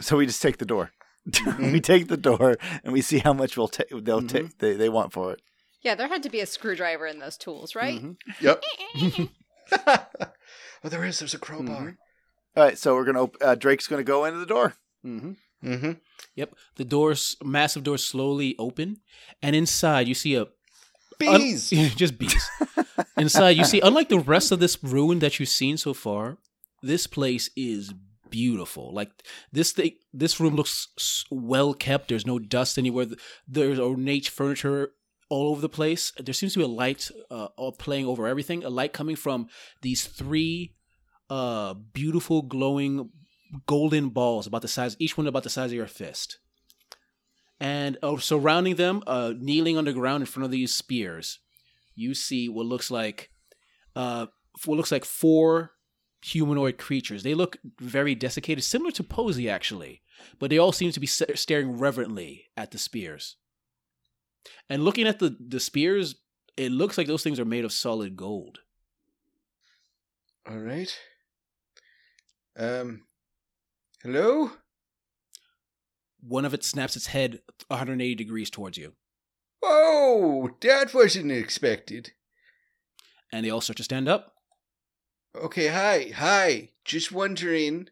So 0.00 0.16
we 0.16 0.26
just 0.26 0.40
take 0.40 0.58
the 0.58 0.64
door. 0.64 0.92
Mm-hmm. 1.30 1.72
we 1.72 1.80
take 1.80 2.08
the 2.08 2.16
door 2.16 2.56
and 2.82 2.92
we 2.92 3.00
see 3.00 3.18
how 3.18 3.32
much 3.32 3.56
we'll 3.56 3.68
take. 3.68 3.88
They'll 3.90 4.20
Mhm. 4.22 4.28
take. 4.28 4.58
They, 4.58 4.74
they 4.74 4.88
want 4.88 5.12
for 5.12 5.32
it. 5.32 5.40
Yeah, 5.82 5.94
there 5.94 6.08
had 6.08 6.22
to 6.22 6.30
be 6.30 6.40
a 6.40 6.46
screwdriver 6.46 7.06
in 7.06 7.18
those 7.18 7.36
tools, 7.36 7.74
right? 7.74 8.00
Mhm. 8.02 8.16
Yep. 8.40 8.62
oh, 9.86 10.88
there 10.88 11.04
is. 11.04 11.18
There's 11.18 11.34
a 11.34 11.38
crowbar. 11.38 11.96
All 12.56 12.62
right. 12.64 12.78
So 12.78 12.94
we're 12.94 13.04
gonna. 13.04 13.22
Op- 13.24 13.36
uh, 13.40 13.54
Drake's 13.54 13.86
going 13.86 14.00
to 14.00 14.04
go 14.04 14.24
into 14.24 14.38
the 14.38 14.46
door. 14.46 14.74
Mm-hmm. 15.04 15.32
Mm-hmm. 15.66 15.92
Yep. 16.36 16.54
The 16.76 16.84
doors, 16.84 17.36
massive 17.42 17.82
doors, 17.84 18.04
slowly 18.04 18.54
open, 18.58 18.98
and 19.42 19.56
inside 19.56 20.08
you 20.08 20.14
see 20.14 20.34
a 20.34 20.42
Un- 20.42 21.40
Bees. 21.40 21.70
just 21.96 22.18
bees. 22.18 22.48
Inside, 23.16 23.50
you 23.56 23.64
see, 23.64 23.80
unlike 23.80 24.08
the 24.08 24.18
rest 24.18 24.50
of 24.52 24.58
this 24.58 24.82
ruin 24.82 25.20
that 25.20 25.38
you've 25.38 25.48
seen 25.48 25.76
so 25.76 25.94
far, 25.94 26.38
this 26.82 27.06
place 27.06 27.48
is 27.56 27.94
beautiful. 28.34 28.92
Like 28.92 29.10
this 29.52 29.72
thing, 29.72 29.92
this 30.12 30.40
room 30.40 30.56
looks 30.56 31.24
well 31.30 31.74
kept. 31.74 32.08
There's 32.08 32.26
no 32.26 32.38
dust 32.38 32.78
anywhere. 32.78 33.06
There's 33.46 33.78
ornate 33.78 34.28
furniture 34.28 34.92
all 35.28 35.50
over 35.50 35.60
the 35.60 35.76
place. 35.80 36.12
There 36.18 36.34
seems 36.34 36.54
to 36.54 36.58
be 36.58 36.64
a 36.64 36.78
light 36.84 37.10
uh, 37.30 37.48
playing 37.78 38.06
over 38.06 38.26
everything. 38.26 38.64
A 38.64 38.70
light 38.70 38.92
coming 38.92 39.16
from 39.16 39.48
these 39.82 40.04
three 40.04 40.74
uh, 41.30 41.74
beautiful, 41.74 42.42
glowing 42.42 43.10
golden 43.66 44.08
balls, 44.08 44.46
about 44.46 44.62
the 44.62 44.68
size, 44.68 44.96
each 44.98 45.16
one 45.16 45.28
about 45.28 45.44
the 45.44 45.50
size 45.50 45.70
of 45.70 45.76
your 45.76 45.86
fist 45.86 46.38
and 47.60 47.98
uh, 48.02 48.16
surrounding 48.18 48.76
them, 48.76 49.02
uh, 49.06 49.32
kneeling 49.38 49.78
on 49.78 49.84
the 49.84 49.92
ground 49.92 50.22
in 50.22 50.26
front 50.26 50.44
of 50.44 50.50
these 50.50 50.74
spears, 50.74 51.38
you 51.94 52.14
see 52.14 52.48
what 52.48 52.66
looks 52.66 52.90
like, 52.90 53.30
uh, 53.94 54.26
what 54.64 54.76
looks 54.76 54.92
like 54.92 55.04
four 55.04 55.70
humanoid 56.24 56.78
creatures. 56.78 57.22
They 57.22 57.34
look 57.34 57.58
very 57.78 58.14
desiccated, 58.14 58.64
similar 58.64 58.90
to 58.92 59.02
Posey 59.04 59.48
actually, 59.50 60.02
but 60.38 60.48
they 60.50 60.58
all 60.58 60.72
seem 60.72 60.90
to 60.92 61.00
be 61.00 61.06
staring 61.06 61.78
reverently 61.78 62.46
at 62.56 62.70
the 62.70 62.78
spears. 62.78 63.36
And 64.70 64.84
looking 64.84 65.06
at 65.06 65.18
the 65.18 65.36
the 65.38 65.60
spears, 65.60 66.16
it 66.56 66.70
looks 66.72 66.96
like 66.96 67.06
those 67.06 67.22
things 67.22 67.38
are 67.40 67.44
made 67.44 67.64
of 67.64 67.72
solid 67.72 68.16
gold. 68.16 68.60
All 70.48 70.58
right. 70.58 70.94
Um. 72.56 73.04
Hello. 74.02 74.50
One 76.20 76.44
of 76.44 76.54
it 76.54 76.64
snaps 76.64 76.96
its 76.96 77.06
head 77.08 77.40
180 77.68 78.14
degrees 78.14 78.48
towards 78.50 78.78
you, 78.78 78.92
Oh, 79.62 80.50
that 80.60 80.94
wasn't 80.94 81.32
expected. 81.32 82.12
and 83.32 83.44
they 83.44 83.50
all 83.50 83.60
start 83.60 83.76
to 83.78 83.82
stand 83.84 84.08
up. 84.08 84.33
Okay, 85.36 85.66
hi, 85.66 86.12
hi. 86.14 86.68
Just 86.84 87.10
wondering 87.10 87.88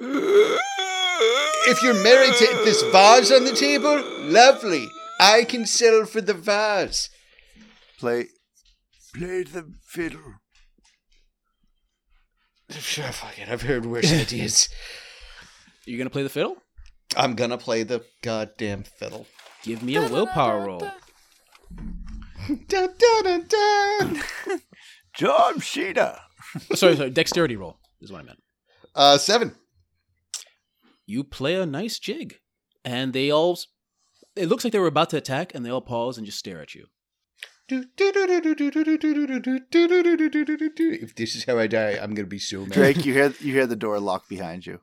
if 0.00 1.82
you're 1.82 2.02
married 2.02 2.34
to 2.34 2.46
this 2.64 2.82
vase 2.90 3.30
on 3.30 3.44
the 3.44 3.52
table. 3.54 4.02
Lovely. 4.18 4.88
I 5.20 5.44
can 5.44 5.64
settle 5.64 6.06
for 6.06 6.20
the 6.20 6.34
vase. 6.34 7.08
Play. 7.98 8.28
Play 9.14 9.44
the 9.44 9.72
fiddle. 9.86 10.34
Sure, 12.70 13.12
fuck 13.12 13.38
it. 13.38 13.48
I've 13.48 13.62
heard 13.62 13.86
worse 13.86 14.12
ideas. 14.20 14.68
You're 15.86 15.98
gonna 15.98 16.10
play 16.10 16.24
the 16.24 16.28
fiddle? 16.28 16.56
I'm 17.16 17.34
gonna 17.34 17.58
play 17.58 17.84
the 17.84 18.04
goddamn 18.22 18.82
fiddle. 18.82 19.26
Give 19.62 19.82
me 19.82 19.96
a 19.96 20.08
willpower 20.08 20.66
roll. 20.66 20.80
Dun, 22.66 22.88
dun, 22.98 23.22
dun, 23.24 23.46
dun. 23.46 24.22
John 25.14 25.60
Sheeta. 25.60 26.20
Sorry, 26.74 26.96
sorry, 26.96 27.10
dexterity 27.10 27.56
roll 27.56 27.78
is 28.00 28.10
what 28.12 28.20
I 28.20 28.24
meant. 28.24 28.42
Uh, 28.94 29.18
seven. 29.18 29.54
You 31.06 31.24
play 31.24 31.54
a 31.56 31.66
nice 31.66 31.98
jig, 31.98 32.38
and 32.84 33.12
they 33.12 33.30
all. 33.30 33.58
It 34.36 34.46
looks 34.48 34.62
like 34.64 34.72
they 34.72 34.78
were 34.78 34.86
about 34.86 35.10
to 35.10 35.16
attack, 35.16 35.54
and 35.54 35.64
they 35.66 35.70
all 35.70 35.80
pause 35.80 36.16
and 36.18 36.24
just 36.26 36.38
stare 36.38 36.60
at 36.62 36.74
you. 36.74 36.86
If 41.02 41.14
this 41.14 41.34
is 41.36 41.44
how 41.44 41.58
I 41.58 41.66
die, 41.68 41.98
I'm 42.00 42.14
gonna 42.14 42.26
be 42.26 42.38
so 42.38 42.60
mad. 42.60 42.72
Drake, 42.72 43.04
you 43.06 43.12
hear 43.12 43.32
you 43.40 43.52
hear 43.52 43.66
the 43.66 43.76
door 43.76 44.00
lock 44.00 44.28
behind 44.28 44.66
you. 44.66 44.80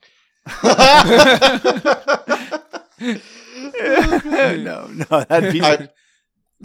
no, 3.00 4.88
no, 4.88 5.24
that'd 5.30 5.54
be. 5.54 5.62
I, 5.62 5.90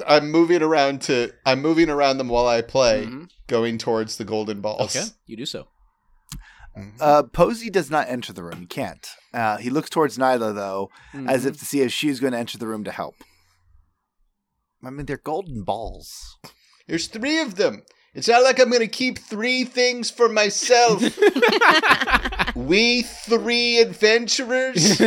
I'm 0.07 0.31
moving 0.31 0.63
around 0.63 1.03
to. 1.03 1.33
I'm 1.45 1.61
moving 1.61 1.91
around 1.91 2.19
them 2.19 2.29
while 2.29 2.47
I 2.47 2.63
play, 2.63 3.07
Mhm. 3.07 3.29
Going 3.53 3.77
towards 3.77 4.17
the 4.17 4.25
golden 4.25 4.61
balls. 4.63 4.97
Okay, 4.97 5.07
you 5.27 5.37
do 5.37 5.45
so. 5.47 5.69
Mhm. 6.77 6.97
Uh, 6.99 7.23
Posey 7.25 7.69
does 7.69 7.91
not 7.91 8.09
enter 8.09 8.33
the 8.33 8.43
room. 8.43 8.61
He 8.61 8.67
can't. 8.67 9.07
Uh, 9.35 9.59
he 9.59 9.69
looks 9.69 9.91
towards 9.91 10.17
Nyla 10.17 10.55
though, 10.55 10.89
as 11.29 11.45
if 11.45 11.59
to 11.59 11.65
see 11.67 11.83
if 11.83 11.93
she's 11.93 12.19
going 12.19 12.33
to 12.33 12.39
enter 12.39 12.57
the 12.57 12.67
room 12.67 12.83
to 12.85 12.91
help. 12.91 13.17
I 14.83 14.89
mean, 14.91 15.05
they're 15.07 15.19
golden 15.19 15.65
balls. 15.65 16.39
There's 16.89 17.09
three 17.09 17.41
of 17.41 17.57
them. 17.57 17.83
It's 18.15 18.29
not 18.29 18.43
like 18.43 18.59
I'm 18.61 18.71
gonna 18.71 18.89
keep 18.89 19.19
three 19.19 19.65
things 19.65 20.11
for 20.11 20.29
myself. 20.29 21.01
we 22.55 23.03
three 23.03 23.79
adventurers. 23.81 24.97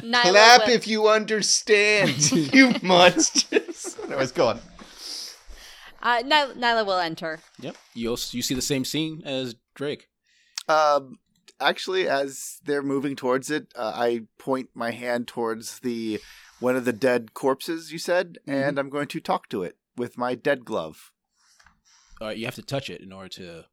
Clap 0.00 0.68
if 0.68 0.86
you 0.86 1.08
understand, 1.08 2.32
you 2.32 2.74
monsters. 2.82 3.96
Anyways, 4.04 4.32
go 4.32 4.48
on. 4.48 4.60
Uh, 6.02 6.22
Nyla, 6.22 6.56
Nyla 6.56 6.86
will 6.86 6.98
enter. 6.98 7.40
Yep. 7.60 7.76
You 7.94 8.10
also, 8.10 8.36
you 8.36 8.42
see 8.42 8.54
the 8.54 8.62
same 8.62 8.84
scene 8.84 9.22
as 9.24 9.54
Drake. 9.74 10.08
Um, 10.68 11.18
actually, 11.60 12.08
as 12.08 12.60
they're 12.64 12.82
moving 12.82 13.16
towards 13.16 13.50
it, 13.50 13.72
uh, 13.76 13.92
I 13.94 14.22
point 14.38 14.70
my 14.74 14.90
hand 14.90 15.28
towards 15.28 15.80
the 15.80 16.20
one 16.60 16.76
of 16.76 16.84
the 16.84 16.92
dead 16.92 17.34
corpses. 17.34 17.92
You 17.92 17.98
said, 17.98 18.38
and 18.46 18.78
I'm 18.78 18.90
going 18.90 19.08
to 19.08 19.20
talk 19.20 19.48
to 19.50 19.62
it 19.62 19.76
with 19.96 20.18
my 20.18 20.34
dead 20.34 20.64
glove. 20.64 21.12
All 22.20 22.28
right, 22.28 22.36
you 22.36 22.44
have 22.44 22.54
to 22.56 22.62
touch 22.62 22.90
it 22.90 23.00
in 23.00 23.12
order 23.12 23.28
to. 23.28 23.64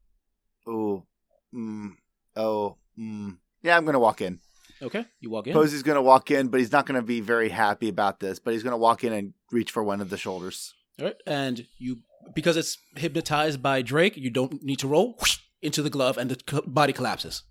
Oh, 0.66 1.06
mm, 1.54 1.92
oh, 2.36 2.76
mm. 2.98 3.38
yeah. 3.62 3.76
I'm 3.76 3.84
going 3.84 3.94
to 3.94 4.00
walk 4.00 4.20
in. 4.20 4.40
Okay, 4.82 5.04
you 5.20 5.30
walk 5.30 5.46
in. 5.46 5.52
Posey's 5.52 5.82
going 5.82 5.96
to 5.96 6.02
walk 6.02 6.30
in, 6.30 6.48
but 6.48 6.58
he's 6.58 6.72
not 6.72 6.86
going 6.86 7.00
to 7.00 7.06
be 7.06 7.20
very 7.20 7.48
happy 7.48 7.88
about 7.88 8.20
this. 8.20 8.38
But 8.38 8.54
he's 8.54 8.62
going 8.62 8.72
to 8.72 8.78
walk 8.78 9.04
in 9.04 9.12
and 9.12 9.34
reach 9.52 9.70
for 9.70 9.82
one 9.82 10.00
of 10.00 10.10
the 10.10 10.16
shoulders. 10.16 10.74
All 10.98 11.06
right, 11.06 11.16
and 11.26 11.66
you 11.78 11.98
because 12.34 12.56
it's 12.56 12.78
hypnotized 12.96 13.62
by 13.62 13.82
Drake, 13.82 14.16
you 14.16 14.30
don't 14.30 14.62
need 14.62 14.78
to 14.80 14.88
roll 14.88 15.14
whoosh, 15.18 15.38
into 15.62 15.82
the 15.82 15.90
glove, 15.90 16.16
and 16.18 16.30
the 16.30 16.36
co- 16.36 16.62
body 16.66 16.92
collapses. 16.92 17.42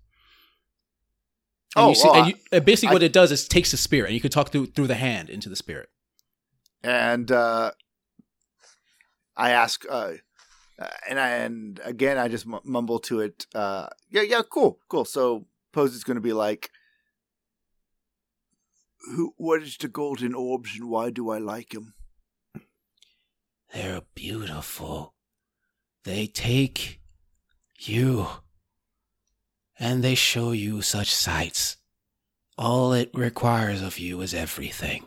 And 1.76 1.84
Oh, 1.86 1.88
you 1.90 1.94
see, 1.94 2.04
well, 2.08 2.14
and 2.16 2.26
you, 2.28 2.34
and 2.50 2.64
basically 2.64 2.88
I- 2.90 2.92
what 2.94 3.02
it 3.02 3.12
does 3.12 3.30
is 3.30 3.46
takes 3.46 3.70
the 3.70 3.76
spirit, 3.76 4.06
and 4.08 4.14
you 4.14 4.20
can 4.20 4.30
talk 4.30 4.50
through 4.50 4.66
through 4.66 4.88
the 4.88 4.94
hand 4.96 5.30
into 5.30 5.48
the 5.48 5.56
spirit. 5.56 5.88
and 6.82 7.30
uh, 7.30 7.70
I 9.36 9.50
ask, 9.50 9.84
uh, 9.88 10.12
and 11.08 11.20
I, 11.20 11.28
and 11.44 11.80
again 11.84 12.18
I 12.18 12.28
just 12.28 12.46
m- 12.46 12.60
mumble 12.64 12.98
to 13.00 13.20
it. 13.20 13.46
Uh, 13.54 13.86
yeah, 14.10 14.22
yeah, 14.22 14.42
cool, 14.50 14.80
cool. 14.88 15.04
So 15.04 15.46
Posey's 15.72 16.04
going 16.04 16.16
to 16.16 16.20
be 16.22 16.32
like, 16.32 16.70
"Who? 19.14 19.34
What 19.36 19.62
is 19.62 19.76
the 19.76 19.88
golden 19.88 20.34
orbs, 20.34 20.70
and 20.78 20.88
why 20.88 21.10
do 21.10 21.30
I 21.30 21.38
like 21.38 21.70
them?" 21.70 21.94
They're 23.72 24.02
beautiful. 24.14 25.14
They 26.04 26.26
take 26.26 27.00
you 27.78 28.26
and 29.78 30.02
they 30.02 30.14
show 30.14 30.52
you 30.52 30.82
such 30.82 31.14
sights. 31.14 31.76
All 32.58 32.92
it 32.92 33.10
requires 33.14 33.80
of 33.80 33.98
you 33.98 34.20
is 34.20 34.34
everything. 34.34 35.04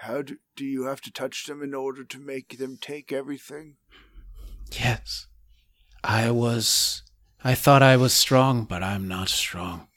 How 0.00 0.22
do, 0.22 0.36
do 0.54 0.64
you 0.64 0.84
have 0.84 1.00
to 1.02 1.12
touch 1.12 1.46
them 1.46 1.62
in 1.62 1.74
order 1.74 2.04
to 2.04 2.18
make 2.18 2.58
them 2.58 2.78
take 2.80 3.12
everything? 3.12 3.76
Yes. 4.72 5.26
I 6.02 6.30
was. 6.30 7.02
I 7.42 7.54
thought 7.54 7.82
I 7.82 7.96
was 7.96 8.12
strong, 8.12 8.64
but 8.64 8.82
I'm 8.82 9.08
not 9.08 9.28
strong. 9.28 9.88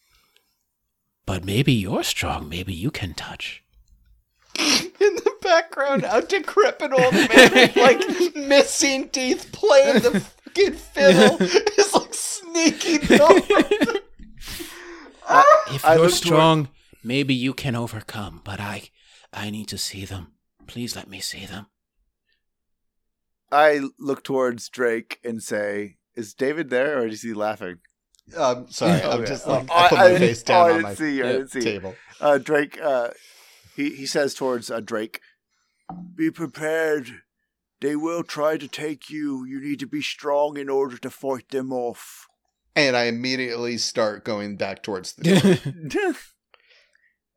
But 1.26 1.46
maybe 1.46 1.72
you're 1.72 2.04
strong. 2.04 2.50
Maybe 2.50 2.74
you 2.74 2.92
can 2.92 3.14
touch. 3.14 3.64
In 5.42 5.50
the 5.50 5.56
background, 5.56 6.06
a 6.10 6.22
decrepit 6.22 6.92
old 6.92 7.14
man 7.14 7.28
with 7.54 7.76
like 7.76 8.36
missing 8.36 9.10
teeth 9.10 9.52
playing 9.52 10.02
the 10.02 10.20
fucking 10.20 10.74
fiddle 10.74 11.38
is 11.42 11.94
like 11.94 12.14
sneaking 12.14 13.22
over. 13.22 14.00
If 15.72 15.86
I 15.86 15.94
you're 15.94 16.02
look 16.06 16.10
toward- 16.10 16.12
strong, 16.14 16.70
maybe 17.04 17.36
you 17.36 17.54
can 17.54 17.76
overcome. 17.76 18.42
But 18.44 18.60
I, 18.60 18.90
I 19.32 19.52
need 19.52 19.68
to 19.68 19.78
see 19.78 20.04
them. 20.04 20.32
Please 20.66 20.96
let 20.96 21.08
me 21.08 21.20
see 21.20 21.46
them. 21.46 21.68
I 23.52 23.82
look 24.00 24.24
towards 24.24 24.68
Drake 24.70 25.20
and 25.24 25.42
say, 25.44 25.98
"Is 26.16 26.34
David 26.34 26.72
there, 26.72 26.98
or 27.00 27.06
is 27.08 27.22
he 27.22 27.34
laughing?" 27.36 27.78
Um, 28.36 28.72
sorry, 28.72 29.02
I'm 29.04 29.20
Okay. 29.20 29.28
just 29.28 29.46
like 29.48 29.68
Oh, 29.70 29.76
I 29.76 29.90
put 29.90 30.00
I- 30.00 30.10
my 30.10 30.16
I 30.16 30.18
face 30.18 30.42
down 30.44 30.58
oh, 30.58 30.60
I 30.60 30.70
on 30.70 30.76
didn't 30.78 30.84
my 30.84 30.94
see 30.96 31.16
you, 31.18 31.26
I 31.26 31.32
yeah, 31.32 31.46
see 31.46 31.60
you. 31.60 31.64
table. 31.66 31.96
Uh, 32.20 32.38
Drake, 32.40 32.80
uh, 32.82 33.10
he 33.76 33.92
he 33.96 34.08
says 34.08 34.34
towards 34.34 34.72
uh, 34.72 34.80
Drake, 34.80 35.22
"Be 36.16 36.32
prepared. 36.32 37.22
They 37.82 37.96
will 37.96 38.24
try 38.24 38.58
to 38.58 38.68
take 38.68 39.10
you. 39.10 39.46
You 39.46 39.62
need 39.62 39.80
to 39.80 39.88
be 39.88 40.02
strong 40.02 40.58
in 40.58 40.70
order 40.70 40.98
to 40.98 41.10
fight 41.10 41.50
them 41.50 41.72
off." 41.72 42.28
And 42.76 42.96
I 42.96 43.06
immediately 43.06 43.78
start 43.78 44.24
going 44.24 44.56
back 44.58 44.84
towards 44.84 45.14
the 45.14 45.24
door. 45.90 46.14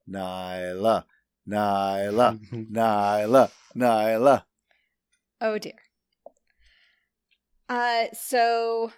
Nyla, 0.09 1.05
Nyla, 1.48 2.38
Nyla, 2.53 3.50
Nyla. 3.76 4.44
Oh 5.40 5.59
dear. 5.59 5.74
Uh, 7.68 8.07
so 8.12 8.92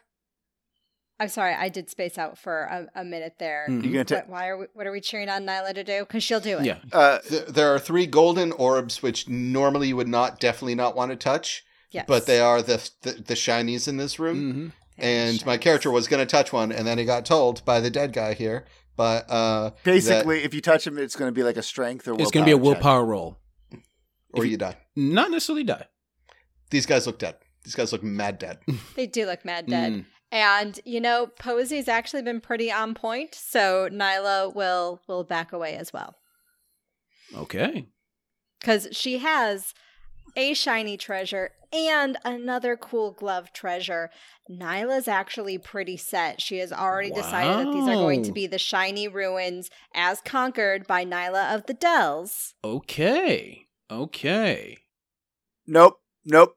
I'm 1.20 1.28
sorry, 1.28 1.54
I 1.54 1.68
did 1.68 1.88
space 1.90 2.18
out 2.18 2.36
for 2.38 2.62
a, 2.64 2.88
a 3.00 3.04
minute 3.04 3.34
there. 3.38 3.66
Mhm. 3.70 3.84
You 3.84 3.92
gonna 3.92 4.04
ta- 4.04 4.14
What, 4.16 4.28
why 4.28 4.48
are 4.48 4.58
we? 4.58 4.66
What 4.74 4.86
are 4.86 4.92
we 4.92 5.00
cheering 5.00 5.28
on 5.28 5.44
Nyla 5.44 5.72
to 5.74 5.84
do? 5.84 6.00
Because 6.00 6.24
she'll 6.24 6.40
do 6.40 6.58
it. 6.58 6.64
Yeah. 6.64 6.78
uh, 6.92 7.18
Th- 7.20 7.46
there 7.46 7.72
are 7.74 7.78
three 7.78 8.06
golden 8.06 8.50
orbs 8.52 9.02
which 9.02 9.28
normally 9.28 9.88
you 9.88 9.96
would 9.96 10.08
not 10.08 10.40
definitely 10.40 10.74
not 10.74 10.96
want 10.96 11.12
to 11.12 11.16
touch, 11.16 11.64
Yes. 11.92 12.04
but 12.08 12.26
they 12.26 12.40
are 12.40 12.62
the 12.62 12.90
the, 13.02 13.12
the 13.12 13.34
shinies 13.34 13.86
in 13.86 13.96
this 13.96 14.18
room. 14.18 14.36
Mm-hmm. 14.52 14.66
They're 14.98 15.28
and 15.30 15.46
my 15.46 15.56
character 15.56 15.90
was 15.90 16.06
going 16.08 16.20
to 16.24 16.30
touch 16.30 16.52
one, 16.52 16.70
and 16.72 16.86
then 16.86 16.98
he 16.98 17.04
got 17.04 17.24
told 17.24 17.64
by 17.64 17.80
the 17.80 17.90
dead 17.90 18.12
guy 18.12 18.34
here. 18.34 18.64
But 18.96 19.28
uh, 19.28 19.70
basically, 19.82 20.44
if 20.44 20.54
you 20.54 20.60
touch 20.60 20.86
him, 20.86 20.98
it's 20.98 21.16
going 21.16 21.28
to 21.28 21.32
be 21.32 21.42
like 21.42 21.56
a 21.56 21.62
strength 21.62 22.06
or 22.06 22.14
It's 22.20 22.30
going 22.30 22.44
to 22.44 22.48
be 22.48 22.52
a 22.52 22.56
willpower 22.56 23.02
check. 23.02 23.08
roll. 23.10 23.38
or 24.32 24.44
If 24.44 24.50
you 24.52 24.56
die. 24.56 24.76
Not 24.94 25.32
necessarily 25.32 25.64
die. 25.64 25.86
These 26.70 26.86
guys 26.86 27.06
look 27.08 27.18
dead. 27.18 27.34
These 27.64 27.74
guys 27.74 27.92
look 27.92 28.02
mad 28.04 28.38
dead. 28.38 28.58
They 28.96 29.06
do 29.08 29.26
look 29.26 29.44
mad 29.44 29.66
dead. 29.66 29.92
Mm. 29.92 30.04
And 30.34 30.80
you 30.84 31.00
know, 31.00 31.28
Posey's 31.38 31.86
actually 31.86 32.22
been 32.22 32.40
pretty 32.40 32.70
on 32.72 32.92
point, 32.94 33.36
so 33.36 33.88
Nyla 33.88 34.52
will 34.52 35.00
will 35.06 35.22
back 35.22 35.52
away 35.52 35.76
as 35.76 35.92
well. 35.92 36.16
Okay. 37.36 37.86
Because 38.58 38.88
she 38.90 39.18
has 39.18 39.74
a 40.36 40.52
shiny 40.52 40.96
treasure 40.96 41.52
and 41.72 42.16
another 42.24 42.76
cool 42.76 43.12
glove 43.12 43.52
treasure. 43.52 44.10
Nyla's 44.50 45.06
actually 45.06 45.56
pretty 45.56 45.96
set. 45.96 46.40
She 46.40 46.58
has 46.58 46.72
already 46.72 47.12
decided 47.12 47.68
that 47.68 47.72
these 47.72 47.86
are 47.86 47.94
going 47.94 48.24
to 48.24 48.32
be 48.32 48.48
the 48.48 48.58
shiny 48.58 49.06
ruins 49.06 49.70
as 49.94 50.20
conquered 50.20 50.84
by 50.88 51.04
Nyla 51.04 51.54
of 51.54 51.66
the 51.66 51.74
Dells. 51.74 52.54
Okay. 52.64 53.66
Okay. 53.88 54.78
Nope, 55.64 56.00
nope, 56.24 56.56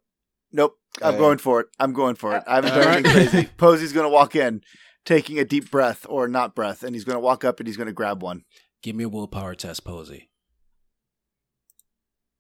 nope. 0.51 0.78
I'm 1.02 1.16
Uh, 1.16 1.18
going 1.18 1.38
for 1.38 1.60
it. 1.62 1.68
I'm 1.80 1.93
going 1.93 2.16
for 2.16 2.36
it. 2.36 2.43
I 2.48 2.56
haven't 2.56 2.72
All 2.74 2.82
done 2.84 2.93
anything 2.93 3.12
crazy. 3.30 3.50
Posey's 3.58 3.93
going 3.93 4.06
to 4.06 4.10
walk 4.10 4.36
in, 4.36 4.62
taking 5.06 5.38
a 5.39 5.45
deep 5.45 5.70
breath 5.70 6.06
or 6.10 6.28
not 6.28 6.56
breath, 6.56 6.84
and 6.84 6.95
he's 6.95 7.04
going 7.04 7.16
to 7.16 7.20
walk 7.22 7.43
up 7.43 7.60
and 7.60 7.68
he's 7.68 7.78
going 7.78 7.88
to 7.88 7.93
grab 7.93 8.22
one. 8.24 8.43
Give 8.82 8.95
me 8.95 9.04
a 9.04 9.10
willpower 9.10 9.56
test, 9.56 9.84
Posey. 9.84 10.30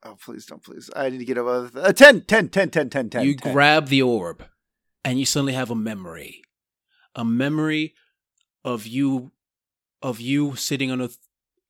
Oh, 0.03 0.15
please 0.23 0.45
don't, 0.45 0.63
please. 0.63 0.89
I 0.95 1.09
need 1.09 1.17
to 1.19 1.25
get 1.25 1.37
above 1.37 1.75
uh, 1.75 1.91
10, 1.91 2.21
10, 2.21 2.49
10, 2.49 2.69
10, 2.69 2.89
10, 2.89 3.09
10. 3.09 3.25
you 3.25 3.35
10. 3.35 3.51
grab 3.53 3.87
the 3.87 4.01
orb, 4.01 4.45
and 5.03 5.19
you 5.19 5.25
suddenly 5.25 5.53
have 5.53 5.71
a 5.71 5.75
memory, 5.75 6.41
a 7.15 7.25
memory 7.25 7.95
of 8.63 8.85
you, 8.85 9.31
of 10.01 10.21
you 10.21 10.55
sitting 10.55 10.91
on 10.91 11.01
a, 11.01 11.09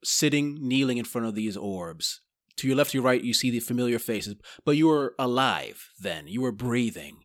sitting 0.04 0.58
kneeling 0.68 0.98
in 0.98 1.06
front 1.06 1.26
of 1.28 1.36
these 1.36 1.56
orbs. 1.58 2.22
To 2.58 2.68
your 2.68 2.76
left, 2.76 2.94
your 2.94 3.04
right, 3.04 3.24
you 3.24 3.34
see 3.34 3.52
the 3.52 3.60
familiar 3.60 4.00
faces, 4.00 4.36
but 4.66 4.78
you 4.78 4.88
were 4.88 5.14
alive 5.20 5.92
then. 6.00 6.28
You 6.28 6.42
were 6.42 6.52
breathing, 6.52 7.24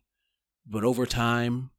but 0.65 0.83
over 0.83 1.05
time, 1.05 1.71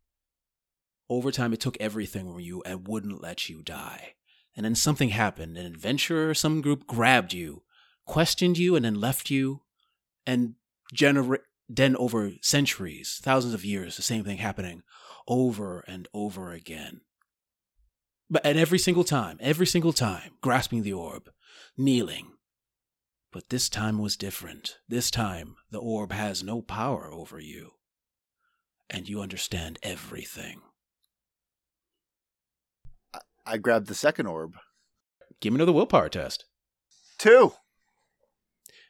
over 1.09 1.31
time, 1.31 1.53
it 1.53 1.61
took 1.61 1.77
everything 1.79 2.33
from 2.33 2.41
you 2.41 2.63
and 2.67 2.89
wouldn't 2.89 3.23
let 3.23 3.49
you 3.49 3.63
die. 3.63 4.15
And 4.57 4.65
then 4.65 4.75
something 4.75 5.11
happened. 5.11 5.57
An 5.57 5.67
adventurer, 5.67 6.35
some 6.35 6.61
group 6.61 6.87
grabbed 6.87 7.33
you, 7.33 7.63
questioned 8.07 8.59
you, 8.59 8.75
and 8.75 8.85
then 8.85 9.01
left 9.01 9.31
you. 9.31 9.63
And 10.27 10.55
then 11.69 11.97
over 11.97 12.33
centuries, 12.41 13.21
thousands 13.23 13.55
of 13.55 13.65
years, 13.65 13.97
the 13.97 14.03
same 14.03 14.25
thing 14.25 14.39
happening 14.39 14.83
over 15.27 15.81
and 15.87 16.09
over 16.13 16.53
again. 16.53 17.01
But 18.31 18.45
at 18.45 18.57
every 18.57 18.79
single 18.79 19.05
time, 19.05 19.39
every 19.41 19.67
single 19.67 19.93
time, 19.93 20.33
grasping 20.41 20.83
the 20.83 20.93
orb, 20.93 21.31
kneeling. 21.77 22.33
But 23.35 23.49
this 23.49 23.69
time 23.69 23.99
was 23.99 24.17
different. 24.17 24.79
This 24.89 25.11
time, 25.11 25.57
the 25.73 25.81
orb 25.81 26.13
has 26.13 26.45
no 26.45 26.63
power 26.63 27.13
over 27.13 27.41
you. 27.41 27.73
And 28.89 29.09
you 29.09 29.21
understand 29.21 29.81
everything. 29.83 30.61
I 33.45 33.59
grabbed 33.59 33.89
the 33.89 33.95
second 33.97 34.29
orb. 34.29 34.55
Give 35.41 35.53
me 35.53 35.57
another 35.57 35.73
willpower 35.73 36.09
test. 36.09 36.45
Two. 37.19 37.55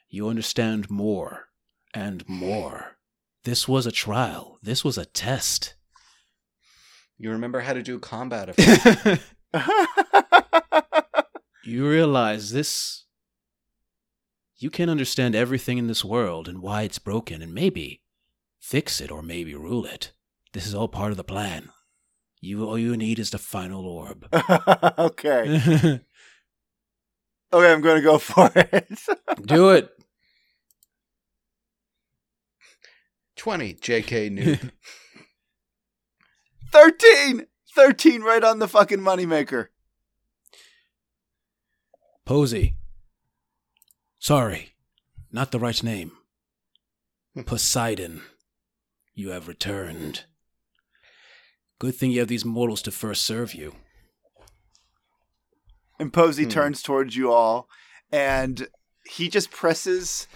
You 0.09 0.29
understand 0.29 0.91
more 0.91 1.47
and 1.91 2.23
more. 2.29 2.97
This 3.45 3.67
was 3.67 3.87
a 3.87 3.91
trial. 3.91 4.59
This 4.61 4.83
was 4.83 4.99
a 4.99 5.05
test. 5.05 5.73
You 7.17 7.31
remember 7.31 7.61
how 7.61 7.73
to 7.73 7.81
do 7.81 7.97
combat 7.97 8.49
effects. 8.55 9.23
you 11.63 11.89
realize 11.89 12.51
this. 12.51 13.04
You 14.65 14.71
can't 14.71 14.89
understand 14.89 15.35
everything 15.35 15.77
in 15.77 15.85
this 15.85 16.03
world 16.03 16.47
and 16.47 16.59
why 16.59 16.81
it's 16.81 16.97
broken, 16.97 17.43
and 17.43 17.53
maybe 17.53 18.01
fix 18.59 18.99
it 18.99 19.11
or 19.11 19.21
maybe 19.21 19.53
rule 19.53 19.85
it. 19.85 20.11
This 20.53 20.65
is 20.65 20.73
all 20.73 20.87
part 20.87 21.11
of 21.11 21.17
the 21.17 21.23
plan. 21.23 21.69
You 22.41 22.65
all 22.65 22.75
you 22.75 22.97
need 22.97 23.19
is 23.19 23.29
the 23.29 23.37
final 23.37 23.85
orb. 23.85 24.27
okay. 24.97 26.01
Okay, 27.53 27.71
I'm 27.71 27.79
going 27.79 27.97
to 27.97 28.01
go 28.01 28.17
for 28.33 28.51
it. 28.55 28.99
Do 29.43 29.69
it. 29.69 29.91
20, 33.37 33.75
JK 33.75 34.31
noob. 34.31 34.71
13! 36.71 37.45
13 37.75 38.21
right 38.23 38.43
on 38.43 38.57
the 38.57 38.67
fucking 38.67 38.99
moneymaker. 38.99 39.67
Posey. 42.25 42.75
Sorry, 44.25 44.73
not 45.31 45.51
the 45.51 45.59
right 45.59 45.83
name. 45.83 46.11
Poseidon, 47.45 48.23
you 49.13 49.29
have 49.29 49.47
returned. 49.47 50.25
Good 51.77 51.93
thing 51.93 52.09
you 52.09 52.21
have 52.21 52.27
these 52.27 52.43
mortals 52.43 52.81
to 52.81 52.91
first 52.91 53.21
serve 53.21 53.53
you. 53.53 53.75
And 55.99 56.11
Posey 56.11 56.45
Hmm. 56.45 56.49
turns 56.49 56.81
towards 56.81 57.15
you 57.15 57.31
all, 57.31 57.69
and 58.11 58.67
he 59.05 59.29
just 59.29 59.51
presses, 59.51 60.27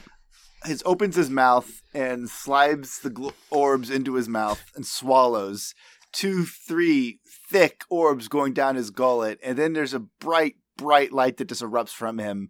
his 0.66 0.84
opens 0.86 1.16
his 1.16 1.32
mouth 1.32 1.82
and 1.92 2.30
slides 2.30 3.00
the 3.00 3.10
gl- 3.10 3.34
orbs 3.50 3.90
into 3.90 4.14
his 4.14 4.30
mouth 4.30 4.62
and 4.76 4.86
swallows 4.86 5.74
two, 6.12 6.46
three 6.46 7.22
thick 7.50 7.86
orbs 7.90 8.28
going 8.28 8.54
down 8.54 8.76
his 8.76 8.92
gullet, 8.92 9.40
and 9.42 9.58
then 9.58 9.74
there's 9.74 9.96
a 9.96 10.00
bright, 10.20 10.58
bright 10.78 11.12
light 11.12 11.38
that 11.38 11.50
just 11.50 11.64
erupts 11.64 11.90
from 11.90 12.20
him. 12.20 12.50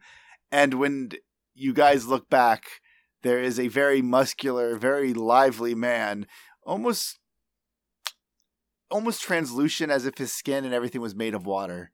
And 0.51 0.73
when 0.73 1.11
you 1.60 1.74
guys 1.74 2.07
look 2.07 2.30
back, 2.30 2.64
there 3.24 3.41
is 3.41 3.60
a 3.60 3.68
very 3.68 4.01
muscular, 4.01 4.78
very 4.78 5.14
lively 5.14 5.76
man, 5.76 6.26
almost 6.64 7.20
almost 8.91 9.22
translucent 9.22 9.91
as 9.91 10.05
if 10.05 10.18
his 10.18 10.34
skin 10.34 10.66
and 10.66 10.74
everything 10.74 11.01
was 11.01 11.16
made 11.16 11.34
of 11.36 11.45
water. 11.45 11.91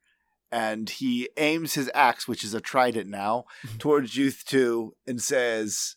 And 0.52 0.90
he 0.90 1.28
aims 1.36 1.74
his 1.74 1.92
axe, 1.94 2.28
which 2.28 2.44
is 2.44 2.54
a 2.54 2.62
trident 2.62 3.10
now, 3.10 3.46
towards 3.80 4.16
Youth 4.16 4.44
2 4.46 4.96
and 5.06 5.22
says, 5.22 5.96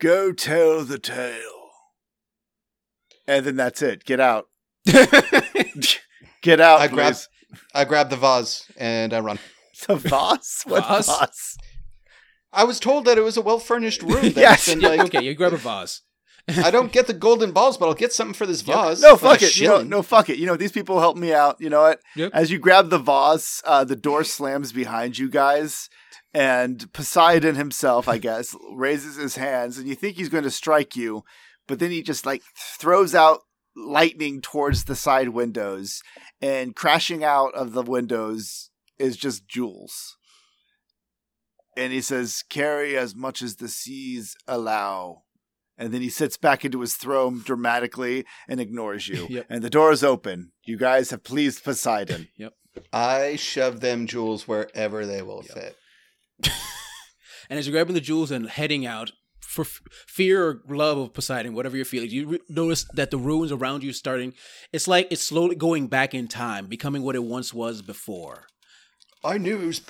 Go 0.00 0.32
tell 0.32 0.84
the 0.84 0.98
tale. 0.98 1.68
And 3.26 3.44
then 3.44 3.56
that's 3.56 3.82
it. 3.82 4.04
Get 4.04 4.20
out. 4.20 4.46
Get 6.42 6.58
out, 6.60 6.80
I 6.80 6.88
grab- 6.88 7.16
I 7.74 7.84
grab 7.84 8.08
the 8.08 8.16
vase 8.16 8.70
and 8.76 9.12
I 9.12 9.20
run. 9.20 9.38
The 9.86 9.96
vase? 9.96 10.62
What 10.66 10.86
Vase? 10.86 11.06
vase? 11.06 11.56
I 12.52 12.64
was 12.64 12.80
told 12.80 13.04
that 13.04 13.18
it 13.18 13.22
was 13.22 13.36
a 13.36 13.42
well 13.42 13.58
furnished 13.58 14.02
room. 14.02 14.22
That 14.22 14.36
Yes. 14.36 14.66
yes. 14.66 14.68
Been, 14.68 14.80
like, 14.80 15.00
okay, 15.14 15.22
you 15.24 15.34
grab 15.34 15.52
a 15.52 15.56
vase. 15.56 16.02
I 16.48 16.70
don't 16.70 16.90
get 16.90 17.06
the 17.06 17.12
golden 17.12 17.52
balls, 17.52 17.76
but 17.76 17.86
I'll 17.86 17.94
get 17.94 18.12
something 18.12 18.34
for 18.34 18.46
this 18.46 18.66
Yep. 18.66 18.76
vase. 18.76 19.02
No, 19.02 19.16
fuck 19.16 19.40
it. 19.42 19.56
You 19.58 19.68
know, 19.68 19.82
no, 19.82 20.02
fuck 20.02 20.28
it. 20.30 20.38
You 20.38 20.46
know, 20.46 20.56
these 20.56 20.72
people 20.72 20.98
help 20.98 21.16
me 21.16 21.32
out. 21.32 21.56
You 21.60 21.70
know 21.70 21.82
what? 21.82 22.00
Yep. 22.16 22.30
As 22.34 22.50
you 22.50 22.58
grab 22.58 22.90
the 22.90 22.98
vase, 22.98 23.62
uh, 23.64 23.84
the 23.84 23.94
door 23.94 24.24
slams 24.24 24.72
behind 24.72 25.16
you 25.18 25.28
guys, 25.30 25.88
and 26.34 26.92
Poseidon 26.92 27.54
himself, 27.56 28.08
I 28.08 28.18
guess, 28.18 28.56
raises 28.72 29.16
his 29.16 29.36
hands, 29.36 29.78
and 29.78 29.86
you 29.86 29.94
think 29.94 30.16
he's 30.16 30.28
going 30.28 30.44
to 30.44 30.50
strike 30.50 30.96
you, 30.96 31.22
but 31.68 31.78
then 31.78 31.90
he 31.92 32.02
just 32.02 32.26
like 32.26 32.42
throws 32.78 33.14
out 33.14 33.40
lightning 33.76 34.40
towards 34.40 34.84
the 34.84 34.96
side 34.96 35.28
windows, 35.28 36.02
and 36.40 36.74
crashing 36.74 37.22
out 37.22 37.54
of 37.54 37.72
the 37.74 37.82
windows 37.82 38.70
is 38.98 39.16
just 39.16 39.46
jewels. 39.46 40.16
And 41.76 41.92
he 41.92 42.00
says, 42.00 42.42
"Carry 42.48 42.96
as 42.96 43.14
much 43.14 43.42
as 43.42 43.56
the 43.56 43.68
seas 43.68 44.36
allow." 44.46 45.22
And 45.78 45.94
then 45.94 46.02
he 46.02 46.10
sits 46.10 46.36
back 46.36 46.64
into 46.64 46.82
his 46.82 46.94
throne 46.94 47.40
dramatically 47.44 48.26
and 48.48 48.60
ignores 48.60 49.08
you. 49.08 49.26
Yep. 49.30 49.46
And 49.48 49.62
the 49.62 49.70
door 49.70 49.92
is 49.92 50.04
open. 50.04 50.52
You 50.64 50.76
guys 50.76 51.10
have 51.10 51.24
pleased 51.24 51.64
Poseidon. 51.64 52.28
Yep. 52.36 52.52
I 52.92 53.36
shove 53.36 53.80
them 53.80 54.06
jewels 54.06 54.46
wherever 54.46 55.04
they 55.06 55.22
will 55.22 55.42
fit. 55.42 55.76
And 57.50 57.58
as 57.58 57.66
you're 57.66 57.72
grabbing 57.72 57.94
the 57.94 58.00
jewels 58.00 58.30
and 58.30 58.48
heading 58.48 58.86
out, 58.86 59.10
for 59.40 59.62
f- 59.62 59.80
fear 60.06 60.46
or 60.48 60.62
love 60.76 60.96
of 60.98 61.12
Poseidon, 61.12 61.52
whatever 61.52 61.74
you're 61.74 61.84
feeling, 61.84 62.08
you 62.08 62.28
re- 62.28 62.38
notice 62.48 62.86
that 62.94 63.10
the 63.10 63.18
ruins 63.18 63.50
around 63.50 63.82
you 63.82 63.92
starting. 63.92 64.34
It's 64.72 64.86
like 64.86 65.08
it's 65.10 65.22
slowly 65.22 65.56
going 65.56 65.88
back 65.88 66.14
in 66.14 66.28
time, 66.28 66.66
becoming 66.66 67.02
what 67.02 67.16
it 67.16 67.24
once 67.24 67.52
was 67.52 67.82
before. 67.82 68.46
I 69.22 69.38
knew 69.38 69.60
it 69.60 69.66
was. 69.66 69.82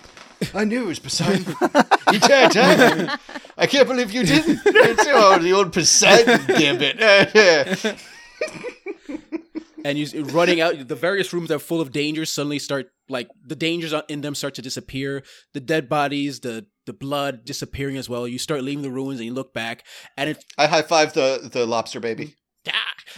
I 0.54 0.64
knew 0.64 0.84
it 0.84 0.86
was 0.86 0.98
Poseidon. 0.98 1.54
you 2.12 2.20
can't 2.20 2.52
tell. 2.52 3.18
I 3.56 3.66
can't 3.66 3.86
believe 3.86 4.10
you 4.10 4.24
didn't. 4.24 4.60
It's, 4.64 5.04
oh, 5.06 5.38
the 5.38 5.52
old 5.52 5.72
Poseidon 5.72 6.40
damn 6.46 6.78
gambit. 6.78 7.96
and 9.84 9.98
you 9.98 10.24
running 10.24 10.60
out 10.60 10.88
the 10.88 10.94
various 10.94 11.32
rooms 11.32 11.48
that 11.48 11.56
are 11.56 11.60
full 11.60 11.80
of 11.80 11.92
dangers 11.92 12.32
suddenly 12.32 12.58
start 12.58 12.90
like 13.08 13.28
the 13.44 13.56
dangers 13.56 13.94
in 14.08 14.20
them 14.20 14.34
start 14.34 14.54
to 14.54 14.62
disappear 14.62 15.22
the 15.52 15.60
dead 15.60 15.88
bodies 15.88 16.40
the 16.40 16.66
the 16.86 16.92
blood 16.92 17.44
disappearing 17.44 17.96
as 17.96 18.08
well 18.08 18.26
you 18.26 18.38
start 18.38 18.62
leaving 18.62 18.82
the 18.82 18.90
ruins 18.90 19.18
and 19.18 19.26
you 19.26 19.32
look 19.32 19.52
back 19.54 19.84
and 20.16 20.30
it 20.30 20.44
I 20.58 20.66
high 20.66 20.82
five 20.82 21.12
the 21.12 21.48
the 21.52 21.66
lobster 21.66 22.00
baby. 22.00 22.34
Ah! 22.68 22.72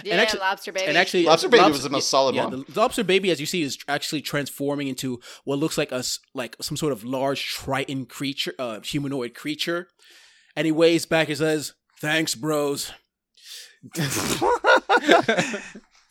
Yeah, 0.04 0.12
and 0.12 0.20
actually 0.20 0.40
lobster 0.40 0.72
baby. 0.72 0.86
and 0.86 0.96
actually 0.96 1.24
Lobster 1.24 1.48
baby 1.48 1.68
was 1.70 1.82
the 1.82 1.90
most 1.90 2.08
solid 2.08 2.34
yeah, 2.34 2.46
one. 2.46 2.64
the 2.68 2.80
lobster 2.80 3.04
baby 3.04 3.30
as 3.30 3.40
you 3.40 3.46
see 3.46 3.62
is 3.62 3.76
actually 3.88 4.22
transforming 4.22 4.88
into 4.88 5.20
what 5.44 5.58
looks 5.58 5.76
like 5.76 5.92
a 5.92 5.96
s- 5.96 6.18
like 6.34 6.56
some 6.62 6.76
sort 6.76 6.92
of 6.92 7.04
large 7.04 7.44
triton 7.46 8.06
creature 8.06 8.54
uh 8.58 8.80
humanoid 8.80 9.34
creature 9.34 9.88
and 10.56 10.64
he 10.64 10.72
waves 10.72 11.04
back 11.04 11.28
and 11.28 11.36
says 11.38 11.74
thanks 12.00 12.34
bros 12.34 12.92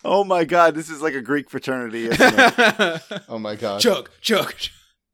oh 0.04 0.24
my 0.26 0.44
god, 0.44 0.76
this 0.76 0.90
is 0.90 1.02
like 1.02 1.14
a 1.14 1.22
Greek 1.22 1.50
fraternity, 1.50 2.08
isn't 2.08 2.34
it? 2.38 3.02
Oh 3.30 3.40
my 3.40 3.56
god. 3.56 3.80
chug 3.80 4.10
chug 4.22 4.54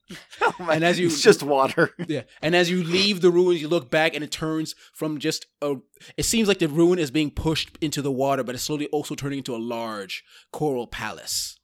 Oh 0.41 0.69
And 0.71 0.83
as 0.83 0.99
you- 0.99 1.07
it's 1.07 1.21
just 1.21 1.43
water. 1.43 1.93
Yeah, 2.07 2.21
and 2.41 2.55
as 2.55 2.69
you 2.69 2.83
leave 2.83 3.21
the 3.21 3.29
ruins, 3.31 3.61
you 3.61 3.67
look 3.67 3.89
back, 3.91 4.15
and 4.15 4.23
it 4.23 4.31
turns 4.31 4.75
from 4.93 5.19
just 5.19 5.45
a. 5.61 5.75
It 6.15 6.23
seems 6.23 6.47
like 6.47 6.59
the 6.59 6.67
ruin 6.69 6.99
is 6.99 7.11
being 7.11 7.31
pushed 7.31 7.77
into 7.81 8.01
the 8.01 8.11
water, 8.11 8.43
but 8.43 8.55
it's 8.55 8.63
slowly 8.63 8.87
also 8.87 9.15
turning 9.15 9.39
into 9.39 9.55
a 9.55 9.57
large 9.57 10.23
coral 10.51 10.87
palace. 10.87 11.57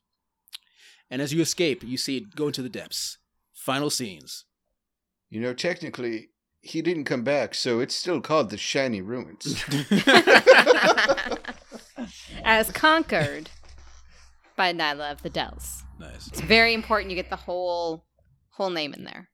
And 1.09 1.21
as 1.21 1.33
you 1.33 1.41
escape, 1.41 1.83
you 1.83 1.97
see 1.97 2.17
it 2.17 2.35
go 2.35 2.47
into 2.47 2.61
the 2.61 2.69
depths. 2.69 3.17
Final 3.53 3.89
scenes. 3.89 4.45
You 5.29 5.39
know, 5.41 5.53
technically, 5.53 6.29
he 6.61 6.81
didn't 6.81 7.05
come 7.05 7.23
back, 7.23 7.55
so 7.55 7.79
it's 7.79 7.95
still 7.95 8.19
called 8.21 8.49
the 8.49 8.57
Shiny 8.57 9.01
Ruins. 9.01 9.63
As 12.43 12.71
conquered 12.71 13.49
by 14.55 14.73
Nyla 14.73 15.11
of 15.11 15.21
the 15.23 15.29
Dells. 15.29 15.83
Nice. 15.99 16.27
It's 16.27 16.41
very 16.41 16.73
important 16.73 17.09
you 17.11 17.15
get 17.15 17.29
the 17.29 17.35
whole 17.35 18.03
whole 18.53 18.69
name 18.69 18.93
in 18.93 19.03
there. 19.03 19.29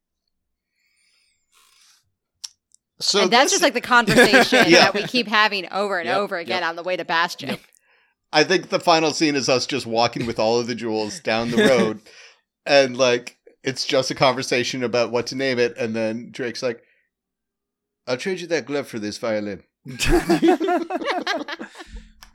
So 3.01 3.21
and 3.23 3.31
that's 3.31 3.51
just 3.51 3.63
like 3.63 3.73
the 3.73 3.81
conversation 3.81 4.65
Yeah. 4.67 4.79
that 4.85 4.93
we 4.93 5.03
keep 5.03 5.27
having 5.27 5.71
over 5.71 5.97
and 5.99 6.07
Yep, 6.07 6.17
over 6.17 6.37
again 6.37 6.61
yep. 6.61 6.69
on 6.69 6.75
the 6.75 6.83
way 6.83 6.97
to 6.97 7.05
Bastion. 7.05 7.49
Yep. 7.49 7.59
I 8.33 8.43
think 8.43 8.69
the 8.69 8.79
final 8.79 9.11
scene 9.11 9.35
is 9.35 9.47
us 9.49 9.65
just 9.65 9.85
walking 9.85 10.25
with 10.25 10.37
all 10.37 10.59
of 10.59 10.67
the 10.67 10.75
jewels 10.75 11.19
down 11.21 11.49
the 11.49 11.57
road, 11.65 12.01
and 12.65 12.95
like 12.97 13.37
it's 13.63 13.85
just 13.85 14.11
a 14.11 14.15
conversation 14.15 14.83
about 14.83 15.11
what 15.11 15.27
to 15.27 15.35
name 15.35 15.57
it, 15.59 15.75
and 15.77 15.95
then 15.95 16.29
Drake's 16.31 16.61
like, 16.61 16.83
"I'll 18.05 18.17
trade 18.17 18.39
you 18.41 18.47
that 18.47 18.65
glove 18.65 18.87
for 18.87 18.99
this 18.99 19.17
violin." 19.17 19.63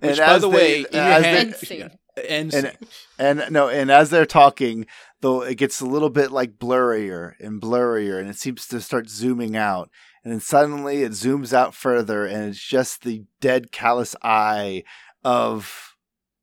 Which, 0.00 0.18
by 0.18 0.38
the 0.38 0.48
way, 0.48 0.78
in 0.80 0.86
your 0.92 1.02
as 1.02 1.22
they- 1.22 1.28
hand- 1.28 1.48
End 1.48 1.56
scene. 1.56 1.90
And, 2.28 2.54
and 2.54 3.40
and 3.40 3.52
no, 3.52 3.68
and 3.68 3.90
as 3.90 4.10
they're 4.10 4.24
talking, 4.26 4.86
though, 5.20 5.42
it 5.42 5.56
gets 5.56 5.80
a 5.80 5.86
little 5.86 6.10
bit 6.10 6.30
like 6.30 6.58
blurrier 6.58 7.34
and 7.40 7.60
blurrier, 7.60 8.18
and 8.20 8.28
it 8.28 8.36
seems 8.36 8.66
to 8.68 8.80
start 8.80 9.08
zooming 9.08 9.56
out, 9.56 9.90
and 10.22 10.32
then 10.32 10.40
suddenly 10.40 11.02
it 11.02 11.12
zooms 11.12 11.52
out 11.52 11.74
further, 11.74 12.26
and 12.26 12.50
it's 12.50 12.62
just 12.62 13.02
the 13.02 13.24
dead, 13.40 13.72
callous 13.72 14.14
eye 14.22 14.84
of 15.24 15.94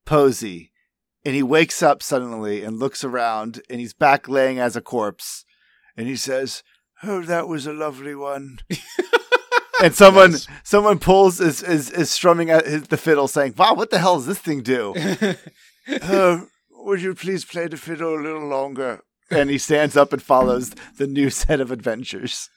Posey, 0.05 0.71
and 1.23 1.35
he 1.35 1.43
wakes 1.43 1.83
up 1.83 2.01
suddenly 2.01 2.63
and 2.63 2.79
looks 2.79 3.03
around, 3.03 3.61
and 3.69 3.79
he's 3.79 3.93
back 3.93 4.27
laying 4.27 4.59
as 4.59 4.75
a 4.75 4.81
corpse, 4.81 5.45
and 5.95 6.07
he 6.07 6.15
says, 6.15 6.63
"Oh, 7.03 7.21
that 7.21 7.47
was 7.47 7.67
a 7.67 7.73
lovely 7.73 8.15
one." 8.15 8.57
and 9.83 9.93
someone 9.95 10.31
Yes. 10.31 10.47
someone 10.63 10.97
pulls 10.99 11.39
is 11.39 11.61
is, 11.61 11.89
is 11.91 12.09
strumming 12.11 12.49
at 12.49 12.65
his, 12.65 12.83
the 12.87 12.97
fiddle, 12.97 13.27
saying, 13.27 13.53
"Wow, 13.57 13.75
what 13.75 13.89
the 13.91 13.99
hell 13.99 14.15
does 14.17 14.25
this 14.25 14.39
thing 14.39 14.61
do?" 14.63 14.95
uh, 16.01 16.41
would 16.85 17.01
you 17.01 17.13
please 17.13 17.45
play 17.45 17.67
the 17.67 17.77
fiddle 17.77 18.15
a 18.15 18.21
little 18.21 18.47
longer? 18.47 19.01
And 19.29 19.49
he 19.49 19.57
stands 19.57 19.95
up 19.95 20.11
and 20.11 20.21
follows 20.21 20.71
the 20.97 21.07
new 21.07 21.29
set 21.29 21.61
of 21.61 21.71
adventures. 21.71 22.49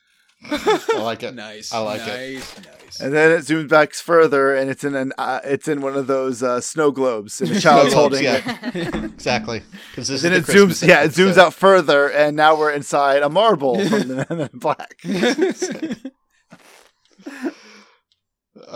I 0.51 1.01
like 1.01 1.23
it. 1.23 1.35
nice. 1.35 1.73
I 1.73 1.79
like 1.79 2.01
nice, 2.01 2.59
it. 2.59 2.67
Nice. 2.67 3.01
And 3.01 3.13
then 3.13 3.31
it 3.33 3.41
zooms 3.41 3.69
back 3.69 3.95
further, 3.95 4.55
and 4.55 4.71
it's 4.71 4.85
in 4.85 4.95
an 4.95 5.13
uh, 5.19 5.41
it's 5.45 5.69
in 5.69 5.81
one 5.81 5.97
of 5.97 6.07
those 6.07 6.43
uh, 6.43 6.61
snow 6.61 6.91
globes, 6.91 7.41
and 7.41 7.51
a 7.51 7.61
child's 7.61 7.95
globes, 7.95 8.19
holding 8.19 8.25
yeah. 8.25 8.61
it. 8.75 8.95
Exactly. 9.15 9.63
Because 9.91 10.09
this 10.09 10.23
Then 10.23 10.33
is 10.33 10.41
it 10.41 10.47
the 10.47 10.53
zooms, 10.53 10.67
Christmas 10.67 10.89
yeah, 10.89 11.05
it 11.05 11.11
zooms 11.13 11.39
out 11.39 11.55
further, 11.55 12.11
and 12.11 12.37
now 12.37 12.57
we're 12.57 12.73
inside 12.73 13.23
a 13.23 13.29
marble 13.29 13.77
from 13.89 14.09
the 14.09 14.27
Men 14.29 14.49
in 14.53 14.59
Black. 14.59 15.01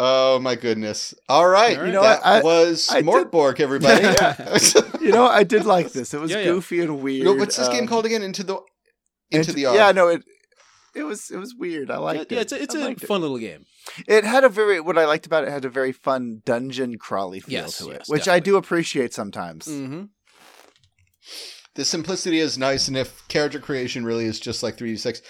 Oh 0.00 0.38
my 0.38 0.54
goodness! 0.54 1.12
All 1.28 1.48
right, 1.48 1.76
All 1.76 1.82
right. 1.82 1.86
You 1.88 1.92
know 1.92 2.02
that? 2.02 2.24
I- 2.24 2.40
was 2.42 2.88
I 2.90 3.00
did- 3.02 3.06
Mortborg, 3.06 3.58
everybody. 3.58 4.04
you 5.04 5.10
know, 5.10 5.26
I 5.26 5.42
did 5.42 5.64
like 5.66 5.90
this. 5.92 6.14
It 6.14 6.20
was 6.20 6.30
Yeah, 6.30 6.38
yeah. 6.38 6.44
goofy 6.44 6.80
and 6.82 7.02
weird. 7.02 7.24
No, 7.24 7.34
What's 7.34 7.56
this 7.56 7.68
game 7.68 7.80
um, 7.82 7.88
called 7.88 8.06
again? 8.06 8.22
Into 8.22 8.44
the 8.44 8.60
into 9.32 9.50
Int- 9.50 9.56
the 9.56 9.66
Odd. 9.66 9.74
Yeah, 9.74 9.90
no, 9.92 10.06
it 10.08 10.22
it 10.94 11.02
was 11.02 11.30
it 11.32 11.36
was 11.38 11.54
weird. 11.58 11.90
I 11.90 11.94
yeah, 11.94 11.98
liked 12.00 12.30
yeah, 12.32 12.38
it. 12.38 12.42
it's 12.42 12.52
a, 12.52 12.62
it's 12.62 12.74
I 12.76 12.78
a 12.78 12.84
liked 12.84 13.02
it. 13.02 13.06
fun 13.06 13.20
little 13.22 13.38
game. 13.38 13.64
It 14.06 14.22
had 14.22 14.44
a 14.44 14.48
very 14.48 14.80
what 14.80 14.96
I 14.96 15.04
liked 15.06 15.26
about 15.26 15.42
it 15.44 15.50
had 15.50 15.64
a 15.64 15.68
very 15.70 15.90
fun 15.92 16.42
dungeon 16.44 16.96
crawly 16.98 17.40
feel 17.40 17.52
Yes, 17.62 17.78
to 17.78 17.90
it, 17.90 17.96
yes, 18.00 18.08
which 18.08 18.28
I 18.28 18.38
do 18.38 18.56
appreciate 18.56 19.12
sometimes. 19.12 19.66
Mm-hmm. 19.66 20.04
the 21.74 21.84
simplicity 21.84 22.38
is 22.38 22.56
nice, 22.58 22.86
and 22.88 22.96
if 22.96 23.26
character 23.28 23.58
creation 23.60 24.04
really 24.04 24.24
is 24.26 24.38
just 24.40 24.62
like 24.62 24.76
3d6, 24.76 25.22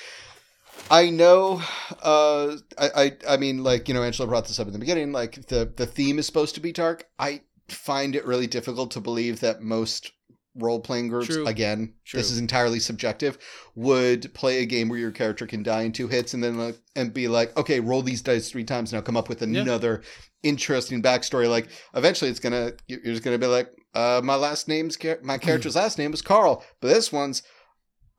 I 0.91 1.11
know. 1.11 1.63
Uh, 2.03 2.57
I, 2.79 2.89
I 2.97 3.17
I 3.31 3.37
mean, 3.37 3.63
like 3.63 3.89
you 3.89 3.95
know, 3.95 4.03
Angela 4.03 4.27
brought 4.29 4.47
this 4.47 4.59
up 4.59 4.67
in 4.67 4.73
the 4.73 4.79
beginning. 4.79 5.13
Like 5.13 5.47
the 5.47 5.71
the 5.77 5.87
theme 5.87 6.19
is 6.19 6.27
supposed 6.27 6.55
to 6.55 6.61
be 6.61 6.73
dark. 6.73 7.07
I 7.19 7.43
find 7.69 8.17
it 8.17 8.25
really 8.27 8.47
difficult 8.47 8.91
to 8.93 9.01
believe 9.01 9.41
that 9.41 9.61
most 9.61 10.13
role 10.55 10.81
playing 10.81 11.09
groups, 11.09 11.29
True. 11.29 11.47
again, 11.47 11.93
True. 12.05 12.19
this 12.19 12.31
is 12.31 12.39
entirely 12.39 12.81
subjective, 12.81 13.39
would 13.77 14.33
play 14.35 14.59
a 14.63 14.67
game 14.67 14.89
where 14.89 14.99
your 14.99 15.13
character 15.13 15.47
can 15.47 15.63
die 15.63 15.83
in 15.83 15.93
two 15.93 16.09
hits, 16.09 16.35
and 16.35 16.43
then 16.43 16.57
like, 16.59 16.77
and 16.97 17.13
be 17.15 17.29
like, 17.29 17.57
okay, 17.57 17.79
roll 17.81 18.03
these 18.03 18.23
dice 18.23 18.51
three 18.51 18.65
times, 18.65 18.93
now 18.93 19.01
come 19.01 19.17
up 19.17 19.29
with 19.29 19.43
Yeah. 19.43 19.61
another 19.61 20.03
interesting 20.43 21.03
backstory. 21.03 21.49
Like 21.49 21.69
eventually, 21.95 22.31
it's 22.31 22.41
gonna 22.41 22.73
you're 22.87 23.01
just 23.05 23.23
gonna 23.23 23.39
be 23.39 23.47
like, 23.47 23.71
uh, 23.95 24.21
my 24.25 24.35
last 24.37 24.67
name's 24.69 24.97
my 25.23 25.37
character's 25.47 25.77
last 25.77 25.99
name 25.99 26.11
was 26.11 26.23
Carl, 26.23 26.65
but 26.81 26.89
this 26.89 27.13
one's 27.13 27.43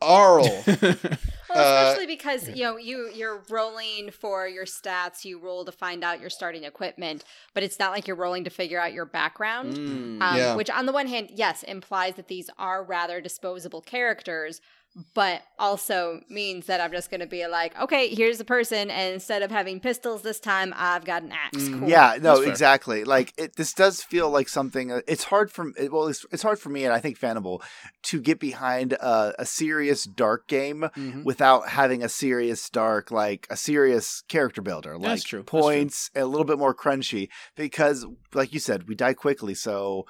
Arl. 0.01 0.47
Well, 1.50 1.58
Uh, 1.58 1.89
especially 1.89 2.08
because 2.08 2.50
you 2.50 2.64
know 2.64 2.78
you 2.78 3.10
you're 3.14 3.43
rolling 3.50 4.12
for 4.12 4.47
your 4.47 4.66
stats. 4.66 5.26
You 5.26 5.39
roll 5.39 5.66
to 5.66 5.72
find 5.72 6.04
out 6.04 6.20
your 6.20 6.30
starting 6.30 6.64
equipment, 6.64 7.24
but 7.54 7.64
it's 7.64 7.80
not 7.80 7.91
like 7.91 8.08
you're 8.08 8.16
rolling 8.16 8.43
to 8.43 8.50
figure 8.50 8.80
out 8.80 8.93
your 8.93 9.06
background. 9.06 9.74
Mm. 9.76 10.22
Um, 10.22 10.38
Yeah. 10.38 10.56
Which, 10.56 10.70
on 10.70 10.86
the 10.86 10.91
one 10.91 11.08
hand, 11.08 11.32
yes, 11.34 11.64
implies 11.64 12.16
that 12.16 12.28
these 12.28 12.50
are 12.58 12.84
rather 12.84 13.20
disposable 13.22 13.82
characters, 13.82 14.62
but 15.14 15.44
also 15.60 16.20
means 16.30 16.66
that 16.66 16.82
I'm 16.82 16.92
just 16.92 17.10
going 17.12 17.20
to 17.22 17.28
be 17.28 17.46
like, 17.48 17.80
okay, 17.80 18.08
here's 18.14 18.40
a 18.40 18.44
person, 18.46 18.90
and 18.90 19.14
instead 19.14 19.44
of 19.44 19.52
having 19.52 19.80
pistols 19.80 20.24
this 20.24 20.40
time, 20.40 20.74
I've 20.76 21.06
got 21.06 21.22
an 21.24 21.32
axe. 21.32 21.58
Mm, 21.58 21.80
Cool. 21.80 21.90
Yeah, 21.90 22.18
no, 22.22 22.42
exactly. 22.42 23.04
Like 23.04 23.34
it, 23.38 23.56
this 23.56 23.74
does 23.74 24.02
feel 24.02 24.30
like 24.30 24.50
something. 24.50 24.92
uh, 24.92 25.02
It's 25.08 25.26
hard 25.26 25.52
for 25.52 25.68
it- 25.78 25.92
well, 25.92 26.08
it's, 26.08 26.26
it's 26.32 26.42
hard 26.44 26.60
for 26.60 26.70
me, 26.70 26.84
and 26.86 26.94
I 26.94 27.00
think 27.00 27.20
Fanable 27.20 27.62
to 28.04 28.20
get 28.20 28.40
behind 28.40 28.94
a, 28.94 29.34
a 29.40 29.46
serious 29.46 30.04
dark 30.06 30.48
game 30.48 30.82
Mhm. 30.98 31.24
without 31.24 31.70
having 31.70 32.04
a 32.04 32.10
serious 32.10 32.70
dark, 32.70 33.12
like 33.12 33.46
a 33.50 33.56
serious 33.58 34.24
character 34.28 34.62
builder, 34.62 34.96
like 34.98 35.04
That's 35.04 35.24
true. 35.24 35.40
That's 35.40 35.50
true. 35.52 35.62
points, 35.62 36.10
a 36.16 36.26
little 36.26 36.46
bit 36.46 36.58
more 36.58 36.74
crunchy. 36.76 37.30
Because, 37.56 38.06
like 38.34 38.54
you 38.54 38.60
said, 38.60 38.88
we 38.88 38.96
die 38.96 39.14
quickly, 39.14 39.54
so 39.54 40.06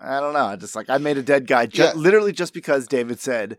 I 0.00 0.18
don't 0.20 0.32
know. 0.32 0.46
I 0.46 0.56
Just 0.56 0.74
like 0.74 0.90
I 0.90 0.98
made 0.98 1.18
a 1.18 1.22
dead 1.22 1.46
guy, 1.46 1.66
ju- 1.66 1.82
Yeah. 1.84 1.92
literally 1.94 2.32
just 2.32 2.52
because 2.52 2.88
David 2.88 3.20
said. 3.20 3.56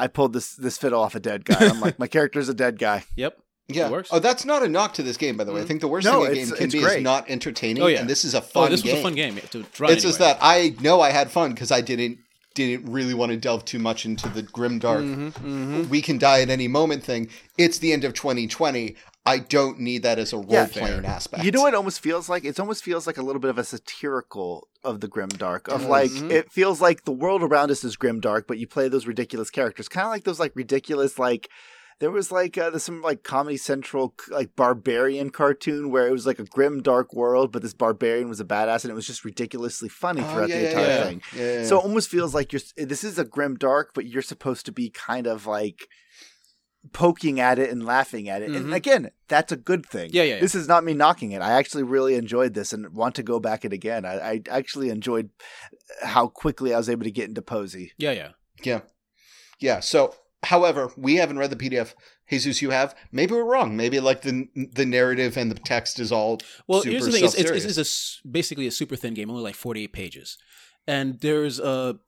I 0.00 0.06
pulled 0.06 0.32
this 0.32 0.54
this 0.54 0.78
fiddle 0.78 1.00
off 1.02 1.14
a 1.14 1.20
dead 1.20 1.44
guy. 1.44 1.56
I'm 1.68 1.80
like, 1.80 1.98
my 2.04 2.06
character's 2.06 2.48
a 2.48 2.54
dead 2.54 2.78
guy. 2.78 3.04
Yep. 3.16 3.36
Yeah. 3.68 3.90
Works. 3.90 4.08
Oh, 4.12 4.18
that's 4.18 4.44
not 4.46 4.62
a 4.62 4.68
knock 4.68 4.94
to 4.94 5.02
this 5.02 5.16
game, 5.18 5.36
by 5.36 5.44
the 5.44 5.52
way. 5.52 5.60
I 5.60 5.64
Mhm. 5.64 5.68
think 5.68 5.80
the 5.82 5.88
worst 5.88 6.06
No, 6.06 6.22
thing 6.24 6.32
a 6.32 6.34
game 6.36 6.50
can 6.52 6.70
be 6.70 6.80
great. 6.80 6.96
is 6.98 7.02
not 7.02 7.28
entertaining. 7.28 7.82
Oh, 7.82 7.86
yeah. 7.86 8.00
And 8.00 8.08
this 8.08 8.24
is 8.24 8.32
a 8.34 8.40
fun 8.40 8.68
oh, 8.68 8.70
this 8.70 8.80
game. 8.82 8.92
was 8.92 9.00
a 9.00 9.02
fun 9.02 9.14
game 9.14 9.34
yeah, 9.36 9.42
to 9.50 9.66
run. 9.78 9.92
It's 9.92 10.02
just 10.02 10.18
that 10.20 10.38
I 10.40 10.74
know 10.80 11.00
I 11.02 11.10
had 11.10 11.30
fun 11.30 11.52
because 11.52 11.70
I 11.70 11.80
didn't 11.82 12.18
didn't 12.54 12.90
really 12.90 13.14
want 13.14 13.30
to 13.30 13.36
delve 13.36 13.64
too 13.66 13.78
much 13.78 14.04
into 14.04 14.28
the 14.30 14.42
grim 14.42 14.78
dark. 14.80 15.02
Mhm, 15.02 15.32
mhm. 15.32 15.88
We 15.90 16.00
can 16.02 16.18
die 16.18 16.40
at 16.40 16.48
any 16.50 16.66
moment 16.66 17.04
thing. 17.04 17.28
It's 17.56 17.78
the 17.78 17.92
end 17.92 18.02
of 18.04 18.14
2020. 18.14 18.96
I 19.28 19.38
don't 19.38 19.78
need 19.80 20.02
that 20.04 20.18
as 20.18 20.32
a 20.32 20.36
role 20.38 20.46
Yeah, 20.48 20.66
playing 20.66 21.04
aspect. 21.04 21.44
You 21.44 21.50
know 21.52 21.62
what 21.62 21.74
it 21.74 21.76
almost 21.76 22.00
feels 22.00 22.28
like? 22.28 22.44
It 22.44 22.58
almost 22.58 22.82
feels 22.82 23.06
like 23.06 23.18
a 23.18 23.22
little 23.22 23.40
bit 23.40 23.50
of 23.50 23.58
a 23.58 23.64
satirical 23.64 24.68
of 24.84 25.00
the 25.00 25.08
grim 25.08 25.28
dark. 25.28 25.68
Of 25.68 25.80
does. 25.82 25.90
like 25.90 26.10
Mhm. 26.10 26.30
it 26.30 26.50
feels 26.52 26.80
like 26.80 27.04
the 27.04 27.12
world 27.12 27.42
around 27.42 27.70
us 27.70 27.84
is 27.84 27.96
grim 27.96 28.20
dark, 28.20 28.46
but 28.46 28.58
you 28.58 28.66
play 28.66 28.88
those 28.88 29.06
ridiculous 29.06 29.50
characters, 29.50 29.88
kind 29.88 30.06
of 30.06 30.10
like 30.10 30.24
those 30.24 30.40
like 30.40 30.52
ridiculous 30.54 31.18
like. 31.18 31.48
There 32.00 32.12
was 32.12 32.30
like 32.30 32.56
uh, 32.56 32.70
there's 32.70 32.84
some 32.84 33.02
like 33.02 33.24
Comedy 33.24 33.56
Central 33.56 34.14
like 34.30 34.54
barbarian 34.54 35.30
cartoon 35.30 35.90
where 35.90 36.06
it 36.06 36.12
was 36.12 36.26
like 36.28 36.38
a 36.38 36.44
grim 36.44 36.80
dark 36.80 37.12
world, 37.12 37.50
but 37.50 37.60
this 37.60 37.74
barbarian 37.74 38.28
was 38.28 38.38
a 38.38 38.44
badass, 38.44 38.84
and 38.84 38.92
it 38.92 38.94
was 38.94 39.04
just 39.04 39.24
ridiculously 39.24 39.88
funny 39.88 40.22
Oh, 40.24 40.32
throughout 40.32 40.48
yeah, 40.48 40.58
the 40.60 40.68
entire 40.70 40.86
yeah. 40.86 41.04
thing. 41.04 41.22
Yeah, 41.36 41.52
yeah, 41.54 41.64
So 41.66 41.76
it 41.78 41.82
almost 41.82 42.08
feels 42.08 42.32
like 42.36 42.52
you're. 42.52 42.62
This 42.76 43.02
is 43.02 43.18
a 43.18 43.24
grim 43.24 43.56
dark, 43.56 43.94
but 43.94 44.06
you're 44.06 44.22
supposed 44.22 44.64
to 44.66 44.72
be 44.72 44.90
kind 44.90 45.26
of 45.26 45.44
like 45.48 45.88
poking 46.92 47.40
at 47.40 47.58
it 47.58 47.70
and 47.70 47.84
laughing 47.84 48.28
at 48.28 48.42
it. 48.42 48.50
And 48.50 48.66
Mhm. 48.66 48.74
again, 48.74 49.10
that's 49.28 49.52
a 49.52 49.56
good 49.56 49.84
thing. 49.86 50.10
Yeah, 50.12 50.22
yeah, 50.22 50.34
yeah. 50.34 50.40
This 50.40 50.54
is 50.54 50.68
not 50.68 50.84
me 50.84 50.94
knocking 50.94 51.32
it. 51.32 51.42
I 51.42 51.52
actually 51.52 51.82
really 51.82 52.14
enjoyed 52.14 52.54
this 52.54 52.72
and 52.72 52.88
want 52.94 53.14
to 53.16 53.22
go 53.22 53.38
back 53.40 53.64
it 53.64 53.72
again. 53.72 54.04
I, 54.04 54.14
I 54.32 54.42
actually 54.50 54.90
enjoyed 54.90 55.30
how 56.02 56.28
quickly 56.28 56.74
I 56.74 56.76
was 56.78 56.88
able 56.88 57.04
to 57.04 57.10
get 57.10 57.28
into 57.28 57.42
Posey. 57.42 57.92
Yeah, 57.98 58.12
yeah. 58.12 58.30
Yeah. 58.64 58.80
Yeah. 59.60 59.80
So, 59.80 60.14
however, 60.44 60.90
we 60.96 61.16
haven't 61.16 61.38
read 61.38 61.50
the 61.50 61.56
PDF. 61.56 61.94
Jesus, 62.30 62.60
you 62.60 62.70
have. 62.70 62.94
Maybe 63.10 63.32
we're 63.34 63.44
wrong. 63.44 63.76
Maybe 63.76 64.00
like 64.00 64.22
the 64.22 64.48
the 64.54 64.84
narrative 64.84 65.36
and 65.36 65.50
the 65.50 65.58
text 65.58 65.98
is 65.98 66.12
all 66.12 66.40
Well, 66.66 66.82
super 66.82 66.90
here's 66.92 67.06
the 67.06 67.12
thing: 67.12 67.24
it's, 67.24 67.34
it's, 67.34 67.50
it's, 67.50 67.64
it's 67.64 67.78
a 67.78 67.80
s 67.80 68.20
basically 68.30 68.66
a 68.66 68.70
super 68.70 68.96
thin 68.96 69.14
game, 69.14 69.30
only 69.30 69.42
like 69.42 69.54
48 69.54 69.92
pages, 69.94 70.36
and 70.86 71.18
there's 71.20 71.58
a 71.58 71.98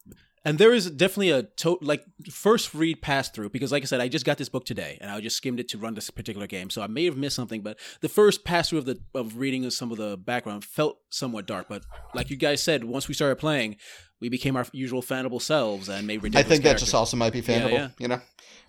and 0.44 0.58
there 0.58 0.72
is 0.72 0.90
definitely 0.90 1.30
a 1.30 1.42
to- 1.42 1.78
like 1.82 2.04
first 2.30 2.72
read 2.74 3.02
pass 3.02 3.28
through 3.28 3.50
because, 3.50 3.72
like 3.72 3.82
I 3.82 3.86
said, 3.86 4.00
I 4.00 4.08
just 4.08 4.24
got 4.24 4.38
this 4.38 4.48
book 4.48 4.64
today, 4.64 4.96
and 5.00 5.10
I 5.10 5.20
just 5.20 5.36
skimmed 5.36 5.60
it 5.60 5.68
to 5.70 5.78
run 5.78 5.94
this 5.94 6.10
particular 6.10 6.46
game, 6.46 6.70
so 6.70 6.82
I 6.82 6.86
may 6.86 7.04
have 7.04 7.16
missed 7.16 7.36
something. 7.36 7.60
But 7.62 7.78
the 8.00 8.08
first 8.08 8.44
pass 8.44 8.70
through 8.70 8.78
of 8.80 8.84
the 8.86 8.98
of 9.14 9.36
reading 9.38 9.64
of 9.64 9.72
some 9.72 9.90
of 9.92 9.98
the 9.98 10.16
background 10.16 10.64
felt 10.64 10.98
somewhat 11.10 11.46
dark. 11.46 11.66
But 11.68 11.84
like 12.14 12.30
you 12.30 12.36
guys 12.36 12.62
said, 12.62 12.84
once 12.84 13.08
we 13.08 13.14
started 13.14 13.36
playing, 13.36 13.76
we 14.20 14.28
became 14.28 14.56
our 14.56 14.66
usual 14.72 15.02
Fandible 15.02 15.42
selves 15.42 15.88
and 15.88 16.06
made 16.06 16.22
ridiculous. 16.22 16.46
I 16.46 16.48
think 16.48 16.64
that 16.64 16.78
just 16.78 16.94
also 16.94 17.16
might 17.16 17.32
be 17.32 17.40
Yeah, 17.40 17.44
Fandible, 17.60 17.72
yeah. 17.72 17.88
you 17.98 18.08
know. 18.08 18.20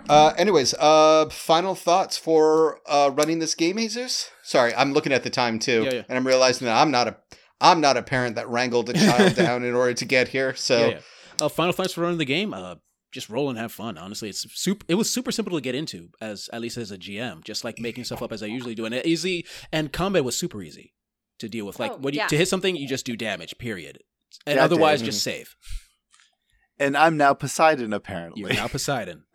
Uh, 0.09 0.33
anyways, 0.35 0.73
uh, 0.79 1.29
final 1.29 1.75
thoughts 1.75 2.17
for 2.17 2.79
uh, 2.87 3.11
running 3.13 3.37
this 3.39 3.53
game, 3.53 3.77
Jesus. 3.77 4.31
Sorry, 4.41 4.73
I'm 4.73 4.93
looking 4.93 5.13
at 5.13 5.23
the 5.23 5.29
time 5.29 5.59
too, 5.59 5.83
Yeah, 5.83 5.93
yeah. 5.93 6.03
and 6.09 6.17
I'm 6.17 6.25
realizing 6.25 6.65
that 6.65 6.75
I'm 6.81 6.89
not 6.91 7.07
a 7.07 7.17
I'm 7.63 7.79
not 7.79 7.95
a 7.95 8.01
parent 8.01 8.35
that 8.37 8.49
wrangled 8.49 8.89
a 8.89 8.93
child 8.93 9.35
down 9.43 9.63
in 9.63 9.75
order 9.75 9.93
to 9.93 10.05
get 10.05 10.29
here. 10.29 10.55
So 10.55 10.79
yeah, 10.79 10.87
yeah. 10.87 10.99
Uh, 11.41 11.49
final 11.49 11.73
thoughts 11.73 11.93
for 11.93 12.01
running 12.01 12.17
the 12.19 12.25
game. 12.25 12.53
Uh, 12.53 12.75
just 13.11 13.29
roll 13.29 13.49
and 13.49 13.57
have 13.59 13.71
fun. 13.73 13.97
Honestly, 13.97 14.29
it's 14.29 14.45
super. 14.57 14.85
It 14.87 14.95
was 14.95 15.09
super 15.09 15.31
simple 15.31 15.57
to 15.57 15.61
get 15.61 15.75
into, 15.75 16.09
as 16.21 16.49
at 16.53 16.61
least 16.61 16.77
as 16.77 16.91
a 16.91 16.97
GM. 16.97 17.43
Just 17.43 17.63
like 17.63 17.79
making 17.79 18.05
stuff 18.05 18.21
up 18.21 18.31
as 18.31 18.41
I 18.41 18.45
usually 18.45 18.75
do, 18.75 18.85
and 18.85 18.95
easy. 19.05 19.45
And 19.71 19.91
combat 19.91 20.23
was 20.23 20.37
super 20.37 20.61
easy 20.61 20.93
to 21.39 21.49
deal 21.49 21.65
with. 21.65 21.79
Like 21.79 21.91
Oh, 21.93 21.97
when 21.97 22.13
you 22.13 22.19
yeah. 22.21 22.27
to 22.27 22.37
hit 22.37 22.47
something, 22.47 22.75
you 22.75 22.87
just 22.87 23.05
do 23.05 23.17
damage. 23.17 23.57
Period. 23.57 23.99
And 24.45 24.55
Yeah, 24.57 24.63
otherwise, 24.63 24.99
Dave. 24.99 25.05
just 25.07 25.23
save. 25.23 25.55
And 26.79 26.95
I'm 26.97 27.17
now 27.17 27.33
Poseidon, 27.33 27.91
apparently. 27.93 28.41
You're 28.41 28.53
now 28.53 28.67
Poseidon. 28.67 29.23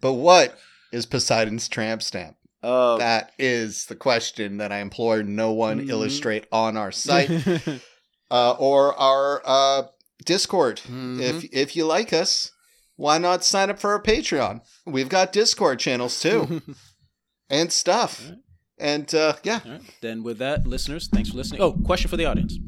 but 0.00 0.12
what 0.12 0.56
is 0.92 1.06
Poseidon's 1.06 1.68
tramp 1.68 2.02
stamp? 2.02 2.36
Uh, 2.62 2.96
That 2.98 3.32
is 3.38 3.86
the 3.86 3.94
question 3.96 4.58
that 4.58 4.70
I 4.72 4.78
implore 4.80 5.22
no 5.22 5.52
one 5.52 5.80
Mhm. 5.80 5.88
illustrate 5.90 6.46
on 6.52 6.76
our 6.76 6.92
site 6.92 7.30
uh, 8.30 8.52
or 8.52 8.94
our 8.98 9.42
uh, 9.44 9.82
Discord. 10.24 10.80
Mhm. 10.88 11.20
If 11.20 11.44
if 11.52 11.76
you 11.76 11.86
like 11.86 12.12
us, 12.12 12.50
why 12.96 13.18
not 13.18 13.44
sign 13.44 13.70
up 13.70 13.78
for 13.78 13.92
our 13.92 14.02
Patreon? 14.02 14.60
We've 14.86 15.08
got 15.08 15.32
Discord 15.32 15.78
channels 15.78 16.20
too 16.20 16.62
and 17.50 17.72
stuff. 17.72 18.22
Alright. 18.24 18.38
And 18.78 19.14
uh, 19.14 19.36
yeah. 19.42 19.60
All 19.64 19.72
right. 19.72 19.80
Then 20.00 20.22
with 20.22 20.38
that, 20.38 20.66
listeners, 20.66 21.08
thanks 21.12 21.30
for 21.30 21.36
listening. 21.36 21.60
Oh, 21.60 21.72
question 21.72 22.08
for 22.10 22.16
the 22.16 22.24
audience. 22.26 22.58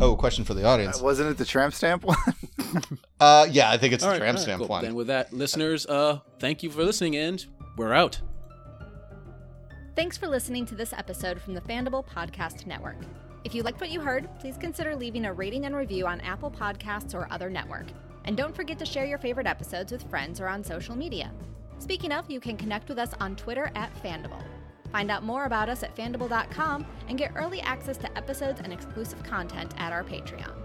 Oh, 0.00 0.16
question 0.16 0.44
for 0.44 0.54
the 0.54 0.64
audience. 0.64 1.00
wasn't 1.02 1.28
it 1.30 1.36
the 1.38 1.44
tramp 1.44 1.74
stamp 1.74 2.04
one? 2.04 2.16
Uh, 3.20 3.46
yeah, 3.50 3.70
I 3.70 3.76
think 3.76 3.92
it's 3.92 4.02
All 4.02 4.08
the 4.08 4.14
right, 4.14 4.18
tramp 4.18 4.36
all 4.38 4.40
right, 4.40 4.42
stamp 4.42 4.58
cool. 4.60 4.68
one. 4.68 4.82
Then 4.82 4.94
with 4.94 5.06
that, 5.08 5.32
listeners, 5.32 5.84
uh, 5.86 6.20
thank 6.40 6.62
you 6.62 6.70
for 6.70 6.82
listening, 6.84 7.14
and 7.16 7.44
we're 7.76 7.92
out. 7.92 8.18
Thanks 9.94 10.16
for 10.16 10.26
listening 10.26 10.64
to 10.66 10.74
this 10.74 10.92
episode 10.94 11.40
from 11.40 11.52
the 11.54 11.60
Fandible 11.60 12.04
Podcast 12.04 12.66
Network. 12.66 12.96
If 13.44 13.54
you 13.54 13.62
liked 13.62 13.80
what 13.80 13.90
you 13.90 14.00
heard, 14.00 14.28
please 14.38 14.56
consider 14.56 14.94
leaving 14.94 15.24
a 15.24 15.32
rating 15.32 15.66
and 15.66 15.74
review 15.74 16.06
on 16.06 16.20
Apple 16.20 16.50
Podcasts 16.50 17.14
or 17.14 17.26
other 17.30 17.50
network. 17.50 17.86
And 18.24 18.36
don't 18.36 18.54
forget 18.54 18.78
to 18.78 18.86
share 18.86 19.04
your 19.04 19.18
favorite 19.18 19.48
episodes 19.48 19.90
with 19.90 20.08
friends 20.08 20.40
or 20.40 20.46
on 20.46 20.62
social 20.62 20.96
media. 20.96 21.32
Speaking 21.78 22.12
of, 22.12 22.30
you 22.30 22.38
can 22.38 22.56
connect 22.56 22.88
with 22.88 22.98
us 22.98 23.14
on 23.18 23.34
Twitter 23.34 23.72
at 23.74 23.92
Fandible. 24.00 24.42
Find 24.92 25.10
out 25.10 25.24
more 25.24 25.46
about 25.46 25.68
us 25.68 25.82
at 25.82 25.96
fandible.com 25.96 26.86
and 27.08 27.18
get 27.18 27.32
early 27.34 27.60
access 27.62 27.96
to 27.98 28.16
episodes 28.16 28.60
and 28.62 28.72
exclusive 28.72 29.22
content 29.24 29.74
at 29.78 29.92
our 29.92 30.04
Patreon. 30.04 30.61